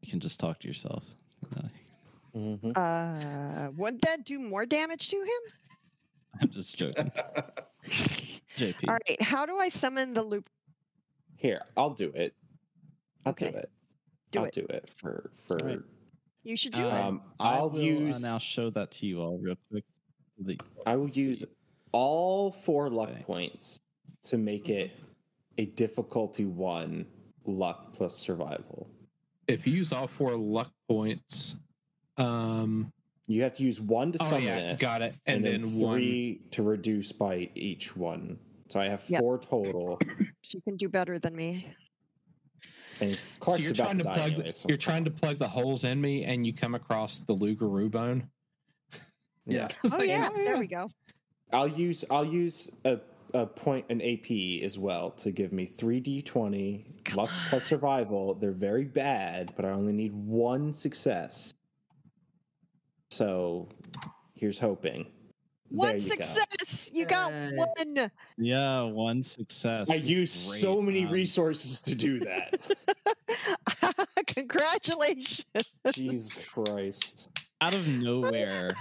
You 0.01 0.09
can 0.11 0.19
just 0.19 0.39
talk 0.39 0.59
to 0.59 0.67
yourself. 0.67 1.03
Uh, 1.55 1.67
hmm 2.33 2.71
Uh 2.75 3.69
would 3.75 3.99
that 4.01 4.23
do 4.25 4.39
more 4.39 4.65
damage 4.65 5.09
to 5.09 5.17
him? 5.17 5.53
I'm 6.41 6.49
just 6.49 6.77
joking. 6.77 7.11
JP. 8.57 8.87
All 8.87 8.93
right, 9.07 9.21
how 9.21 9.45
do 9.45 9.57
I 9.57 9.69
summon 9.69 10.13
the 10.13 10.23
loop? 10.23 10.49
Here, 11.35 11.61
I'll 11.75 11.89
do 11.91 12.11
it. 12.15 12.33
I'll 13.25 13.33
do 13.33 13.45
it. 13.45 13.69
Do 14.31 14.39
I'll 14.39 14.45
it. 14.45 14.53
do 14.53 14.65
it 14.69 14.89
for 14.97 15.31
for. 15.47 15.61
All 15.61 15.67
right. 15.67 15.79
You 16.43 16.57
should 16.57 16.73
do 16.73 16.81
it. 16.83 16.91
Um, 16.91 17.07
Um, 17.07 17.21
I 17.39 17.53
I'll 17.55 17.69
will, 17.69 17.79
use. 17.79 18.23
uh, 18.23 18.27
now 18.27 18.37
show 18.37 18.69
that 18.71 18.91
to 18.91 19.05
you 19.05 19.21
all 19.21 19.37
real 19.39 19.55
quick. 19.71 19.85
so 20.37 20.43
that- 20.45 20.61
I 20.85 20.95
will 20.97 21.09
use 21.09 21.39
see. 21.39 21.45
all 21.93 22.51
four 22.51 22.89
luck 22.89 23.09
Okay. 23.09 23.23
points 23.23 23.79
to 24.23 24.37
make 24.37 24.67
it 24.69 24.91
a 25.57 25.65
difficulty 25.67 26.45
one 26.45 27.05
luck 27.45 27.93
plus 27.93 28.15
survival. 28.17 28.89
If 29.47 29.65
you 29.67 29.73
use 29.73 29.91
all 29.93 30.07
four 30.07 30.35
luck 30.35 30.71
points, 30.89 31.55
um, 32.17 32.91
You 33.27 33.43
have 33.43 33.53
to 33.53 33.63
use 33.63 33.79
one 33.79 34.11
to 34.11 34.17
oh 34.21 34.25
summon 34.25 34.43
yeah, 34.43 34.57
it, 34.73 34.79
got 34.79 35.01
it, 35.01 35.15
and, 35.25 35.45
then, 35.45 35.79
one. 35.79 35.95
three 35.97 36.41
to 36.51 36.63
reduce 36.63 37.11
by 37.11 37.49
each 37.55 37.95
one. 37.95 38.37
So 38.67 38.79
I 38.79 38.87
have 38.89 39.03
Yep. 39.07 39.19
four 39.21 39.37
total. 39.39 39.99
so 40.43 40.57
you 40.57 40.61
can 40.61 40.75
do 40.75 40.89
better 40.89 41.19
than 41.19 41.35
me. 41.35 41.67
And 42.99 43.17
So 43.41 43.55
you're 43.57 43.71
about 43.71 43.85
trying 43.85 43.97
to 43.99 44.03
die 44.03 44.15
plug. 44.15 44.31
anyway, 44.33 44.51
so 44.51 44.67
You're 44.67 44.77
trying 44.77 45.05
to 45.05 45.11
plug 45.11 45.39
the 45.39 45.47
holes 45.47 45.83
in 45.83 45.99
me, 46.01 46.25
and 46.25 46.45
you 46.45 46.53
come 46.53 46.75
across 46.75 47.19
the 47.19 47.35
Lugaroo 47.35 47.89
bone. 47.89 48.29
yeah. 49.45 49.67
Oh 49.85 49.97
like, 49.97 50.09
yeah, 50.09 50.29
there 50.35 50.57
we 50.57 50.67
go. 50.67 50.89
I'll 51.51 51.67
use 51.67 52.03
I'll 52.09 52.25
use 52.25 52.71
a, 52.83 52.99
a 53.33 53.45
point 53.45 53.85
an 53.89 54.01
AP 54.01 54.63
as 54.63 54.77
well 54.77 55.11
to 55.11 55.31
give 55.31 55.53
me 55.53 55.65
three 55.65 55.99
D 55.99 56.21
twenty 56.21 56.85
luck 57.13 57.29
plus 57.49 57.65
survival. 57.65 58.33
They're 58.35 58.51
very 58.51 58.85
bad, 58.85 59.53
but 59.55 59.65
I 59.65 59.69
only 59.69 59.93
need 59.93 60.13
one 60.13 60.73
success. 60.73 61.53
So 63.13 63.67
here's 64.33 64.57
hoping. 64.57 65.05
One 65.69 65.89
there 65.89 65.97
you 65.97 66.09
go. 66.17 66.23
success. 66.23 66.89
You 66.93 67.05
got 67.05 67.31
Yay. 67.31 67.51
one. 67.55 68.11
Yeah, 68.37 68.83
one 68.83 69.21
success. 69.21 69.87
I 69.89 69.97
That's 69.97 70.09
used 70.09 70.49
great. 70.49 70.61
so 70.61 70.81
many 70.81 71.05
resources 71.05 71.79
to 71.81 71.95
do 71.95 72.19
that. 72.21 72.59
Congratulations. 74.27 75.45
Jesus 75.93 76.43
Christ. 76.45 77.31
out 77.61 77.75
of 77.75 77.87
nowhere. 77.87 78.71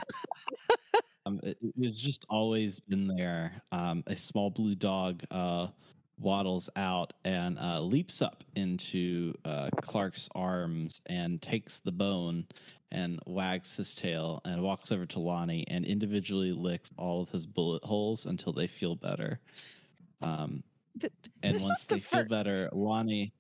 um, 1.27 1.38
it, 1.42 1.59
it 1.62 1.75
was 1.77 2.01
just 2.01 2.25
always 2.31 2.81
been 2.81 3.07
there. 3.07 3.53
Um, 3.71 4.03
a 4.07 4.16
small 4.16 4.49
blue 4.51 4.75
dog 4.75 5.23
uh, 5.31 5.68
waddles 6.22 6.70
out 6.76 7.12
and 7.24 7.58
uh, 7.58 7.80
leaps 7.80 8.22
up 8.22 8.44
into 8.54 9.35
uh, 9.44 9.70
Clark's 9.80 10.28
arms 10.35 11.00
and 11.06 11.40
takes 11.42 11.78
the 11.80 11.92
bone 11.92 12.46
and 12.90 13.18
wags 13.26 13.76
his 13.76 13.94
tail 13.94 14.40
and 14.44 14.62
walks 14.62 14.92
over 14.92 15.06
to 15.06 15.18
Lonnie 15.18 15.64
and 15.68 15.85
individually 15.85 16.52
licks 16.52 16.90
all 16.98 17.22
of 17.22 17.30
his 17.30 17.46
bullet 17.46 17.85
holes 17.85 18.26
until 18.26 18.52
they 18.52 18.66
feel 18.66 18.94
better. 18.94 19.40
Um, 20.20 20.62
and 21.42 21.56
this 21.56 21.62
once 21.62 21.85
the 21.87 21.94
they 21.96 22.00
feel 22.00 22.20
fir- 22.20 22.28
better, 22.28 22.68
Lonnie 22.72 23.32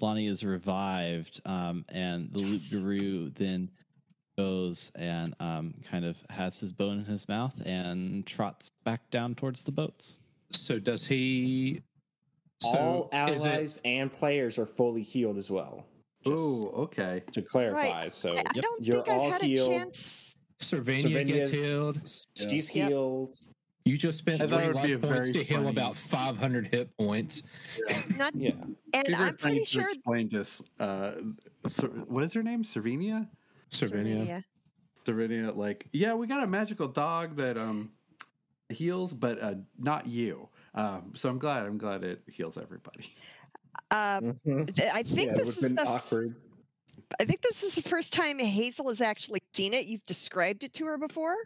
Lonnie 0.00 0.26
is 0.26 0.44
revived, 0.44 1.40
um, 1.46 1.84
and 1.88 2.28
the 2.32 2.40
Lugaroo 2.40 3.32
then 3.34 3.70
goes 4.36 4.90
and 4.96 5.34
um, 5.38 5.74
kind 5.88 6.04
of 6.04 6.16
has 6.30 6.58
his 6.58 6.72
bone 6.72 6.98
in 6.98 7.04
his 7.04 7.28
mouth 7.28 7.54
and 7.64 8.26
trots 8.26 8.70
back 8.84 9.08
down 9.10 9.34
towards 9.34 9.62
the 9.62 9.72
boats. 9.72 10.18
So 10.54 10.78
does 10.78 11.06
he? 11.06 11.82
So 12.60 12.68
All 12.70 13.10
is 13.28 13.44
it- 13.44 13.48
allies 13.48 13.80
and 13.84 14.12
players 14.12 14.58
are 14.58 14.66
fully 14.66 15.02
healed 15.02 15.38
as 15.38 15.50
well. 15.50 15.84
Oh, 16.26 16.68
okay. 16.84 17.22
to 17.32 17.42
clarify. 17.42 18.08
So 18.08 18.32
I, 18.34 18.40
I 18.40 18.52
don't 18.60 18.82
you're 18.82 19.02
think 19.04 19.08
I've 19.20 19.32
had 19.32 19.42
healed. 19.42 19.72
a 19.72 19.76
chance. 19.78 20.34
Servinia 20.58 21.26
gets 21.26 21.50
healed. 21.50 22.00
She's 22.34 22.74
Yep. 22.74 22.88
healed. 22.88 23.34
You 23.84 23.98
just 23.98 24.16
spent 24.20 24.40
I 24.40 24.46
three 24.46 24.56
it 24.56 24.74
would 24.74 24.82
be 24.82 24.94
luck 24.96 25.04
a 25.04 25.14
points 25.14 25.30
to 25.32 25.44
heal 25.44 25.56
funny- 25.58 25.68
about 25.68 25.94
500 25.96 26.66
hit 26.68 26.96
points. 26.96 27.42
Not, 28.16 28.34
Yeah. 28.34 28.52
and 28.52 29.04
People 29.04 29.14
I'm 29.22 29.36
trying 29.36 29.36
pretty 29.36 29.58
to 29.60 29.66
sure. 29.66 29.82
explain 29.82 30.28
to 30.30 30.40
us, 30.40 30.62
uh, 30.80 31.16
Ser- 31.66 31.88
what 31.88 32.24
is 32.24 32.32
her 32.32 32.42
name? 32.42 32.62
Servinia? 32.64 33.28
Servinia. 33.70 34.42
Servinia, 35.04 35.54
like, 35.54 35.86
yeah, 35.92 36.14
we 36.14 36.26
got 36.26 36.42
a 36.42 36.46
magical 36.46 36.88
dog 36.88 37.36
that 37.36 37.58
um 37.58 37.90
heals, 38.74 39.12
but 39.12 39.40
uh, 39.42 39.54
not 39.78 40.06
you. 40.06 40.48
Um, 40.74 41.12
so 41.14 41.28
I'm 41.28 41.38
glad. 41.38 41.64
I'm 41.66 41.78
glad 41.78 42.04
it 42.04 42.22
heals 42.26 42.58
everybody. 42.58 43.14
Uh, 43.90 44.20
Mhm. 44.20 44.80
I 44.92 45.02
think 45.02 45.28
Yeah, 45.30 45.34
this 45.34 45.46
have 45.46 45.56
is 45.56 45.62
been 45.62 45.74
the. 45.76 45.86
awkward. 45.86 46.34
I 47.18 47.24
think 47.24 47.42
this 47.42 47.62
is 47.62 47.74
the 47.74 47.82
first 47.82 48.12
time 48.12 48.38
Hazel 48.38 48.88
has 48.88 49.00
actually 49.00 49.40
seen 49.52 49.74
it. 49.74 49.86
You've 49.86 50.04
described 50.06 50.64
it 50.64 50.72
to 50.74 50.86
her 50.86 50.98
before. 50.98 51.36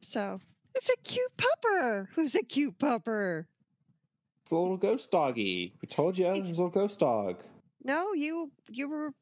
So 0.00 0.38
it's 0.74 0.90
a 0.90 0.96
cute 0.98 1.30
pupper. 1.36 2.08
Who's 2.14 2.34
a 2.34 2.42
cute 2.42 2.78
pupper? 2.78 3.46
It's 4.42 4.50
a 4.50 4.56
little 4.56 4.76
ghost 4.76 5.10
doggy. 5.10 5.74
We 5.80 5.88
told 5.88 6.18
you 6.18 6.26
it 6.26 6.42
was 6.42 6.58
a 6.58 6.62
little 6.62 6.68
ghost 6.68 7.00
dog. 7.00 7.42
No, 7.82 8.12
you 8.12 8.50
you 8.68 8.88
were 8.88 9.12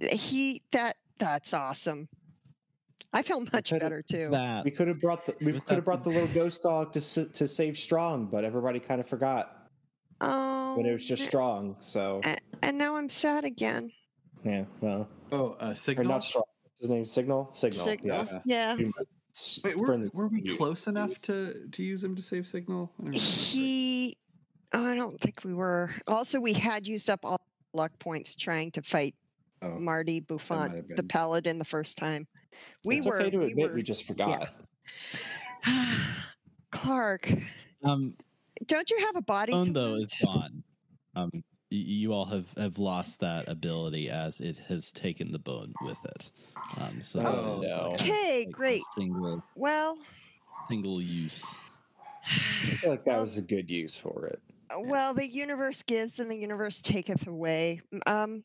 he 0.00 0.62
that 0.72 0.96
that's 1.18 1.52
awesome. 1.52 2.08
I 3.12 3.22
feel 3.22 3.40
much 3.52 3.70
better 3.70 4.02
too. 4.02 4.28
That 4.30 4.64
We 4.64 4.70
could 4.70 4.88
have 4.88 5.00
brought 5.00 5.24
the 5.26 5.34
we 5.40 5.52
could 5.60 5.76
have 5.76 5.84
brought 5.84 6.04
the 6.04 6.10
little 6.10 6.28
ghost 6.34 6.62
dog 6.62 6.92
to 6.92 7.00
to 7.26 7.48
save 7.48 7.78
Strong, 7.78 8.26
but 8.26 8.44
everybody 8.44 8.80
kind 8.80 9.00
of 9.00 9.08
forgot 9.08 9.54
Oh, 10.20 10.76
when 10.76 10.86
it 10.86 10.92
was 10.92 11.06
just 11.06 11.24
Strong. 11.24 11.76
So 11.78 12.20
a- 12.24 12.36
and 12.62 12.76
now 12.76 12.96
I'm 12.96 13.08
sad 13.08 13.44
again. 13.44 13.90
yeah, 14.44 14.64
well, 14.80 15.08
Oh, 15.32 15.56
uh, 15.60 15.70
or 15.70 15.74
signal. 15.74 16.06
not 16.08 16.24
Strong. 16.24 16.44
What's 16.64 16.80
his 16.80 16.90
name? 16.90 17.04
Signal. 17.04 17.50
Signal. 17.52 17.84
Signal. 17.84 18.26
Yeah. 18.44 18.76
Yeah. 18.78 18.86
It's 19.30 19.60
Wait, 19.62 19.76
were, 19.78 20.08
were 20.12 20.28
we 20.28 20.56
close 20.56 20.86
enough 20.86 21.16
to 21.22 21.68
to 21.72 21.82
use 21.82 22.02
him 22.02 22.14
to 22.16 22.22
save 22.22 22.46
signal? 22.46 22.90
I 22.98 23.02
don't 23.04 23.14
remember. 23.14 23.18
He 23.26 24.16
oh, 24.74 24.84
I 24.84 24.94
don't 24.96 25.18
think 25.20 25.44
we 25.44 25.54
were. 25.54 25.94
Also, 26.06 26.40
we 26.40 26.52
had 26.52 26.86
used 26.86 27.08
up 27.08 27.20
all 27.24 27.40
luck 27.72 27.92
points 28.00 28.34
trying 28.36 28.70
to 28.72 28.82
fight 28.82 29.14
Oh, 29.62 29.78
Marty 29.78 30.20
Buffon, 30.20 30.84
the 30.96 31.02
paladin, 31.02 31.58
the 31.58 31.64
first 31.64 31.96
time. 31.98 32.26
We 32.84 32.98
it's 32.98 33.06
were. 33.06 33.20
okay 33.20 33.30
to 33.30 33.38
we 33.38 33.50
admit 33.50 33.70
were 33.70 33.74
we 33.76 33.82
just 33.82 34.04
forgot. 34.06 34.50
Clark, 36.72 37.30
um 37.84 38.14
don't 38.66 38.90
you 38.90 38.98
have 39.00 39.16
a 39.16 39.22
body? 39.22 39.52
bone 39.52 39.72
though 39.72 39.92
loot? 39.92 40.02
is 40.02 40.20
gone. 40.24 40.62
Um, 41.16 41.30
you 41.70 42.12
all 42.12 42.24
have 42.24 42.46
have 42.56 42.78
lost 42.78 43.20
that 43.20 43.48
ability 43.48 44.10
as 44.10 44.40
it 44.40 44.58
has 44.68 44.92
taken 44.92 45.32
the 45.32 45.38
bone 45.38 45.72
with 45.82 45.98
it. 46.04 46.30
Um, 46.78 47.02
so 47.02 47.20
Oh, 47.24 47.58
it 47.60 47.62
is, 47.62 47.68
no. 47.68 47.90
like, 47.90 48.00
Okay, 48.00 48.44
like 48.46 48.50
great. 48.54 48.82
Single 48.96 49.42
Well, 49.56 49.98
single 50.68 51.00
use. 51.02 51.44
I 52.26 52.76
feel 52.76 52.90
like 52.90 53.04
that 53.04 53.12
Well- 53.12 53.20
was 53.22 53.38
a 53.38 53.42
good 53.42 53.70
use 53.70 53.96
for 53.96 54.26
it. 54.26 54.40
Well, 54.78 55.14
the 55.14 55.26
universe 55.26 55.82
gives 55.82 56.20
and 56.20 56.30
the 56.30 56.36
universe 56.36 56.82
taketh 56.82 57.26
away. 57.26 57.80
Um, 58.06 58.44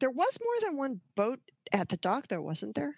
there 0.00 0.10
was 0.10 0.38
more 0.42 0.68
than 0.70 0.76
one 0.76 1.00
boat 1.14 1.40
at 1.72 1.88
the 1.88 1.96
dock, 1.98 2.28
though, 2.28 2.42
wasn't 2.42 2.74
there? 2.74 2.94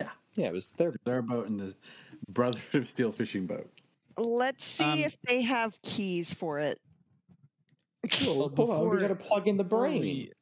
Yeah, 0.00 0.08
yeah, 0.36 0.46
it 0.46 0.52
was 0.52 0.70
their. 0.72 0.94
their 1.04 1.22
boat 1.22 1.48
and 1.48 1.60
the 1.60 1.74
Brotherhood 2.28 2.74
of 2.82 2.88
Steel 2.88 3.12
fishing 3.12 3.46
boat. 3.46 3.70
Let's 4.16 4.64
see 4.64 4.84
Um, 4.84 4.98
if 5.00 5.16
they 5.26 5.42
have 5.42 5.80
keys 5.82 6.32
for 6.32 6.58
it. 6.60 6.80
Well, 8.22 8.50
hold 8.54 8.70
on, 8.70 8.88
we 8.90 8.98
got 8.98 9.08
to 9.08 9.14
plug 9.14 9.48
in 9.48 9.56
the 9.56 9.64
before 9.64 9.80
brain. 9.88 10.00
we- 10.02 10.32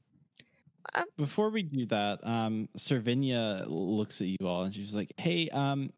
Um, 0.94 1.04
Before 1.16 1.48
we 1.50 1.62
do 1.62 1.86
that, 1.86 2.26
um, 2.26 2.68
Servinia 2.76 3.64
looks 3.68 4.20
at 4.20 4.26
you 4.26 4.36
all 4.44 4.64
and 4.64 4.74
she's 4.74 4.92
like, 4.92 5.14
"Hey, 5.16 5.48
um, 5.50 5.92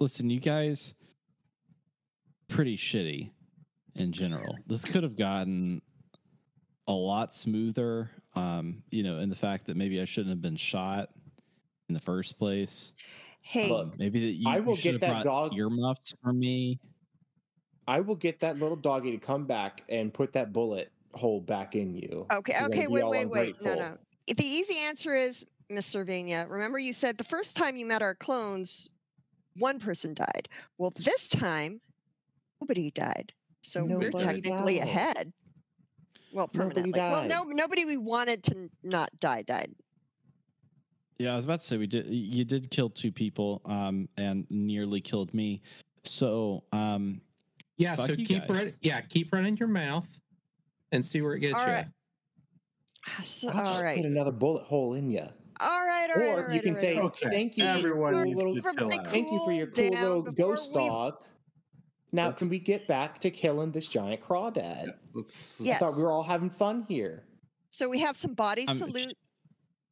listen, 0.00 0.28
you 0.28 0.40
guys, 0.40 0.94
pretty 2.48 2.76
shitty 2.76 3.30
in 3.94 4.10
general. 4.12 4.56
This 4.66 4.84
could 4.84 5.04
have 5.04 5.14
gotten 5.16 5.80
a 6.88 6.92
lot 6.92 7.34
smoother. 7.36 8.10
Um, 8.34 8.82
you 8.90 9.02
know, 9.02 9.18
in 9.18 9.30
the 9.30 9.36
fact 9.36 9.66
that 9.66 9.76
maybe 9.76 10.00
I 10.00 10.04
shouldn't 10.04 10.30
have 10.30 10.42
been 10.42 10.56
shot 10.56 11.10
in 11.88 11.94
the 11.94 12.00
first 12.00 12.38
place. 12.38 12.92
Hey, 13.40 13.70
Look, 13.70 13.98
Maybe 13.98 14.20
that 14.26 14.32
you, 14.32 14.48
I 14.48 14.60
will 14.60 14.74
should 14.76 14.82
get 14.82 14.92
have 14.92 15.00
that 15.00 15.24
brought 15.24 15.50
dog- 15.50 15.58
earmuffs 15.58 16.14
for 16.22 16.32
me. 16.32 16.78
I 17.88 18.00
will 18.00 18.16
get 18.16 18.40
that 18.40 18.58
little 18.58 18.76
doggy 18.76 19.12
to 19.12 19.18
come 19.18 19.46
back 19.46 19.82
and 19.88 20.12
put 20.12 20.32
that 20.32 20.52
bullet 20.52 20.90
hole 21.14 21.40
back 21.40 21.76
in 21.76 21.94
you. 21.94 22.26
okay, 22.32 22.54
You're 22.58 22.68
okay, 22.68 22.80
be 22.86 22.92
wait, 22.92 23.02
all 23.04 23.10
wait, 23.10 23.30
wait. 23.30 23.62
No, 23.62 23.74
no. 23.74 23.96
The 24.26 24.44
easy 24.44 24.78
answer 24.80 25.14
is 25.14 25.46
Miss 25.70 25.88
Servinia. 25.94 26.50
Remember, 26.50 26.78
you 26.80 26.92
said 26.92 27.16
the 27.16 27.24
first 27.24 27.54
time 27.56 27.76
you 27.76 27.86
met 27.86 28.02
our 28.02 28.16
clones, 28.16 28.90
one 29.56 29.78
person 29.78 30.14
died. 30.14 30.48
Well, 30.78 30.92
this 30.96 31.28
time, 31.28 31.80
nobody 32.60 32.90
died. 32.90 33.32
So 33.62 33.84
we're 33.84 34.10
technically 34.10 34.78
died. 34.78 34.88
ahead. 34.88 35.32
Well, 36.36 36.50
Nobody 36.52 36.92
permanently. 36.92 37.00
Well, 37.00 37.26
no, 37.26 37.44
nobody 37.50 37.86
we 37.86 37.96
wanted 37.96 38.42
to 38.44 38.68
not 38.82 39.08
die 39.20 39.40
died. 39.40 39.74
Yeah, 41.18 41.32
I 41.32 41.36
was 41.36 41.46
about 41.46 41.60
to 41.62 41.66
say 41.66 41.78
we 41.78 41.86
did. 41.86 42.04
You 42.08 42.44
did 42.44 42.70
kill 42.70 42.90
two 42.90 43.10
people, 43.10 43.62
um, 43.64 44.06
and 44.18 44.46
nearly 44.50 45.00
killed 45.00 45.32
me. 45.32 45.62
So, 46.04 46.62
um, 46.72 47.22
Yeah, 47.78 47.96
Fuck 47.96 48.06
so 48.08 48.12
you 48.12 48.26
keep 48.26 48.40
guys. 48.46 48.50
run, 48.50 48.74
yeah, 48.82 49.00
keep 49.00 49.32
running 49.32 49.56
your 49.56 49.68
mouth 49.68 50.06
and 50.92 51.02
see 51.02 51.22
where 51.22 51.32
it 51.32 51.40
gets 51.40 51.54
All 51.54 51.60
you. 51.66 51.72
right. 51.72 51.86
So, 53.24 53.48
I'll 53.48 53.58
all 53.58 53.64
just 53.72 53.82
right. 53.82 53.96
put 53.96 54.04
another 54.04 54.30
bullet 54.32 54.64
hole 54.64 54.92
in 54.92 55.10
you. 55.10 55.20
All 55.60 55.86
right, 55.86 56.10
all 56.14 56.20
right, 56.20 56.28
all 56.32 56.38
or 56.40 56.46
right. 56.48 56.54
you 56.54 56.60
can 56.60 56.74
all 56.74 56.80
say. 56.80 56.98
Okay, 56.98 57.30
"Thank 57.30 57.56
you, 57.56 57.64
everyone 57.64 58.24
needs 58.24 58.36
little, 58.36 58.54
to 58.56 58.60
chill 58.60 58.68
Everybody 58.68 58.98
out. 58.98 59.06
thank 59.10 59.32
you 59.32 59.40
for 59.46 59.52
your 59.52 59.66
cool 59.68 59.88
Cool 59.88 59.98
little 60.00 60.22
ghost 60.32 60.70
before 60.74 60.82
we- 60.82 60.88
dog." 60.90 61.14
Now, 62.16 62.28
Let's- 62.28 62.38
can 62.38 62.48
we 62.48 62.58
get 62.58 62.88
back 62.88 63.20
to 63.20 63.30
killing 63.30 63.72
this 63.72 63.88
giant 63.90 64.22
crawdad? 64.22 64.86
Yeah, 64.86 64.92
let's, 65.12 65.60
Yes. 65.60 65.76
I 65.76 65.78
thought 65.84 65.96
we 65.98 66.02
were 66.02 66.10
all 66.10 66.22
having 66.22 66.48
fun 66.48 66.86
here. 66.88 67.24
So 67.68 67.90
we 67.90 67.98
have 67.98 68.16
some 68.16 68.32
bodies 68.32 68.70
Um, 68.70 68.78
to 68.78 68.88
sh- 68.88 68.92
loot. 68.94 69.14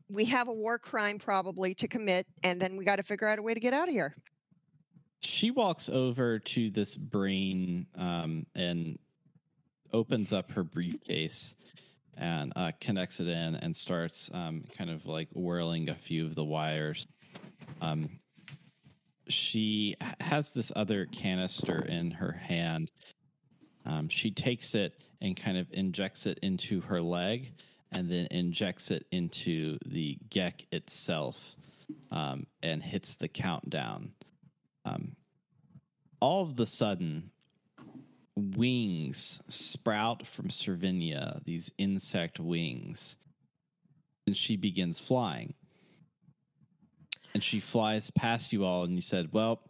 We 0.09 0.25
have 0.25 0.49
a 0.49 0.53
war 0.53 0.79
crime 0.79 1.19
probably 1.19 1.75
to 1.75 1.87
commit, 1.87 2.27
and 2.43 2.59
then 2.59 2.77
we 2.77 2.85
got 2.87 2.97
to 2.97 3.03
figure 3.03 3.29
out 3.29 3.39
a 3.39 3.43
way 3.43 3.53
to 3.53 3.61
get 3.61 3.75
out 3.75 3.89
of 3.89 3.95
here. 3.95 4.17
she 5.21 5.51
walks 5.51 5.89
over 5.89 6.39
to 6.39 6.71
this 6.71 6.97
brain 6.99 7.87
um, 7.97 8.45
and 8.55 8.99
opens 9.93 10.35
up 10.35 10.51
her 10.51 10.63
briefcase 10.63 11.57
and 12.19 12.53
uh, 12.57 12.73
connects 12.79 13.21
it 13.21 13.29
in 13.29 13.55
and 13.57 13.75
starts 13.75 14.31
um, 14.35 14.63
kind 14.77 14.91
of 14.91 15.07
like 15.07 15.29
whirling 15.33 15.89
a 15.89 15.95
few 15.95 16.27
of 16.27 16.35
the 16.35 16.45
wires. 16.45 17.07
Um, 17.81 18.21
she 19.29 19.97
has 20.21 20.51
this 20.51 20.73
other 20.75 21.07
canister 21.07 21.85
in 21.85 22.11
her 22.13 22.33
hand. 22.33 22.91
Um, 23.87 24.09
she 24.09 24.31
takes 24.31 24.75
it 24.75 24.95
and 25.21 25.37
kind 25.37 25.57
of 25.57 25.67
injects 25.73 26.27
it 26.27 26.39
into 26.43 26.81
her 26.83 27.01
leg 27.01 27.53
and 27.93 28.11
then 28.11 28.27
injects 28.31 28.91
it 28.91 29.07
into 29.11 29.79
the 29.87 30.19
Gek 30.29 30.67
itself 30.73 31.57
um, 32.11 32.47
and 32.63 32.83
hits 32.83 33.17
the 33.17 33.29
countdown. 33.29 34.13
Um, 34.85 35.17
all 36.21 36.43
of 36.43 36.57
the 36.57 36.67
sudden, 36.67 37.31
wings 38.37 39.41
sprout 39.49 40.27
from 40.27 40.49
Servinia, 40.49 41.43
these 41.45 41.71
insect 41.79 42.41
wings, 42.41 43.17
and 44.27 44.37
she 44.37 44.57
begins 44.57 44.99
flying. 44.99 45.55
And 47.35 47.43
she 47.43 47.59
flies 47.61 48.11
past 48.13 48.53
you 48.53 48.65
all, 48.65 48.85
and 48.85 48.95
you 48.95 49.01
said, 49.01 49.29
Well, 49.33 49.61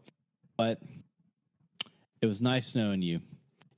but 0.57 0.81
it 2.21 2.27
was 2.27 2.41
nice 2.41 2.75
knowing 2.75 3.03
you. 3.03 3.21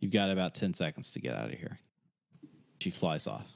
You've 0.01 0.13
got 0.13 0.31
about 0.31 0.55
10 0.55 0.75
seconds 0.75 1.13
to 1.13 1.21
get 1.21 1.35
out 1.35 1.47
of 1.47 1.59
here. 1.59 1.79
She 2.81 2.91
flies 2.91 3.27
off. 3.27 3.51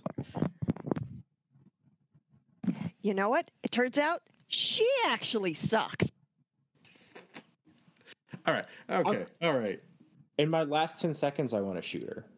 You 3.03 3.15
know 3.15 3.29
what? 3.29 3.51
It 3.63 3.71
turns 3.71 3.99
out 3.99 4.21
she 4.49 4.89
actually 5.07 5.55
sucks. 5.55 6.11
all 8.47 8.55
right, 8.55 8.67
okay, 8.89 9.27
all 9.43 9.59
right. 9.59 9.81
In 10.39 10.49
my 10.49 10.65
last 10.65 11.01
10 11.01 11.15
seconds, 11.15 11.53
I 11.53 11.61
want 11.61 11.77
to 11.77 11.83
shoot 11.83 12.09
her. 12.09 12.25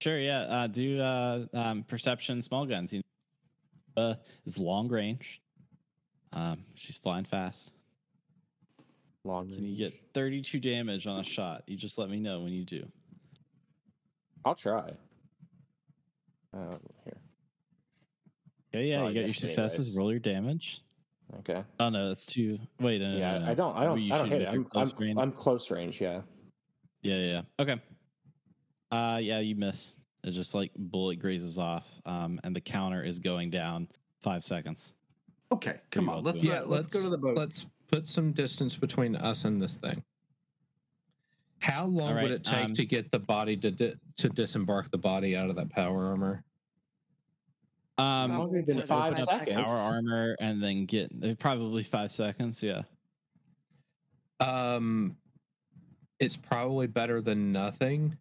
Sure, 0.00 0.20
yeah. 0.20 0.40
Uh, 0.40 0.66
do 0.66 1.00
uh, 1.00 1.46
um, 1.54 1.82
perception 1.82 2.42
small 2.42 2.66
guns. 2.66 2.92
You 2.92 3.00
uh, 3.96 4.14
it's 4.46 4.58
long 4.58 4.88
range. 4.88 5.40
Um, 6.32 6.64
she's 6.74 6.98
flying 6.98 7.24
fast. 7.24 7.70
Long 9.24 9.46
range. 9.46 9.56
Can 9.56 9.64
you 9.64 9.76
get 9.76 9.94
32 10.12 10.60
damage 10.60 11.06
on 11.06 11.20
a 11.20 11.24
shot? 11.24 11.62
You 11.66 11.76
just 11.76 11.96
let 11.98 12.10
me 12.10 12.18
know 12.18 12.40
when 12.40 12.52
you 12.52 12.64
do. 12.64 12.86
I'll 14.44 14.54
try. 14.54 14.92
Uh, 16.52 16.76
here. 17.04 17.16
Yeah, 18.72 18.80
yeah, 18.80 19.00
Oh, 19.00 19.06
I 19.06 19.08
you 19.10 19.14
got 19.14 19.20
your 19.20 19.34
successes. 19.34 19.86
anyways. 19.86 19.96
Roll 19.96 20.10
your 20.10 20.20
damage. 20.20 20.80
Okay. 21.38 21.64
Oh 21.80 21.88
no, 21.88 22.08
that's 22.08 22.26
too. 22.26 22.58
Wait, 22.80 23.00
no, 23.00 23.12
no, 23.12 23.18
yeah, 23.18 23.38
no, 23.38 23.44
no. 23.44 23.50
I 23.50 23.54
don't. 23.54 23.76
I 23.76 23.84
don't. 23.84 24.12
I 24.12 24.18
don't 24.18 24.30
hit 24.30 24.42
it. 24.42 24.48
I'm 24.48 24.64
close 24.64 24.92
I'm, 24.92 24.98
range? 24.98 25.18
I'm 25.18 25.32
close 25.32 25.70
range. 25.70 26.00
Yeah. 26.00 26.20
Yeah, 27.02 27.16
yeah, 27.16 27.30
yeah. 27.32 27.42
Okay. 27.58 27.82
Uh, 28.92 29.18
yeah, 29.20 29.40
you 29.40 29.54
miss. 29.56 29.94
It 30.24 30.30
just 30.30 30.54
like 30.54 30.70
bullet 30.76 31.18
grazes 31.18 31.58
off, 31.58 31.86
um, 32.06 32.40
and 32.44 32.56
the 32.56 32.60
counter 32.60 33.02
is 33.02 33.18
going 33.18 33.50
down 33.50 33.88
five 34.22 34.42
seconds. 34.42 34.94
Okay, 35.52 35.76
come 35.90 36.08
on. 36.08 36.24
Let's 36.24 36.40
doing 36.40 36.54
yeah, 36.54 36.62
let's, 36.64 36.88
go 36.88 37.02
to 37.02 37.10
the 37.10 37.18
boat. 37.18 37.36
Let's 37.36 37.68
put 37.92 38.08
some 38.08 38.32
distance 38.32 38.74
between 38.74 39.16
us 39.16 39.44
and 39.44 39.60
this 39.60 39.76
thing. 39.76 40.02
How 41.60 41.86
long 41.86 42.16
All 42.16 42.22
would 42.22 42.30
it 42.30 42.42
take 42.42 42.66
um, 42.66 42.74
to 42.74 42.84
get 42.84 43.10
the 43.10 43.18
body 43.18 43.56
to 43.58 43.70
di- 43.70 43.94
to 44.16 44.28
disembark 44.30 44.90
the 44.90 44.98
body 44.98 45.36
out 45.36 45.50
of 45.50 45.56
that 45.56 45.70
power 45.70 46.06
armor? 46.06 46.42
Um, 47.96 48.36
Longer 48.36 48.62
than 48.62 48.76
to 48.78 48.82
five 48.82 49.18
seconds. 49.18 49.56
Power 49.56 49.76
armor 49.76 50.36
and 50.40 50.62
then 50.62 50.86
get 50.86 51.12
uh, 51.22 51.34
probably 51.38 51.82
five 51.82 52.10
seconds. 52.10 52.62
Yeah. 52.62 52.82
Um, 54.40 55.16
it's 56.18 56.36
probably 56.36 56.86
better 56.86 57.20
than 57.20 57.52
nothing. 57.52 58.16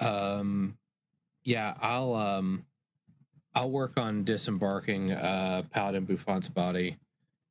Um, 0.00 0.76
yeah, 1.44 1.74
I'll 1.80 2.14
um, 2.14 2.64
I'll 3.54 3.70
work 3.70 3.98
on 3.98 4.24
disembarking 4.24 5.12
uh 5.12 5.62
Paladin 5.70 6.04
Buffon's 6.04 6.48
body 6.48 6.96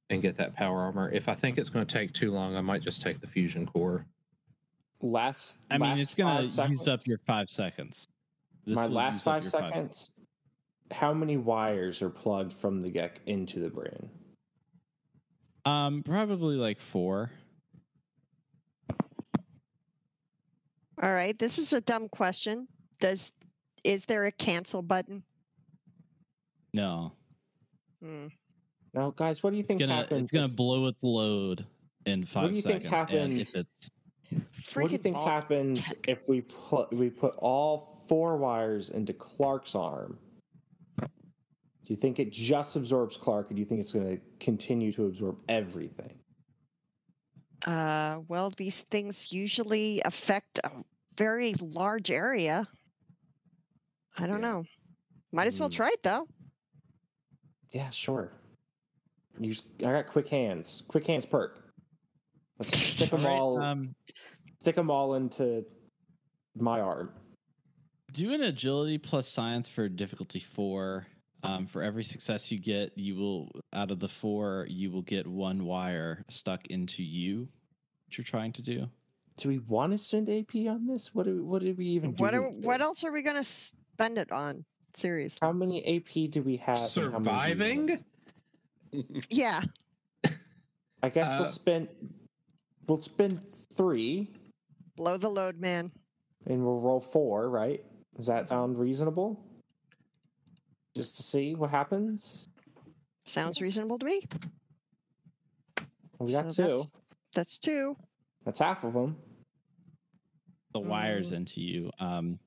and 0.10 0.22
get 0.22 0.38
that 0.38 0.56
power 0.56 0.82
armor. 0.82 1.10
If 1.12 1.28
I 1.28 1.34
think 1.34 1.58
it's 1.58 1.70
going 1.70 1.86
to 1.86 1.94
take 1.94 2.14
too 2.14 2.32
long, 2.32 2.56
I 2.56 2.62
might 2.62 2.82
just 2.82 3.02
take 3.02 3.20
the 3.20 3.28
fusion 3.28 3.66
core. 3.66 4.06
Last, 5.02 5.62
I 5.70 5.78
mean, 5.78 5.92
last 5.92 6.02
it's 6.02 6.16
gonna 6.16 6.42
use 6.42 6.54
seconds, 6.54 6.88
up 6.88 7.02
your 7.06 7.20
five 7.28 7.50
seconds. 7.50 8.08
This 8.66 8.76
my 8.76 8.88
last 8.88 9.16
use 9.16 9.28
up 9.28 9.34
five 9.34 9.46
seconds. 9.46 10.12
How 10.90 11.14
many 11.14 11.38
wires 11.38 12.02
are 12.02 12.10
plugged 12.10 12.54
from 12.54 12.82
the 12.82 12.90
GECK 12.90 13.18
into 13.26 13.60
the 13.60 13.70
brain? 13.70 14.10
Um, 15.66 16.02
probably 16.02 16.56
like 16.56 16.80
four. 16.80 17.30
All 21.02 21.12
right. 21.14 21.38
This 21.38 21.58
is 21.60 21.74
a 21.74 21.82
dumb 21.82 22.10
question. 22.10 22.68
Does 23.00 23.32
is 23.84 24.06
there 24.06 24.26
a 24.26 24.32
cancel 24.32 24.82
button? 24.82 25.24
No, 26.74 27.14
Hmm. 28.04 28.28
Now, 28.94 29.12
guys, 29.12 29.42
what 29.44 29.52
do 29.52 29.56
you 29.58 29.62
it's 29.62 29.68
think 29.68 29.80
gonna 29.80 29.94
happens? 29.96 30.24
it's 30.24 30.34
gonna 30.34 30.46
if- 30.48 30.56
blow 30.56 30.88
its 30.88 31.02
load 31.02 31.66
in 32.06 32.26
five 32.26 32.44
what 32.44 32.50
do 32.50 32.56
you 32.56 32.62
seconds. 32.62 32.84
think 32.84 32.94
and 32.94 33.40
if 33.40 33.54
happens- 33.54 33.56
it's 33.56 33.90
what 34.76 34.88
do 34.88 34.92
you 34.92 34.98
think 34.98 35.16
happens 35.16 35.86
tech. 35.88 36.08
if 36.08 36.28
we 36.30 36.42
put 36.42 36.92
we 36.94 37.10
put 37.10 37.36
all 37.38 38.04
four 38.08 38.38
wires 38.38 38.90
into 38.90 39.14
Clark's 39.14 39.74
arm? 39.76 40.20
Do 41.00 41.94
you 41.94 41.96
think 41.96 42.20
it 42.20 42.32
just 42.34 42.76
absorbs 42.76 43.16
Clark, 43.16 43.50
or 43.50 43.54
do 43.54 43.60
you 43.62 43.66
think 43.66 43.80
it's 43.80 43.94
going 43.94 44.18
to 44.18 44.22
continue 44.42 44.92
to 44.92 45.06
absorb 45.06 45.38
everything? 45.48 46.17
Uh, 47.66 48.20
well, 48.28 48.52
these 48.58 48.82
things 48.92 49.32
usually 49.32 50.02
affect 50.06 50.60
a 50.64 50.72
very 51.18 51.54
large 51.56 52.12
area. 52.12 52.68
I 54.18 54.28
don't 54.28 54.42
Yeah. 54.42 54.52
know. 54.52 54.66
Might 55.32 55.48
as 55.48 55.60
well 55.60 55.70
Hmm. 55.70 55.74
try 55.76 55.90
it 55.90 56.04
though. 56.04 56.28
Yeah, 57.72 57.90
sure. 57.90 58.32
You, 59.40 59.56
I 59.80 59.92
got 59.92 60.08
quick 60.08 60.30
hands. 60.30 60.84
Quick 60.88 61.06
hands 61.06 61.26
perk. 61.26 61.72
Let's 62.60 62.76
stick 62.78 63.12
them 63.12 63.22
Alright, 63.26 63.40
all. 63.40 63.60
um, 63.62 63.96
stick 64.62 64.76
them 64.76 64.90
all 64.90 65.16
into 65.16 65.66
my 66.56 66.80
arm. 66.80 67.14
do 68.14 68.34
an 68.34 68.42
agility 68.42 68.98
plus 68.98 69.28
science 69.28 69.68
for 69.70 69.88
difficulty 69.90 70.40
four. 70.40 71.06
Um, 71.48 71.66
for 71.66 71.82
every 71.82 72.04
success 72.04 72.52
you 72.52 72.60
get, 72.60 72.92
you 72.98 73.16
will 73.16 73.50
out 73.72 73.90
of 73.90 74.00
the 74.02 74.10
four, 74.10 74.68
you 74.70 74.92
will 74.92 75.02
get 75.02 75.26
one 75.26 75.64
wire 75.64 76.26
stuck 76.30 76.68
into 76.68 77.04
you. 77.04 77.48
What 78.06 78.18
you're 78.18 78.26
trying 78.26 78.52
to 78.54 78.62
do? 78.62 78.88
Do 79.38 79.48
we 79.48 79.60
want 79.60 79.94
to 79.94 79.98
spend 79.98 80.30
AP 80.30 80.68
on 80.68 80.88
this? 80.88 81.16
What 81.16 81.26
do 81.26 81.46
what 81.46 81.62
did 81.62 81.78
we 81.78 81.86
even 81.86 82.12
do? 82.14 82.22
What 82.22 82.34
are, 82.34 82.42
here? 82.50 82.60
what 82.62 82.82
else 82.82 83.06
are 83.06 83.14
we 83.14 83.22
gonna 83.22 83.46
spend 83.46 84.18
it 84.18 84.30
on? 84.32 84.66
Seriously. 84.98 85.38
How 85.42 85.54
many 85.54 85.98
AP 85.98 86.30
do 86.32 86.42
we 86.42 86.58
have? 86.58 86.78
and 86.98 87.14
how 87.14 87.20
many 87.20 87.54
do 87.54 87.88
we 87.88 87.88
Surviving? 87.94 87.98
Yeah. 89.30 89.62
I 91.04 91.10
guess 91.10 91.30
Uh, 91.30 91.38
we'll 91.42 91.50
spend 91.52 91.88
we'll 92.88 93.00
spend 93.00 93.40
three 93.74 94.28
Blow 94.98 95.18
the 95.18 95.30
load, 95.30 95.60
man. 95.60 95.92
and 96.46 96.66
we'll 96.66 96.82
roll 96.82 97.00
four, 97.00 97.50
right? 97.50 97.86
Does 98.18 98.26
that 98.26 98.48
sound 98.50 98.78
reasonable? 98.80 99.40
Just 100.98 101.16
to 101.18 101.24
see 101.24 101.54
what 101.54 101.70
happens. 101.70 102.50
Sounds 103.26 103.62
reasonable 103.62 104.00
to 104.00 104.06
me. 104.06 104.22
We 106.20 106.32
got 106.32 106.52
So 106.52 106.64
two. 106.66 106.76
That's, 106.76 106.92
that's 107.36 107.58
two. 107.60 107.96
That's 108.46 108.60
half 108.60 108.84
of 108.84 108.94
them. 108.94 109.16
the 110.74 110.80
wires 110.82 111.32
Mm. 111.32 111.36
into 111.38 111.62
you. 111.62 111.92
Um, 112.00 112.40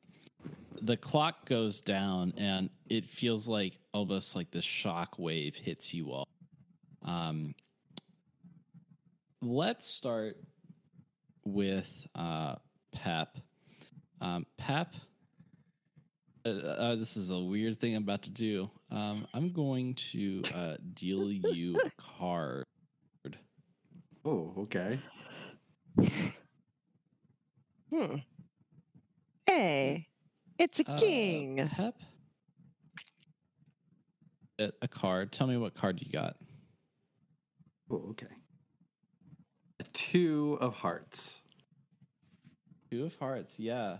the 0.82 0.96
clock 0.96 1.48
goes 1.48 1.80
down, 1.80 2.32
and 2.36 2.70
it 2.88 3.06
feels 3.06 3.46
like 3.48 3.78
almost 3.92 4.34
like 4.36 4.50
the 4.50 4.62
shock 4.62 5.18
wave 5.18 5.54
hits 5.56 5.92
you 5.94 6.10
all. 6.12 6.26
Um, 7.02 7.54
let's 9.40 9.86
start 9.86 10.36
with 11.44 11.88
uh, 12.14 12.56
Pep. 12.92 13.38
Um, 14.20 14.46
Pep, 14.58 14.94
uh, 16.44 16.48
uh, 16.48 16.96
this 16.96 17.16
is 17.16 17.30
a 17.30 17.38
weird 17.38 17.78
thing 17.78 17.94
I'm 17.94 18.02
about 18.02 18.22
to 18.22 18.30
do. 18.30 18.70
Um, 18.90 19.26
I'm 19.34 19.52
going 19.52 19.94
to 20.12 20.42
uh, 20.54 20.76
deal 20.94 21.30
you 21.30 21.78
a 21.80 21.90
card. 22.18 22.64
oh, 24.24 24.54
okay. 24.58 25.00
Hmm. 27.92 28.16
Hey, 29.46 30.06
it's 30.58 30.80
a 30.80 30.90
Uh, 30.90 30.96
king. 30.96 31.68
Pep. 31.72 31.96
A, 34.60 34.70
a 34.82 34.88
card. 34.88 35.32
Tell 35.32 35.46
me 35.46 35.56
what 35.56 35.74
card 35.74 36.00
you 36.00 36.10
got. 36.12 36.36
Oh, 37.90 38.10
okay. 38.10 38.26
A 39.80 39.84
two 39.92 40.58
of 40.60 40.74
hearts. 40.74 41.40
Two 42.90 43.06
of 43.06 43.14
hearts, 43.16 43.58
yeah. 43.58 43.98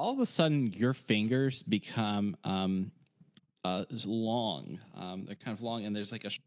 All 0.00 0.14
of 0.14 0.18
a 0.20 0.24
sudden, 0.24 0.72
your 0.72 0.94
fingers 0.94 1.62
become 1.62 2.34
um, 2.42 2.90
uh, 3.66 3.84
long. 4.06 4.78
Um, 4.96 5.26
they're 5.26 5.34
kind 5.34 5.54
of 5.54 5.62
long, 5.62 5.84
and 5.84 5.94
there's 5.94 6.10
like 6.10 6.24
a. 6.24 6.30
sh- 6.30 6.38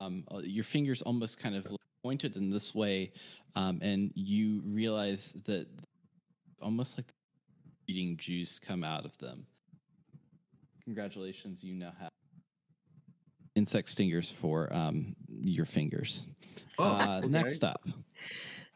Um, 0.00 0.24
uh, 0.32 0.38
your 0.38 0.64
fingers 0.64 1.02
almost 1.02 1.38
kind 1.38 1.54
of 1.54 1.66
pointed 2.02 2.34
in 2.36 2.48
this 2.48 2.74
way, 2.74 3.12
um, 3.56 3.78
and 3.82 4.10
you 4.14 4.62
realize 4.64 5.34
that 5.44 5.66
almost 6.62 6.96
like 6.96 7.08
eating 7.88 8.16
juice 8.16 8.58
come 8.58 8.84
out 8.84 9.04
of 9.04 9.18
them. 9.18 9.44
Congratulations, 10.84 11.62
you 11.62 11.74
now 11.74 11.92
have 12.00 12.10
insect 13.54 13.90
stingers 13.90 14.30
for 14.30 14.72
um, 14.72 15.14
your 15.28 15.66
fingers. 15.66 16.24
Oh, 16.78 16.84
uh, 16.84 17.18
okay. 17.18 17.28
Next 17.28 17.64
up. 17.64 17.82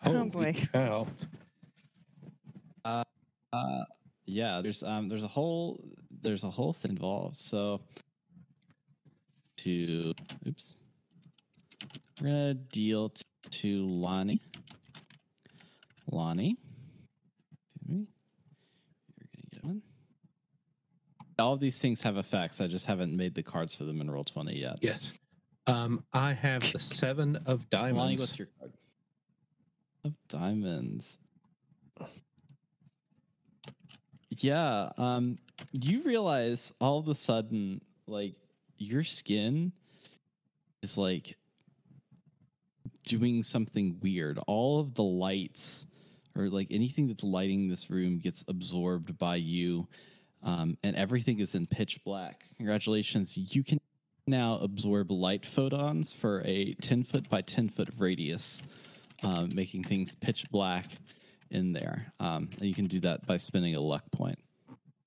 Oh, 0.04 0.12
Holy 0.12 0.28
boy. 0.28 0.52
cow. 0.74 1.06
Uh, 3.52 3.84
yeah, 4.24 4.60
there's 4.62 4.82
um, 4.82 5.08
there's 5.08 5.24
a 5.24 5.28
whole 5.28 5.82
there's 6.22 6.44
a 6.44 6.50
whole 6.50 6.72
thing 6.72 6.92
involved. 6.92 7.38
So, 7.40 7.80
to 9.58 10.14
oops, 10.46 10.76
we're 12.20 12.28
gonna 12.28 12.54
deal 12.54 13.10
t- 13.10 13.24
to 13.50 13.86
Lonnie. 13.86 14.40
Lonnie, 16.10 16.56
me. 17.86 18.06
You're 19.18 19.28
gonna 19.34 19.48
get 19.52 19.64
one. 19.64 19.82
All 21.38 21.54
of 21.54 21.60
these 21.60 21.78
things 21.78 22.02
have 22.02 22.16
effects. 22.16 22.60
I 22.60 22.66
just 22.68 22.86
haven't 22.86 23.16
made 23.16 23.34
the 23.34 23.42
cards 23.42 23.74
for 23.74 23.84
them 23.84 24.00
in 24.00 24.08
Roll20 24.08 24.58
yet. 24.60 24.78
Yes. 24.80 25.12
Um, 25.66 26.04
I 26.12 26.32
have 26.32 26.70
the 26.72 26.78
seven 26.78 27.36
of 27.46 27.66
Lonnie, 27.72 27.92
diamonds. 27.92 28.22
what's 28.22 28.38
your 28.38 28.48
card? 28.58 28.72
Of 30.04 30.14
diamonds. 30.28 31.18
Yeah, 34.40 34.90
um, 34.96 35.38
you 35.72 36.02
realize 36.04 36.72
all 36.80 36.98
of 36.98 37.08
a 37.08 37.14
sudden, 37.14 37.82
like 38.06 38.34
your 38.78 39.04
skin 39.04 39.72
is 40.82 40.96
like 40.96 41.36
doing 43.04 43.42
something 43.42 43.98
weird. 44.00 44.38
All 44.46 44.80
of 44.80 44.94
the 44.94 45.02
lights, 45.02 45.84
or 46.34 46.48
like 46.48 46.68
anything 46.70 47.08
that's 47.08 47.22
lighting 47.22 47.68
this 47.68 47.90
room, 47.90 48.18
gets 48.18 48.42
absorbed 48.48 49.18
by 49.18 49.36
you, 49.36 49.86
um, 50.42 50.78
and 50.82 50.96
everything 50.96 51.40
is 51.40 51.54
in 51.54 51.66
pitch 51.66 52.00
black. 52.02 52.44
Congratulations, 52.56 53.36
you 53.36 53.62
can 53.62 53.78
now 54.26 54.58
absorb 54.62 55.10
light 55.10 55.44
photons 55.44 56.10
for 56.10 56.40
a 56.46 56.72
10 56.74 57.04
foot 57.04 57.28
by 57.28 57.42
10 57.42 57.68
foot 57.68 57.90
radius, 57.98 58.62
um, 59.22 59.50
making 59.54 59.84
things 59.84 60.14
pitch 60.14 60.50
black 60.50 60.86
in 61.52 61.72
there. 61.72 62.12
Um, 62.18 62.48
and 62.58 62.62
you 62.68 62.74
can 62.74 62.86
do 62.86 63.00
that 63.00 63.26
by 63.26 63.36
spending 63.36 63.74
a 63.76 63.80
luck 63.80 64.04
point. 64.10 64.38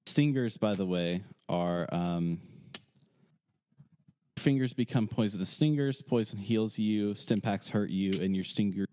Stingers, 0.06 0.56
by 0.58 0.74
the 0.74 0.86
way, 0.86 1.24
are 1.50 1.88
um, 1.92 2.40
fingers 4.38 4.74
become 4.74 5.08
poisonous 5.08 5.50
stingers. 5.50 6.02
Poison 6.02 6.38
heals 6.40 6.78
you, 6.78 7.16
stim 7.16 7.42
packs 7.42 7.68
hurt 7.68 7.90
you, 7.90 8.22
and 8.22 8.36
your 8.36 8.46
stinger 8.46 8.86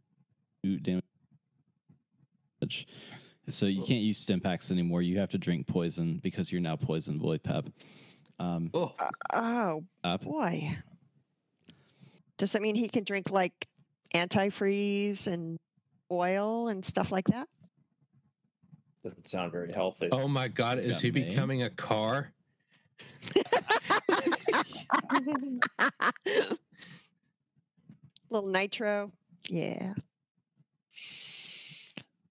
do 0.63 0.79
damage. 0.79 1.03
So 3.51 3.67
you 3.67 3.83
can't 3.83 4.03
use 4.03 4.19
stim 4.19 4.41
packs 4.41 4.71
anymore. 4.71 5.03
You 5.03 5.19
have 5.19 5.31
to 5.31 5.39
drink 5.39 5.67
poison 5.67 6.21
because 6.23 6.51
you're 6.51 6.61
now 6.61 6.77
poison 6.77 7.19
boy 7.19 7.39
pep. 7.39 7.69
um, 8.39 8.71
Oh, 8.73 8.95
Oh 9.35 9.85
up. 10.05 10.23
boy. 10.25 10.71
Does 12.39 12.53
that 12.53 12.63
mean 12.63 12.75
he 12.75 12.89
can 12.89 13.05
drink 13.05 13.31
like 13.31 13.67
antifreeze 14.15 15.27
and 15.27 15.59
oil 16.13 16.69
and 16.69 16.85
stuff 16.85 17.11
like 17.11 17.27
that? 17.29 17.49
Doesn't 19.03 19.27
sound 19.27 19.51
very 19.51 19.73
healthy. 19.73 20.09
Oh 20.13 20.29
my 20.29 20.47
god, 20.49 20.79
is 20.79 21.01
he 21.01 21.11
me. 21.11 21.25
becoming 21.25 21.63
a 21.65 21.71
car? 21.71 22.33
Little 28.31 28.49
nitro. 28.49 29.11
Yeah. 29.49 29.95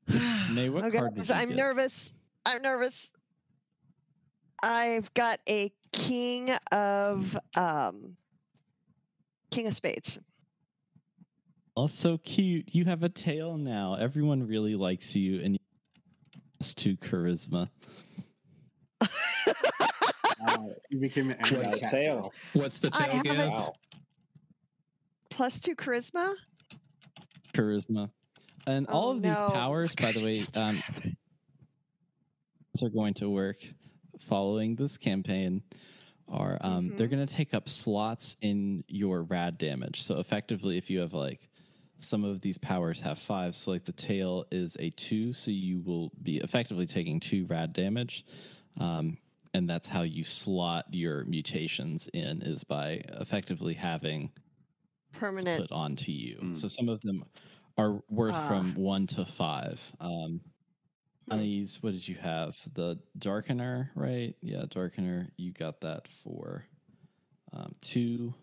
Nay, 0.52 0.70
what 0.70 0.86
okay, 0.86 0.98
card 0.98 1.16
did 1.16 1.28
so 1.28 1.34
you 1.34 1.40
I'm 1.42 1.50
get? 1.50 1.58
nervous. 1.58 2.14
I'm 2.46 2.62
nervous. 2.62 3.10
I've 4.64 5.14
got 5.14 5.40
a 5.50 5.72
king 5.92 6.52
of 6.72 7.38
um 7.56 8.16
king 9.50 9.68
of 9.68 9.76
spades. 9.76 10.20
Oh, 11.78 11.88
so 11.88 12.18
cute. 12.18 12.74
You 12.76 12.86
have 12.86 13.04
a 13.04 13.10
tail 13.10 13.58
now. 13.58 13.96
Everyone 13.96 14.46
really 14.46 14.76
likes 14.76 15.16
you 15.16 15.42
and 15.42 15.54
you 15.54 15.60
plus 16.60 16.74
two 16.74 16.98
charisma. 16.98 17.70
wow. 19.02 20.76
you 20.90 21.00
became 21.00 21.32
an 21.32 21.38
Got 21.42 21.52
a 21.54 21.66
anti-cat. 21.68 21.92
tail. 21.92 22.34
What's 22.54 22.80
the 22.80 22.90
I 22.94 23.04
tail 23.06 23.14
have 23.16 23.24
give? 23.24 23.40
a- 23.40 23.50
Wow. 23.50 23.74
Plus 25.30 25.60
two 25.60 25.76
charisma. 25.76 26.34
Charisma. 27.54 28.10
And 28.68 28.86
all 28.88 29.08
Oh, 29.10 29.12
of 29.16 29.22
these 29.22 29.32
no. 29.32 29.50
powers, 29.52 29.96
by 29.96 30.12
the 30.12 30.24
way, 30.24 30.46
um, 30.56 30.84
are 32.84 32.90
going 32.90 33.14
to 33.16 33.30
work 33.30 33.58
following 34.20 34.76
this 34.76 34.98
campaign 34.98 35.62
are 36.28 36.58
um, 36.62 36.90
they're 36.98 37.08
Mhm. 37.08 37.12
going 37.12 37.28
to 37.28 37.34
take 37.34 37.54
up 37.54 37.68
slots 37.70 38.38
in 38.42 38.84
your 38.88 39.24
rad 39.24 39.58
damage. 39.58 40.02
So 40.04 40.18
effectively, 40.20 40.78
if 40.78 40.90
you 40.90 41.00
have 41.00 41.14
like 41.14 41.50
some 42.02 42.24
of 42.24 42.42
these 42.42 42.58
powers 42.58 43.00
have 43.02 43.20
five, 43.20 43.56
so 43.56 43.72
like 43.72 43.86
the 43.86 43.92
tail 43.92 44.46
is 44.52 44.76
a 44.80 44.90
two, 44.90 45.34
so 45.34 45.52
you 45.52 45.82
will 45.82 46.12
be 46.22 46.38
effectively 46.38 46.86
taking 46.86 47.20
two 47.20 47.46
rad 47.46 47.74
damage. 47.74 48.26
Um, 48.80 49.18
and 49.54 49.70
that's 49.70 49.88
how 49.88 50.02
you 50.04 50.24
slot 50.24 50.86
your 50.92 51.26
mutations 51.26 52.08
in 52.14 52.42
is 52.42 52.64
by 52.64 53.04
effectively 53.20 53.74
having 53.74 54.32
permanent. 55.14 55.62
put 55.62 55.72
onto 55.72 56.12
you. 56.12 56.38
Mm. 56.42 56.58
So 56.58 56.68
some 56.68 56.90
of 56.90 57.02
them 57.02 57.24
are 57.78 58.02
worth 58.10 58.34
Ah. 58.36 58.48
from 58.48 58.76
one 58.76 59.08
to 59.08 59.26
five. 59.26 59.80
Um, 60.00 60.42
Hmm. 61.30 61.36
Honeys, 61.38 61.78
what 61.84 61.94
did 61.94 62.08
you 62.08 62.16
have? 62.16 62.58
The 62.74 62.98
darkener, 63.18 63.90
right? 63.96 64.36
Yeah, 64.42 64.64
darkener. 64.68 65.30
You 65.38 65.52
got 65.54 65.82
that 65.82 66.08
for 66.24 66.66
um, 67.54 67.76
two. 67.80 68.34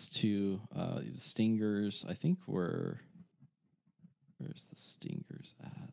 It's 0.00 0.08
two. 0.08 0.58
Uh, 0.74 1.00
the 1.12 1.20
stingers, 1.20 2.06
I 2.08 2.14
think 2.14 2.38
were. 2.46 3.02
Where's 4.38 4.64
the 4.70 4.76
stingers 4.76 5.52
at? 5.62 5.90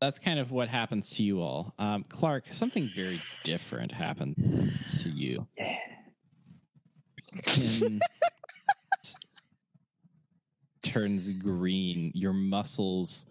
That's 0.00 0.20
kind 0.20 0.38
of 0.38 0.52
what 0.52 0.68
happens 0.68 1.10
to 1.16 1.24
you 1.24 1.42
all. 1.42 1.74
Um, 1.80 2.04
Clark, 2.08 2.44
something 2.52 2.88
very 2.94 3.20
different 3.42 3.90
happens 3.90 5.02
to 5.02 5.08
you. 5.08 5.48
Turns 10.84 11.28
green, 11.28 12.12
your 12.14 12.34
muscles 12.34 13.26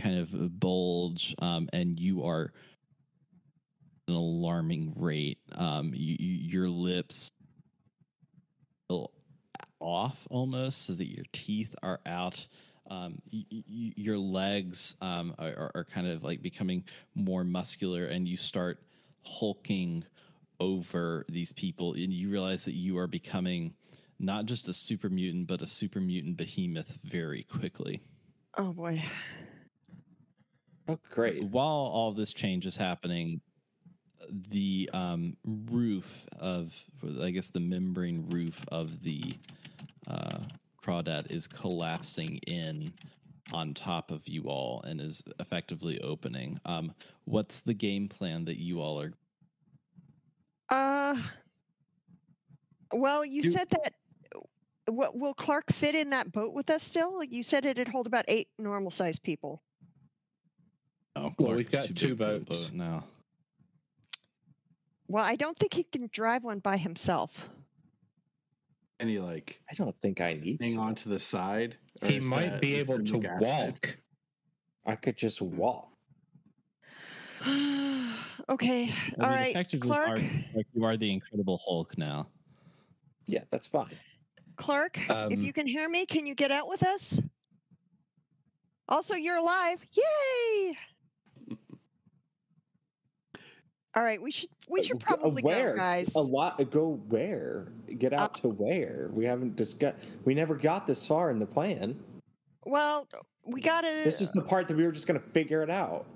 kind 0.00 0.16
of 0.16 0.60
bulge, 0.60 1.34
um, 1.40 1.68
and 1.72 1.98
you 1.98 2.22
are 2.22 2.52
an 4.06 4.14
alarming 4.14 4.92
rate. 4.96 5.38
Um, 5.56 5.90
you, 5.92 6.14
you, 6.20 6.50
your 6.50 6.68
lips 6.68 7.32
off 9.80 10.26
almost, 10.30 10.86
so 10.86 10.92
that 10.94 11.06
your 11.08 11.24
teeth 11.32 11.74
are 11.82 12.00
out. 12.06 12.46
Um, 12.90 13.20
y- 13.32 13.44
y- 13.52 13.64
y- 13.68 13.92
your 13.96 14.18
legs 14.18 14.96
um, 15.00 15.34
are, 15.38 15.48
are- 15.48 15.70
are 15.76 15.84
kind 15.84 16.06
of 16.08 16.22
like 16.24 16.42
becoming 16.42 16.84
more 17.14 17.44
muscular, 17.44 18.06
and 18.06 18.26
you 18.26 18.36
start 18.36 18.82
hulking 19.24 20.04
over 20.58 21.24
these 21.28 21.52
people, 21.52 21.92
and 21.94 22.12
you 22.12 22.30
realize 22.30 22.64
that 22.64 22.74
you 22.74 22.98
are 22.98 23.06
becoming 23.06 23.74
not 24.18 24.44
just 24.46 24.68
a 24.68 24.74
super 24.74 25.08
mutant, 25.08 25.46
but 25.46 25.62
a 25.62 25.66
super 25.66 26.00
mutant 26.00 26.36
behemoth 26.36 26.98
very 27.04 27.44
quickly. 27.44 28.00
Oh 28.56 28.72
boy. 28.72 29.02
Oh, 30.88 30.98
great. 31.10 31.44
While 31.44 31.68
all 31.68 32.12
this 32.12 32.32
change 32.32 32.66
is 32.66 32.76
happening, 32.76 33.40
the 34.28 34.88
um, 34.92 35.36
roof 35.44 36.24
of, 36.38 36.74
I 37.22 37.30
guess, 37.30 37.48
the 37.48 37.60
membrane 37.60 38.26
roof 38.30 38.62
of 38.70 39.02
the 39.02 39.22
uh, 40.06 40.38
crawdad 40.84 41.30
is 41.30 41.46
collapsing 41.46 42.36
in 42.46 42.92
on 43.52 43.74
top 43.74 44.10
of 44.10 44.26
you 44.28 44.44
all 44.44 44.82
and 44.82 45.00
is 45.00 45.22
effectively 45.40 46.00
opening. 46.00 46.60
Um, 46.64 46.92
what's 47.24 47.60
the 47.60 47.74
game 47.74 48.08
plan 48.08 48.44
that 48.44 48.58
you 48.58 48.80
all 48.80 49.00
are? 49.00 49.12
Uh 50.68 51.16
well, 52.92 53.24
you 53.24 53.42
Do- 53.42 53.50
said 53.50 53.68
that 53.70 53.92
what 54.86 55.16
will 55.16 55.34
Clark 55.34 55.72
fit 55.72 55.94
in 55.94 56.10
that 56.10 56.30
boat 56.32 56.54
with 56.54 56.70
us 56.70 56.82
still? 56.82 57.16
Like 57.16 57.32
you 57.32 57.42
said 57.42 57.64
it'd 57.64 57.88
hold 57.88 58.06
about 58.06 58.24
eight 58.28 58.48
normal 58.58 58.90
sized 58.90 59.22
people. 59.22 59.62
Oh, 61.16 61.32
Well, 61.38 61.54
we've 61.54 61.70
got 61.70 61.86
two 61.94 62.14
big 62.14 62.18
for 62.18 62.24
a 62.36 62.38
boats. 62.38 62.66
boat 62.66 62.72
now. 62.74 63.04
Well, 65.10 65.24
I 65.24 65.34
don't 65.34 65.58
think 65.58 65.74
he 65.74 65.82
can 65.82 66.08
drive 66.12 66.44
one 66.44 66.60
by 66.60 66.76
himself. 66.76 67.48
Any 69.00 69.18
like 69.18 69.60
I 69.68 69.74
don't 69.74 69.96
think 69.96 70.20
I 70.20 70.34
need 70.34 70.60
hang 70.60 70.76
to. 70.76 70.80
on 70.80 70.94
to 70.94 71.08
the 71.08 71.18
side. 71.18 71.76
He 72.04 72.20
might 72.20 72.60
be 72.60 72.76
able 72.76 72.98
gonna 72.98 73.04
to 73.06 73.20
make 73.20 73.40
walk. 73.40 73.98
I 74.86 74.94
could 74.94 75.16
just 75.16 75.42
walk. 75.42 75.88
okay. 77.44 78.14
I 78.48 79.14
All 79.18 79.30
mean, 79.30 79.36
right. 79.36 79.50
effectively, 79.50 79.88
Clark. 79.88 80.06
Clark, 80.06 80.22
like, 80.54 80.66
you 80.74 80.84
are 80.84 80.96
the 80.96 81.12
Incredible 81.12 81.60
Hulk 81.66 81.98
now. 81.98 82.28
Yeah, 83.26 83.42
that's 83.50 83.66
fine. 83.66 83.98
Clark, 84.54 84.96
if 84.96 85.10
Um, 85.10 85.32
you 85.32 85.52
can 85.52 85.66
hear 85.66 85.88
me, 85.88 86.06
can 86.06 86.24
you 86.24 86.36
get 86.36 86.52
out 86.52 86.68
with 86.68 86.84
us? 86.84 87.20
Also, 88.88 89.14
you're 89.16 89.38
alive. 89.38 89.84
Yay! 89.92 90.76
All 93.94 94.02
right, 94.04 94.22
we 94.22 94.30
should 94.30 94.48
we 94.68 94.82
should 94.84 95.00
G- 95.00 95.06
uh, 95.08 95.16
probably 95.16 95.42
where? 95.42 95.72
go, 95.72 95.78
guys. 95.78 96.14
A 96.14 96.20
lot. 96.20 96.70
Go 96.70 97.00
where? 97.08 97.72
Get 97.98 98.12
out 98.12 98.34
to 98.36 98.48
where? 98.48 99.10
We 99.12 99.24
haven't 99.24 99.56
discussed. 99.56 100.04
We 100.24 100.34
never 100.34 100.54
got 100.54 100.86
this 100.86 101.06
far 101.06 101.30
in 101.30 101.38
the 101.40 101.46
plan. 101.46 101.98
Well, 102.64 103.08
we 103.44 103.60
gotta. 103.60 103.88
This 104.04 104.20
is 104.20 104.30
the 104.32 104.42
part 104.42 104.68
that 104.68 104.76
we 104.76 104.84
were 104.84 104.92
just 104.92 105.08
going 105.08 105.18
to 105.20 105.26
figure 105.30 105.62
it 105.62 105.70
out. 105.70 106.06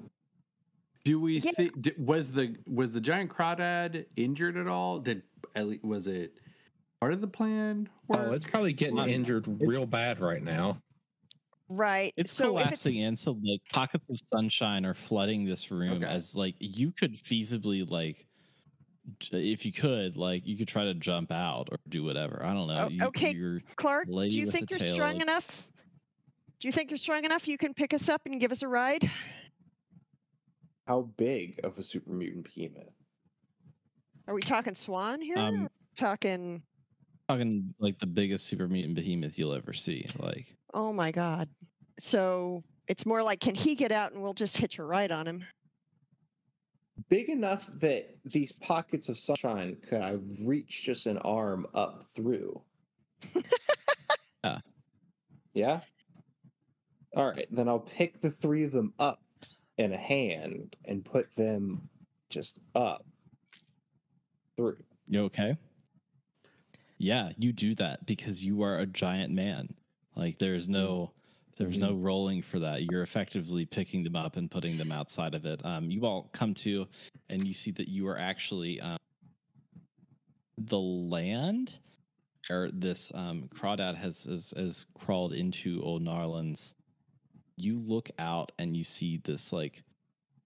Do 1.04 1.20
we 1.20 1.38
Yeah. 1.40 1.50
think 1.52 1.72
was 1.98 2.30
the 2.30 2.54
was 2.68 2.92
the 2.92 3.00
giant 3.00 3.30
crawdad 3.30 4.06
injured 4.16 4.56
at 4.56 4.68
all? 4.68 5.00
Did 5.00 5.22
at 5.56 5.66
least, 5.66 5.84
was 5.84 6.06
it 6.06 6.32
part 7.00 7.12
of 7.12 7.20
the 7.20 7.26
plan? 7.26 7.88
Oh, 8.08 8.30
it's 8.32 8.44
probably 8.44 8.72
getting 8.72 8.98
injured 8.98 9.46
real 9.60 9.84
bad 9.84 10.20
right 10.20 10.42
now. 10.42 10.78
Right. 11.68 12.12
It's 12.16 12.32
so 12.32 12.48
collapsing 12.48 12.96
If 12.98 13.08
in, 13.08 13.16
so 13.16 13.32
like 13.42 13.60
pockets 13.72 14.04
of 14.10 14.18
sunshine 14.32 14.84
are 14.84 14.94
flooding 14.94 15.44
this 15.44 15.70
room 15.70 16.02
Okay. 16.02 16.06
as 16.12 16.34
like 16.36 16.54
you 16.58 16.92
could 16.92 17.14
feasibly 17.14 17.88
like 17.88 18.26
if 19.32 19.66
you 19.66 19.72
could 19.72 20.16
like 20.16 20.46
you 20.46 20.56
could 20.56 20.68
try 20.68 20.84
to 20.84 20.94
jump 20.94 21.30
out 21.30 21.68
or 21.70 21.78
do 21.88 22.02
whatever. 22.04 22.42
I 22.44 22.54
don't 22.54 22.68
know. 22.68 22.84
Oh, 22.86 22.88
You- 22.88 23.04
okay. 23.06 23.32
you're- 23.34 23.60
Clark, 23.76 24.06
do 24.08 24.26
you 24.28 24.50
think 24.50 24.70
you're 24.70 24.78
tail, 24.78 24.94
strong 24.94 25.14
like- 25.14 25.22
enough? 25.22 25.68
Do 26.60 26.68
you 26.68 26.72
think 26.72 26.90
you're 26.90 26.96
strong 26.98 27.24
enough? 27.24 27.46
You 27.46 27.58
can 27.58 27.74
pick 27.74 27.92
us 27.92 28.08
up 28.08 28.22
and 28.26 28.40
give 28.40 28.50
us 28.52 28.62
a 28.62 28.68
ride. 28.68 29.10
How 30.86 31.02
big 31.16 31.60
of 31.64 31.78
a 31.78 31.82
super 31.82 32.12
mutant 32.12 32.44
behemoth? 32.44 32.92
Are 34.26 34.34
we 34.34 34.40
talking 34.40 34.74
Swan 34.74 35.20
here? 35.20 35.36
Um, 35.36 35.68
talking. 35.96 36.62
Talking 37.28 37.74
like 37.78 37.98
the 37.98 38.06
biggest 38.06 38.46
super 38.46 38.68
mutant 38.68 38.94
behemoth 38.94 39.38
you'll 39.38 39.54
ever 39.54 39.72
see. 39.72 40.08
Like 40.18 40.46
Oh 40.72 40.92
my 40.92 41.12
God. 41.12 41.48
So 41.98 42.64
it's 42.88 43.06
more 43.06 43.22
like, 43.22 43.40
can 43.40 43.54
he 43.54 43.74
get 43.74 43.92
out 43.92 44.12
and 44.12 44.22
we'll 44.22 44.34
just 44.34 44.56
hitch 44.56 44.78
a 44.78 44.84
ride 44.84 45.12
on 45.12 45.26
him? 45.26 45.44
Big 47.08 47.28
enough 47.28 47.66
that 47.80 48.14
these 48.24 48.52
pockets 48.52 49.08
of 49.08 49.18
sunshine 49.18 49.76
could 49.88 50.00
I 50.00 50.16
reach 50.42 50.84
just 50.84 51.06
an 51.06 51.18
arm 51.18 51.66
up 51.74 52.04
through? 52.14 52.60
Yeah. 54.44 54.58
Yeah. 55.54 55.80
All 57.16 57.30
right, 57.30 57.46
then 57.50 57.68
I'll 57.68 57.78
pick 57.78 58.20
the 58.20 58.30
three 58.30 58.64
of 58.64 58.72
them 58.72 58.92
up 58.98 59.22
in 59.78 59.92
a 59.92 59.96
hand 59.96 60.76
and 60.84 61.04
put 61.04 61.34
them 61.36 61.88
just 62.28 62.58
up 62.74 63.06
through. 64.56 64.76
you 65.08 65.22
okay? 65.22 65.56
Yeah, 67.04 67.32
you 67.36 67.52
do 67.52 67.74
that 67.74 68.06
because 68.06 68.42
you 68.42 68.62
are 68.62 68.78
a 68.78 68.86
giant 68.86 69.30
man. 69.32 69.74
Like 70.16 70.38
there's 70.38 70.68
no 70.68 71.12
There's 71.56 71.78
no 71.78 71.94
rolling 71.94 72.42
for 72.42 72.58
that. 72.60 72.82
You're 72.82 73.02
effectively 73.02 73.64
picking 73.64 74.02
them 74.02 74.16
up 74.16 74.36
and 74.36 74.50
putting 74.50 74.76
them 74.76 74.90
outside 74.90 75.34
of 75.34 75.44
it. 75.46 75.64
Um, 75.64 75.90
you 75.90 76.04
all 76.04 76.28
come 76.32 76.54
to, 76.54 76.88
and 77.28 77.46
you 77.46 77.54
see 77.54 77.70
that 77.72 77.88
you 77.88 78.08
are 78.08 78.18
actually 78.18 78.80
um, 78.80 78.96
the 80.58 80.78
land, 80.78 81.74
or 82.50 82.70
this 82.72 83.12
um, 83.14 83.48
crawdad 83.54 83.96
has, 83.96 84.24
has 84.24 84.52
has 84.56 84.86
crawled 84.98 85.32
into 85.32 85.80
Old 85.82 86.02
Nawlins. 86.02 86.74
You 87.56 87.78
look 87.78 88.10
out 88.18 88.50
and 88.58 88.76
you 88.76 88.82
see 88.82 89.20
this 89.22 89.52
like 89.52 89.84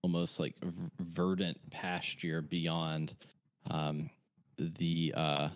almost 0.03 0.39
like 0.39 0.57
verdant 1.01 1.59
pasture 1.71 2.43
beyond 2.43 3.15
um, 3.71 4.11
the 4.59 5.15
uh, 5.17 5.49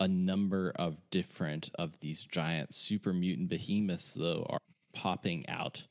a 0.00 0.08
number 0.08 0.72
of 0.76 1.00
different 1.10 1.70
of 1.76 1.98
these 2.00 2.24
giant 2.24 2.74
super 2.74 3.12
mutant 3.12 3.48
behemoths 3.48 4.12
though 4.12 4.46
are 4.50 4.58
popping 4.94 5.48
out 5.48 5.86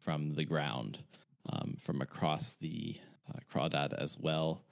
from 0.00 0.30
the 0.30 0.44
ground 0.44 1.04
um, 1.50 1.76
from 1.82 2.00
across 2.00 2.54
the 2.54 2.96
uh, 3.28 3.38
crawdad 3.52 3.92
as 3.94 4.18
well. 4.18 4.64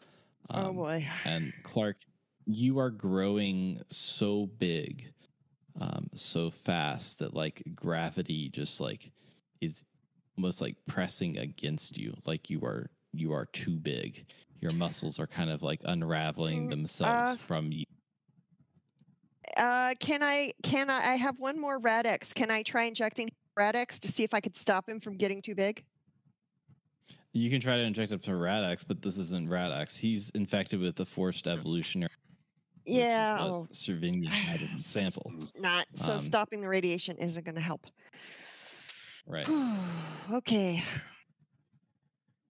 Oh 0.54 0.72
Um, 0.72 0.74
boy. 0.74 1.06
and 1.24 1.52
clark 1.64 1.96
you 2.46 2.78
are 2.78 2.90
growing 2.90 3.82
so 3.88 4.46
big 4.46 5.12
um, 5.80 6.08
so 6.14 6.50
fast 6.50 7.18
that 7.18 7.34
like 7.34 7.62
gravity 7.74 8.48
just 8.48 8.80
like 8.80 9.12
is 9.60 9.84
almost 10.38 10.60
like 10.60 10.76
pressing 10.86 11.38
against 11.38 11.98
you 11.98 12.16
like 12.26 12.50
you 12.50 12.60
are 12.64 12.90
you 13.12 13.32
are 13.32 13.46
too 13.46 13.78
big. 13.78 14.26
Your 14.60 14.72
muscles 14.72 15.18
are 15.18 15.26
kind 15.26 15.50
of 15.50 15.62
like 15.62 15.80
unraveling 15.84 16.68
Mm, 16.68 16.70
themselves 16.70 17.34
uh, 17.34 17.36
from 17.36 17.72
you 17.72 17.84
Uh, 19.56 19.94
can 19.98 20.22
I? 20.22 20.52
Can 20.62 20.90
I? 20.90 21.12
I 21.12 21.14
have 21.16 21.38
one 21.38 21.58
more 21.60 21.78
Rad-X. 21.78 22.32
Can 22.32 22.50
I 22.50 22.62
try 22.62 22.84
injecting 22.84 23.30
Rad-X 23.56 23.98
to 24.00 24.08
see 24.08 24.22
if 24.22 24.34
I 24.34 24.40
could 24.40 24.56
stop 24.56 24.88
him 24.88 25.00
from 25.00 25.16
getting 25.16 25.40
too 25.40 25.54
big? 25.54 25.82
You 27.32 27.50
can 27.50 27.60
try 27.60 27.76
to 27.76 27.82
inject 27.82 28.12
up 28.12 28.22
to 28.22 28.36
Rad-X, 28.36 28.84
but 28.84 29.02
this 29.02 29.18
isn't 29.18 29.48
Rad-X. 29.48 29.96
He's 29.96 30.30
infected 30.30 30.80
with 30.80 30.96
the 30.96 31.06
forced 31.06 31.46
evolutionary. 31.46 32.10
Yeah. 32.86 33.34
what 33.34 33.50
Oh, 33.50 33.66
Servinian 33.72 34.26
had 34.30 34.62
as 34.62 34.84
a 34.84 34.88
sample. 34.88 35.32
not 35.58 35.86
so. 35.94 36.14
Um, 36.14 36.18
stopping 36.18 36.60
the 36.60 36.68
radiation 36.68 37.16
isn't 37.18 37.44
going 37.44 37.56
to 37.56 37.60
help. 37.60 37.86
Right. 39.26 39.48
okay. 40.32 40.82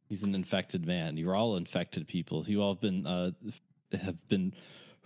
He's 0.08 0.22
an 0.22 0.34
infected 0.34 0.86
man. 0.86 1.16
You're 1.16 1.34
all 1.34 1.56
infected 1.56 2.06
people. 2.06 2.44
You 2.46 2.62
all 2.62 2.74
have 2.74 2.80
been 2.80 3.06
uh, 3.06 3.30
have 3.92 4.28
been 4.28 4.54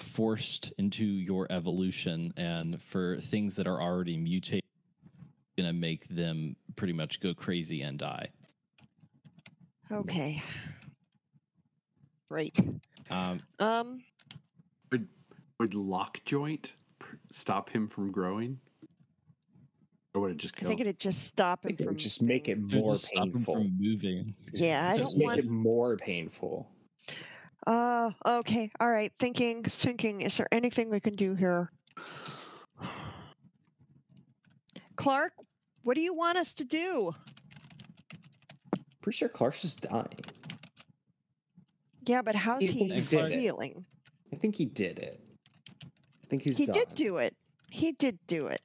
forced 0.03 0.72
into 0.78 1.05
your 1.05 1.46
evolution, 1.51 2.32
and 2.36 2.80
for 2.82 3.20
things 3.20 3.57
that 3.57 3.66
are 3.66 3.80
already 3.80 4.16
mutated, 4.16 4.64
gonna 5.57 5.72
make 5.72 6.09
them 6.09 6.57
pretty 6.76 6.92
much 6.92 7.20
go 7.20 7.34
crazy 7.34 7.82
and 7.82 7.98
die. 7.98 8.28
Okay. 9.92 10.42
Great. 12.30 12.59
Um, 13.11 13.40
Um. 13.59 14.05
Would 14.92 15.09
would 15.59 15.74
lock 15.74 16.24
joint 16.24 16.74
stop 17.32 17.70
him 17.70 17.88
from 17.88 18.11
growing? 18.12 18.61
Or 20.14 20.22
would 20.22 20.32
it 20.32 20.36
just 20.38 20.55
I 20.62 20.66
think 20.66 20.80
it'd 20.80 20.98
just 20.98 21.22
stop 21.24 21.64
him 21.64 21.70
it 21.72 21.76
from 21.78 21.86
would 21.86 21.98
just 21.98 22.20
make 22.22 22.48
it 22.48 22.57
being- 22.57 22.70
it'll 22.70 22.80
more 22.82 22.94
just 22.94 23.07
stop 23.09 23.26
him 23.26 23.32
painful. 23.32 23.55
from 23.55 23.76
moving. 23.78 24.34
Yeah, 24.53 24.90
I 24.90 24.98
just 24.98 25.12
don't 25.12 25.18
make 25.18 25.26
want. 25.26 25.38
it 25.40 25.46
more 25.48 25.96
painful. 25.96 26.70
Uh, 27.67 28.11
okay. 28.27 28.71
All 28.81 28.89
right. 28.91 29.13
Thinking, 29.19 29.63
thinking, 29.65 30.23
is 30.23 30.37
there 30.37 30.49
anything 30.53 30.91
we 30.91 31.01
can 31.01 31.15
do 31.15 31.35
here? 31.35 31.71
Clark, 34.97 35.33
what 35.83 35.95
do 35.95 36.01
you 36.01 36.15
want 36.15 36.39
us 36.39 36.55
to 36.55 36.65
do? 36.65 37.13
Pretty 39.03 39.17
sure 39.17 39.29
Clark's 39.29 39.63
just 39.63 39.83
dying. 39.83 40.07
Yeah, 42.07 42.23
but 42.23 42.35
how's 42.35 42.61
He- 42.63 42.67
he, 42.69 42.89
he 42.89 43.01
did 43.03 43.33
it. 43.33 43.39
feeling? 43.39 43.85
I 44.33 44.37
think 44.37 44.57
he 44.57 44.65
did 44.65 44.99
it. 44.99 45.21
I 45.85 46.27
think 46.29 46.43
he's 46.43 46.57
he 46.57 46.67
done. 46.67 46.75
did 46.75 46.95
do 46.95 47.17
it. 47.17 47.35
He 47.71 47.93
did 47.93 48.19
do 48.27 48.47
it. 48.47 48.61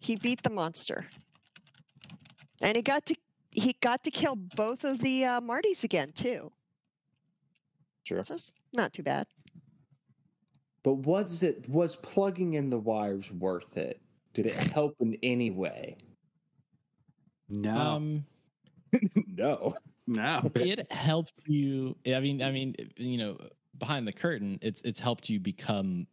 He 0.00 0.16
beat 0.16 0.42
the 0.42 0.50
monster. 0.50 1.06
And 2.62 2.76
he 2.76 2.82
got 2.82 3.06
to 3.06 3.14
he 3.50 3.74
got 3.80 4.04
to 4.04 4.10
kill 4.10 4.36
both 4.36 4.84
of 4.84 4.98
the 5.00 5.24
uh, 5.24 5.40
Martys 5.40 5.82
again 5.84 6.12
too. 6.12 6.52
Sure. 8.08 8.24
So 8.24 8.34
that's 8.34 8.52
not 8.72 8.94
too 8.94 9.02
bad. 9.02 9.26
But 10.82 10.94
was 10.94 11.42
it 11.42 11.68
was 11.68 11.94
plugging 11.96 12.54
in 12.54 12.70
the 12.70 12.78
wires 12.78 13.30
worth 13.30 13.76
it? 13.76 14.00
Did 14.32 14.46
it 14.46 14.54
help 14.54 14.94
in 15.00 15.16
any 15.22 15.50
way? 15.50 15.96
no, 17.50 17.76
Um, 17.76 18.24
no. 19.26 19.74
no. 20.06 20.50
it 20.54 20.90
helped 20.90 21.32
you 21.46 21.96
i 22.06 22.20
mean 22.20 22.42
i 22.42 22.50
mean 22.50 22.74
you 22.96 23.18
know 23.18 23.38
behind 23.78 24.06
the 24.06 24.12
curtain 24.12 24.58
it's 24.62 24.80
it's 24.82 25.00
helped 25.00 25.28
you 25.28 25.38
become 25.38 26.06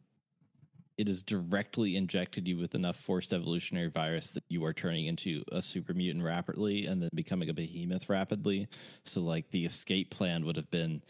it 0.98 1.08
has 1.08 1.24
directly 1.24 1.96
injected 1.98 2.48
you 2.48 2.58
with 2.58 2.76
enough 2.76 2.96
forced 2.98 3.34
evolutionary 3.34 3.90
virus 3.90 4.32
that 4.32 4.44
you 4.50 4.64
are 4.66 4.74
turning 4.74 5.08
into 5.08 5.44
a 5.52 5.62
super 5.62 5.94
mutant 5.94 6.24
rapidly 6.24 6.86
and 6.86 7.02
then 7.02 7.10
becoming 7.14 7.50
a 7.50 7.54
behemoth 7.54 8.10
rapidly 8.10 8.68
so 9.04 9.22
like 9.22 9.50
the 9.52 9.66
escape 9.66 10.10
plan 10.10 10.46
would 10.46 10.56
have 10.56 10.70
been 10.72 11.02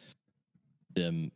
them 0.96 1.32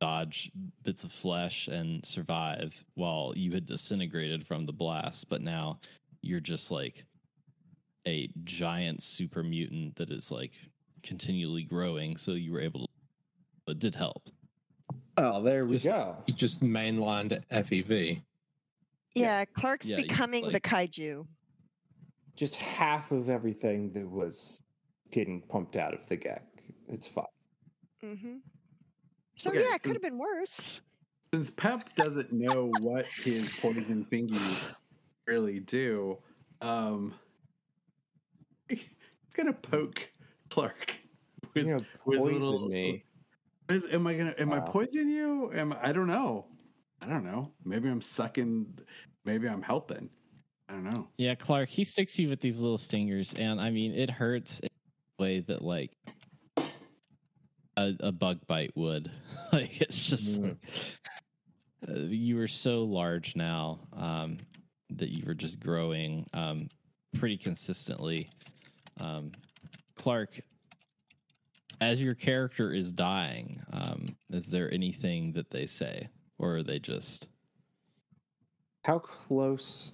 dodge 0.00 0.52
bits 0.84 1.02
of 1.02 1.10
flesh 1.10 1.66
and 1.66 2.04
survive 2.06 2.84
while 2.94 3.32
you 3.34 3.50
had 3.52 3.66
disintegrated 3.66 4.46
from 4.46 4.64
the 4.64 4.72
blast 4.72 5.28
but 5.28 5.42
now 5.42 5.80
you're 6.22 6.38
just 6.38 6.70
like 6.70 7.04
a 8.06 8.28
giant 8.44 9.02
super 9.02 9.42
mutant 9.42 9.96
that 9.96 10.10
is 10.10 10.30
like 10.30 10.52
continually 11.02 11.64
growing 11.64 12.16
so 12.16 12.32
you 12.32 12.52
were 12.52 12.60
able 12.60 12.86
to 13.66 13.72
it 13.72 13.78
did 13.80 13.94
help 13.94 14.28
Oh, 15.20 15.42
there 15.42 15.66
we 15.66 15.72
Just- 15.72 15.86
go. 15.86 16.16
He 16.28 16.32
just 16.32 16.62
mainlined 16.62 17.42
FEV. 17.50 18.22
Yeah, 19.16 19.44
Clark's 19.46 19.88
Yeah, 19.88 19.96
you- 19.96 20.04
becoming 20.04 20.52
the 20.52 20.60
kaiju. 20.60 21.26
Just 22.36 22.54
half 22.54 23.10
of 23.10 23.28
everything 23.28 23.92
that 23.94 24.08
was 24.08 24.62
getting 25.10 25.42
pumped 25.42 25.74
out 25.76 25.92
of 25.92 26.06
the 26.06 26.16
GECK. 26.16 26.42
It's 26.88 27.08
fine. 27.08 27.24
hmm 28.00 28.36
So 29.38 29.50
Okay, 29.50 29.60
yeah, 29.60 29.74
it 29.76 29.82
could 29.82 29.92
have 29.92 30.02
been 30.02 30.18
worse. 30.18 30.80
Since 31.32 31.50
Pep 31.50 31.94
doesn't 31.94 32.32
know 32.32 32.70
what 32.80 33.06
his 33.06 33.48
poison 33.60 34.04
fingies 34.10 34.74
really 35.26 35.60
do, 35.60 36.18
um, 36.60 37.14
he's 38.68 38.84
gonna 39.34 39.52
poke 39.52 40.10
Clark. 40.50 40.94
With, 41.54 41.66
you 41.66 41.76
know, 41.76 41.84
with 42.04 42.18
poison 42.18 42.40
little- 42.40 42.68
me. 42.68 43.04
Is, 43.70 43.86
am 43.92 44.06
I 44.06 44.14
gonna? 44.16 44.34
Am 44.38 44.52
I 44.52 44.58
Wow. 44.58 44.66
poisoning 44.66 45.08
you? 45.10 45.52
Am 45.54 45.74
I 45.80 45.92
don't 45.92 46.06
know. 46.08 46.46
I 47.00 47.06
don't 47.06 47.24
know. 47.24 47.52
Maybe 47.64 47.88
I'm 47.88 48.00
sucking. 48.00 48.78
Maybe 49.24 49.48
I'm 49.48 49.62
helping. 49.62 50.08
I 50.68 50.72
don't 50.74 50.84
know. 50.84 51.08
yeah 51.16 51.34
clark 51.34 51.70
he 51.70 51.82
sticks 51.84 52.18
you 52.18 52.28
with 52.28 52.42
these 52.42 52.60
little 52.60 52.76
stingers 52.76 53.32
and 53.38 53.58
i 53.58 53.70
mean 53.70 53.94
it 53.94 54.10
hurts 54.10 54.60
in 54.60 54.68
a 55.18 55.22
way 55.22 55.40
that 55.40 55.62
like 55.62 55.92
a, 57.78 57.94
a 58.00 58.12
bug 58.12 58.40
bite 58.46 58.72
would 58.74 59.10
like 59.52 59.80
it's 59.80 60.04
just 60.04 60.40
Mm. 60.40 60.56
uh, 61.88 61.92
you 61.94 62.36
were 62.36 62.48
so 62.48 62.82
large 62.82 63.36
now 63.36 63.78
um, 63.96 64.38
that 64.90 65.10
you 65.10 65.24
were 65.26 65.34
just 65.34 65.60
growing 65.60 66.26
um, 66.34 66.68
pretty 67.16 67.36
consistently. 67.36 68.28
Um, 69.00 69.30
Clark, 69.94 70.40
as 71.80 72.02
your 72.02 72.14
character 72.14 72.72
is 72.72 72.92
dying, 72.92 73.62
um, 73.72 74.06
is 74.30 74.48
there 74.48 74.72
anything 74.72 75.32
that 75.32 75.50
they 75.50 75.66
say, 75.66 76.08
or 76.38 76.56
are 76.56 76.62
they 76.64 76.78
just? 76.80 77.28
How 78.84 78.98
close 78.98 79.92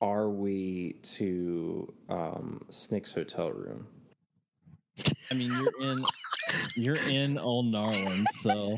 are 0.00 0.28
we 0.30 0.94
to 1.02 1.92
um, 2.08 2.64
Snick's 2.70 3.12
hotel 3.12 3.50
room? 3.50 3.86
I 5.30 5.34
mean, 5.34 5.52
you're 5.52 5.90
in, 5.90 6.02
you're 6.76 6.96
in 7.08 7.38
Old 7.38 7.66
Narland, 7.66 8.26
so 8.42 8.76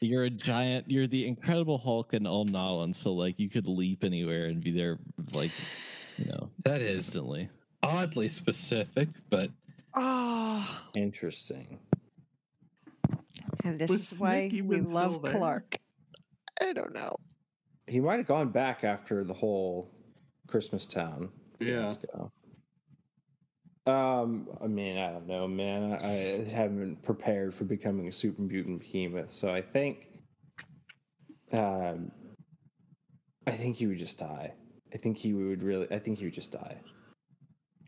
you're 0.00 0.24
a 0.24 0.30
giant. 0.30 0.90
You're 0.90 1.06
the 1.06 1.26
Incredible 1.26 1.78
Hulk 1.78 2.14
in 2.14 2.26
Old 2.26 2.50
Narland, 2.52 2.94
so 2.96 3.12
like 3.12 3.38
you 3.38 3.48
could 3.48 3.66
leap 3.66 4.04
anywhere 4.04 4.46
and 4.46 4.62
be 4.62 4.70
there, 4.70 4.98
like 5.32 5.50
you 6.18 6.26
know, 6.26 6.50
That 6.64 6.80
is 6.82 7.06
instantly. 7.06 7.48
oddly 7.82 8.28
specific, 8.28 9.08
but 9.30 9.50
Oh, 9.94 10.82
Interesting. 10.94 11.78
and 13.64 13.78
this 13.78 13.90
Was 13.90 14.12
is 14.12 14.18
why 14.20 14.48
Snick 14.48 14.64
we 14.64 14.80
love 14.80 15.22
there? 15.22 15.32
Clark. 15.32 15.76
I 16.60 16.72
don't 16.72 16.94
know. 16.94 17.14
He 17.86 18.00
might 18.00 18.16
have 18.18 18.26
gone 18.26 18.48
back 18.50 18.84
after 18.84 19.24
the 19.24 19.34
whole 19.34 19.90
Christmas 20.46 20.86
Town 20.86 21.30
Yeah. 21.60 21.82
fiasco. 21.86 22.30
Um, 23.84 24.48
I 24.62 24.68
mean, 24.68 24.96
I 24.98 25.10
don't 25.10 25.26
know, 25.26 25.48
man. 25.48 25.98
I, 26.00 26.42
I 26.42 26.44
haven't 26.48 27.02
prepared 27.02 27.52
for 27.52 27.64
becoming 27.64 28.06
a 28.06 28.12
super 28.12 28.42
mutant 28.42 28.80
behemoth, 28.80 29.30
so 29.30 29.52
I 29.52 29.60
think, 29.60 30.08
um, 31.52 32.12
I 33.46 33.50
think 33.52 33.76
he 33.76 33.88
would 33.88 33.98
just 33.98 34.18
die. 34.20 34.52
I 34.94 34.98
think 34.98 35.16
he 35.16 35.32
would 35.32 35.62
really. 35.62 35.90
I 35.90 35.98
think 35.98 36.18
he 36.18 36.24
would 36.24 36.34
just 36.34 36.52
die. 36.52 36.76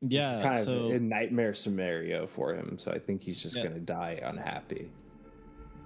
Yeah, 0.00 0.34
it's 0.34 0.42
kind 0.42 0.64
so 0.64 0.72
of 0.86 0.90
a 0.90 0.98
nightmare 0.98 1.54
scenario 1.54 2.26
for 2.26 2.54
him. 2.54 2.78
So 2.78 2.90
I 2.90 2.98
think 2.98 3.22
he's 3.22 3.40
just 3.40 3.56
Yeah. 3.56 3.64
gonna 3.64 3.80
die 3.80 4.20
unhappy. 4.22 4.90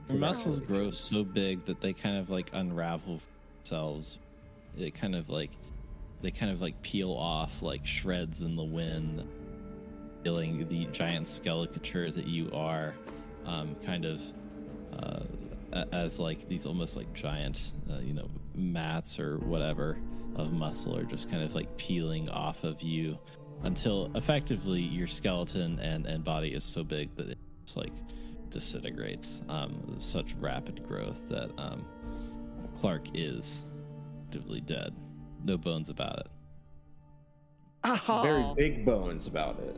Muscles 0.09 0.61
grow 0.61 0.91
so 0.91 1.23
big 1.23 1.67
that 1.67 1.83
they 1.83 1.93
kind 1.93 2.17
of 2.17 2.31
like 2.31 2.51
unravel 2.55 3.21
themselves. 3.59 4.19
It 4.79 4.95
kind 4.95 5.15
of 5.15 5.29
like 5.29 5.51
they 6.23 6.31
kind 6.31 6.51
of 6.51 6.63
like 6.63 6.81
peel 6.83 7.13
off 7.13 7.61
like 7.63 7.87
shreds 7.87 8.41
in 8.41 8.57
the 8.57 8.65
wind, 8.65 9.29
feeling 10.23 10.67
the 10.69 10.87
giant 10.87 11.29
skeleton 11.29 11.81
that 12.15 12.27
you 12.27 12.51
are, 12.53 12.95
um, 13.47 13.75
kind 13.85 14.05
of 14.05 14.21
uh, 14.93 15.85
as 15.93 16.19
like 16.19 16.49
these 16.49 16.67
almost 16.67 16.97
like 16.97 17.13
giant, 17.13 17.73
uh, 17.91 17.99
you 17.99 18.15
know, 18.15 18.29
mats 18.55 19.19
or 19.19 19.39
whatever 19.39 19.99
of 20.37 20.53
muscle 20.53 20.97
are 20.97 21.05
just 21.05 21.31
kind 21.31 21.43
of 21.43 21.55
like 21.55 21.75
peeling 21.77 22.29
off 22.29 22.65
of 22.65 22.81
you 22.83 23.19
until 23.63 24.11
effectively 24.15 24.81
your 24.81 25.07
skeleton 25.07 25.79
and 25.81 26.07
and 26.07 26.25
body 26.25 26.51
is 26.51 26.65
so 26.65 26.85
big 26.85 27.15
that 27.17 27.37
it's 27.63 27.77
like 27.77 27.93
disintegrates. 28.51 29.43
Um, 29.49 29.97
such 29.99 30.35
rapid 30.35 30.87
growth 30.87 31.29
that 31.29 31.51
um, 31.59 31.87
Clark 32.75 33.09
is 33.15 33.67
actively 34.27 34.61
dead. 34.61 34.95
No 35.45 35.57
bones 35.57 35.89
about 35.89 36.21
it. 36.21 36.29
Oh, 37.85 38.21
Very 38.23 38.71
big 38.71 38.85
bones 38.85 39.27
about 39.27 39.61
it. 39.61 39.77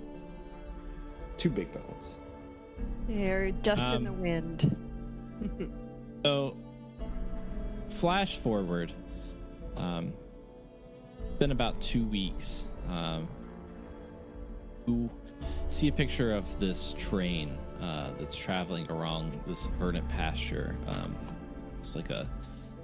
Two 1.41 1.49
big 1.49 1.73
bones. 1.73 2.17
They're 3.09 3.51
dust 3.51 3.95
in 3.97 4.05
the 4.05 4.11
Um, 4.11 4.21
wind. 4.21 4.77
So, 6.23 6.55
flash 7.89 8.37
forward. 8.37 8.93
Um, 9.75 10.13
been 11.39 11.51
about 11.51 11.81
two 11.81 12.05
weeks. 12.05 12.69
Um, 12.91 13.27
you 14.87 15.09
see 15.69 15.89
a 15.89 15.93
picture 15.93 16.35
of 16.35 16.45
this 16.61 16.95
train 16.99 17.57
uh, 17.81 18.11
that's 18.19 18.37
traveling 18.37 18.87
around 18.91 19.39
this 19.47 19.65
verdant 19.79 20.07
pasture. 20.11 20.77
Um, 20.89 21.17
it's 21.79 21.97
like 21.97 22.11
a 22.11 22.29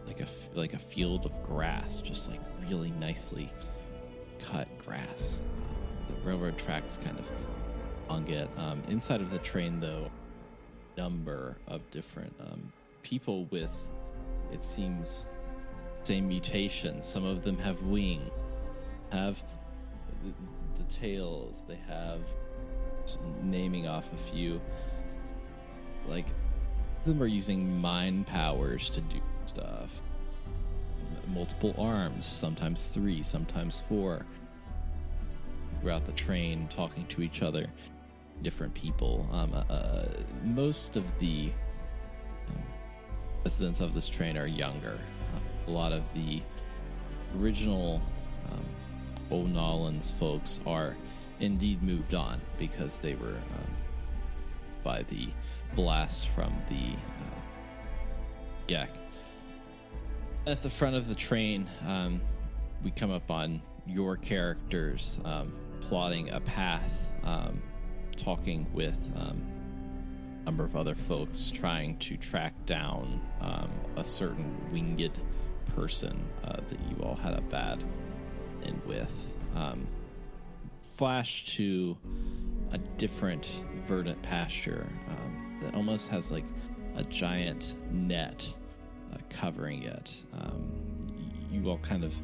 like 0.07 0.23
a 0.23 0.27
like 0.55 0.73
a 0.73 0.79
field 0.79 1.27
of 1.27 1.43
grass, 1.43 2.01
just 2.01 2.31
like 2.31 2.41
really 2.71 2.91
nicely 2.93 3.51
cut 4.43 4.67
grass. 4.79 5.43
The 6.09 6.15
railroad 6.27 6.57
tracks 6.57 6.97
kind 6.97 7.19
of 7.19 7.27
on 8.09 8.27
it. 8.29 8.49
Um, 8.57 8.83
inside 8.89 9.21
of 9.21 9.31
the 9.31 9.39
train, 9.39 9.81
though, 9.81 10.11
number 10.97 11.57
of 11.69 11.89
different 11.91 12.35
um, 12.41 12.73
people 13.03 13.45
with, 13.47 13.71
it 14.53 14.65
seems, 14.65 15.27
same 16.03 16.29
mutation. 16.29 17.03
Some 17.03 17.25
of 17.25 17.43
them 17.43 17.59
have 17.59 17.83
wing, 17.83 18.31
have 19.13 19.43
the, 20.25 20.33
the 20.83 20.93
tails. 20.93 21.65
They 21.69 21.79
have 21.89 22.21
naming 23.43 23.87
off 23.87 24.07
a 24.13 24.33
few. 24.33 24.61
Like 26.09 26.27
them 27.05 27.23
are 27.23 27.27
using 27.27 27.81
mind 27.81 28.27
powers 28.27 28.91
to 28.91 29.01
do 29.01 29.21
stuff. 29.45 29.91
Multiple 31.29 31.75
arms, 31.77 32.25
sometimes 32.25 32.89
three, 32.89 33.23
sometimes 33.23 33.81
four. 33.89 34.25
Throughout 35.81 36.07
the 36.07 36.13
train, 36.13 36.69
talking 36.69 37.07
to 37.07 37.23
each 37.23 37.43
other 37.43 37.67
different 38.43 38.75
people. 38.75 39.29
Um, 39.33 39.53
uh, 39.53 39.73
uh, 39.73 40.09
most 40.45 40.97
of 40.97 41.19
the 41.19 41.53
um, 42.49 42.63
residents 43.45 43.81
of 43.81 43.95
this 43.95 44.09
train 44.09 44.37
are 44.37 44.47
younger. 44.47 44.99
Uh, 45.35 45.71
a 45.71 45.71
lot 45.71 45.93
of 45.93 46.03
the 46.15 46.43
original 47.39 48.01
um, 48.51 48.65
Old 49.31 49.53
Nawlins 49.53 50.13
folks 50.15 50.61
are 50.67 50.97
indeed 51.41 51.83
moved 51.83 52.15
on 52.15 52.41
because 52.59 52.99
they 52.99 53.15
were 53.15 53.29
um, 53.29 53.77
by 54.83 55.03
the 55.05 55.29
blast 55.75 56.29
from 56.29 56.55
the 56.69 56.93
uh, 56.95 57.41
yak. 58.69 58.91
At 60.47 60.63
the 60.63 60.71
front 60.71 60.95
of 60.95 61.09
the 61.09 61.15
train, 61.15 61.69
um, 61.87 62.21
we 62.85 62.93
come 62.93 63.11
up 63.11 63.31
on 63.31 63.61
your 63.85 64.17
characters 64.17 65.19
um, 65.25 65.53
plotting 65.81 66.31
a 66.31 66.41
path, 66.41 67.09
talking 68.17 68.67
with 68.73 68.97
um, 69.17 69.43
a 70.43 70.45
number 70.45 70.65
of 70.65 70.77
other 70.77 70.95
folks, 70.95 71.51
trying 71.51 71.99
to 71.99 72.17
track 72.17 72.55
down 72.67 73.21
um, 73.41 73.71
a 73.97 74.05
certain 74.05 74.57
winged 74.73 75.21
person 75.75 76.19
uh, 76.45 76.57
that 76.67 76.79
you 76.91 77.03
all 77.03 77.15
had 77.15 77.35
a 77.35 77.41
bad 77.43 77.83
in 78.63 78.81
with. 78.87 79.13
Um, 79.55 79.87
flash 80.95 81.45
to 81.57 81.97
a 82.73 82.79
different 82.79 83.51
verdant 83.87 84.21
pasture 84.23 84.87
um, 85.11 85.59
that 85.63 85.75
almost 85.75 86.09
has 86.09 86.31
like 86.33 86.45
a 86.97 87.05
giant 87.05 87.75
net 87.93 88.47
uh, 89.13 89.19
covering 89.29 89.83
it. 89.83 90.13
Um, 90.33 90.73
you 91.51 91.69
all 91.69 91.79
kind 91.79 92.03
of 92.05 92.15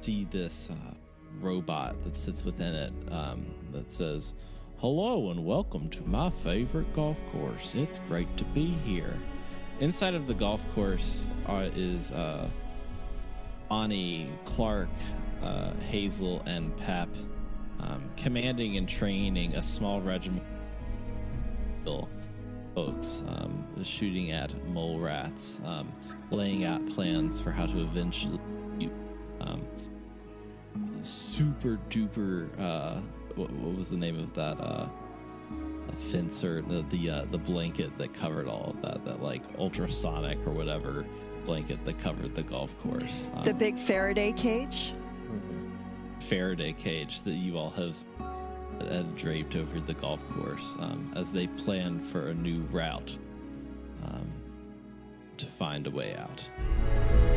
see 0.00 0.26
this 0.30 0.68
uh, 0.70 0.94
robot 1.40 2.02
that 2.04 2.16
sits 2.16 2.44
within 2.44 2.74
it 2.74 2.92
um, 3.10 3.46
that 3.72 3.90
says, 3.90 4.34
Hello 4.84 5.30
and 5.30 5.46
welcome 5.46 5.88
to 5.88 6.02
my 6.02 6.28
favorite 6.28 6.92
golf 6.94 7.18
course. 7.32 7.74
It's 7.74 8.00
great 8.06 8.36
to 8.36 8.44
be 8.44 8.66
here. 8.84 9.18
Inside 9.80 10.12
of 10.12 10.26
the 10.26 10.34
golf 10.34 10.60
course 10.74 11.26
uh, 11.46 11.70
is 11.74 12.12
uh, 12.12 12.50
Clark, 14.44 14.90
uh, 15.42 15.72
Hazel, 15.90 16.42
and 16.44 16.76
Pep 16.76 17.08
um, 17.80 18.10
commanding 18.18 18.76
and 18.76 18.86
training 18.86 19.54
a 19.54 19.62
small 19.62 20.02
regiment 20.02 20.44
of 21.86 22.06
folks, 22.74 23.22
um, 23.26 23.64
shooting 23.82 24.32
at 24.32 24.52
mole 24.68 25.00
rats, 25.00 25.62
um, 25.64 25.90
laying 26.30 26.66
out 26.66 26.86
plans 26.90 27.40
for 27.40 27.52
how 27.52 27.64
to 27.64 27.80
eventually 27.80 28.38
um, 29.40 29.66
super 31.00 31.80
duper. 31.88 32.50
Uh, 32.60 33.00
what, 33.36 33.50
what 33.52 33.76
was 33.76 33.88
the 33.88 33.96
name 33.96 34.18
of 34.18 34.32
that? 34.34 34.60
Uh, 34.60 34.88
a 35.88 35.96
fencer, 36.10 36.62
the 36.62 36.82
the 36.88 37.10
uh, 37.10 37.24
the 37.30 37.38
blanket 37.38 37.96
that 37.98 38.14
covered 38.14 38.48
all 38.48 38.70
of 38.70 38.82
that, 38.82 39.04
that 39.04 39.22
like 39.22 39.42
ultrasonic 39.58 40.38
or 40.46 40.50
whatever 40.50 41.04
blanket 41.44 41.84
that 41.84 41.98
covered 41.98 42.34
the 42.34 42.42
golf 42.42 42.70
course. 42.82 43.28
the 43.44 43.50
Um, 43.50 43.58
big 43.58 43.78
Faraday 43.78 44.32
cage. 44.32 44.94
Faraday 46.20 46.72
cage 46.72 47.22
that 47.22 47.34
you 47.34 47.58
all 47.58 47.70
have 47.70 47.96
had 48.80 49.14
draped 49.14 49.56
over 49.56 49.78
the 49.80 49.94
golf 49.94 50.20
course 50.30 50.74
um, 50.78 51.12
as 51.14 51.30
they 51.30 51.46
plan 51.48 52.00
for 52.00 52.28
a 52.28 52.34
new 52.34 52.62
route 52.72 53.18
um, 54.04 54.32
to 55.36 55.46
find 55.46 55.86
a 55.86 55.90
way 55.90 56.16
out. 56.16 57.33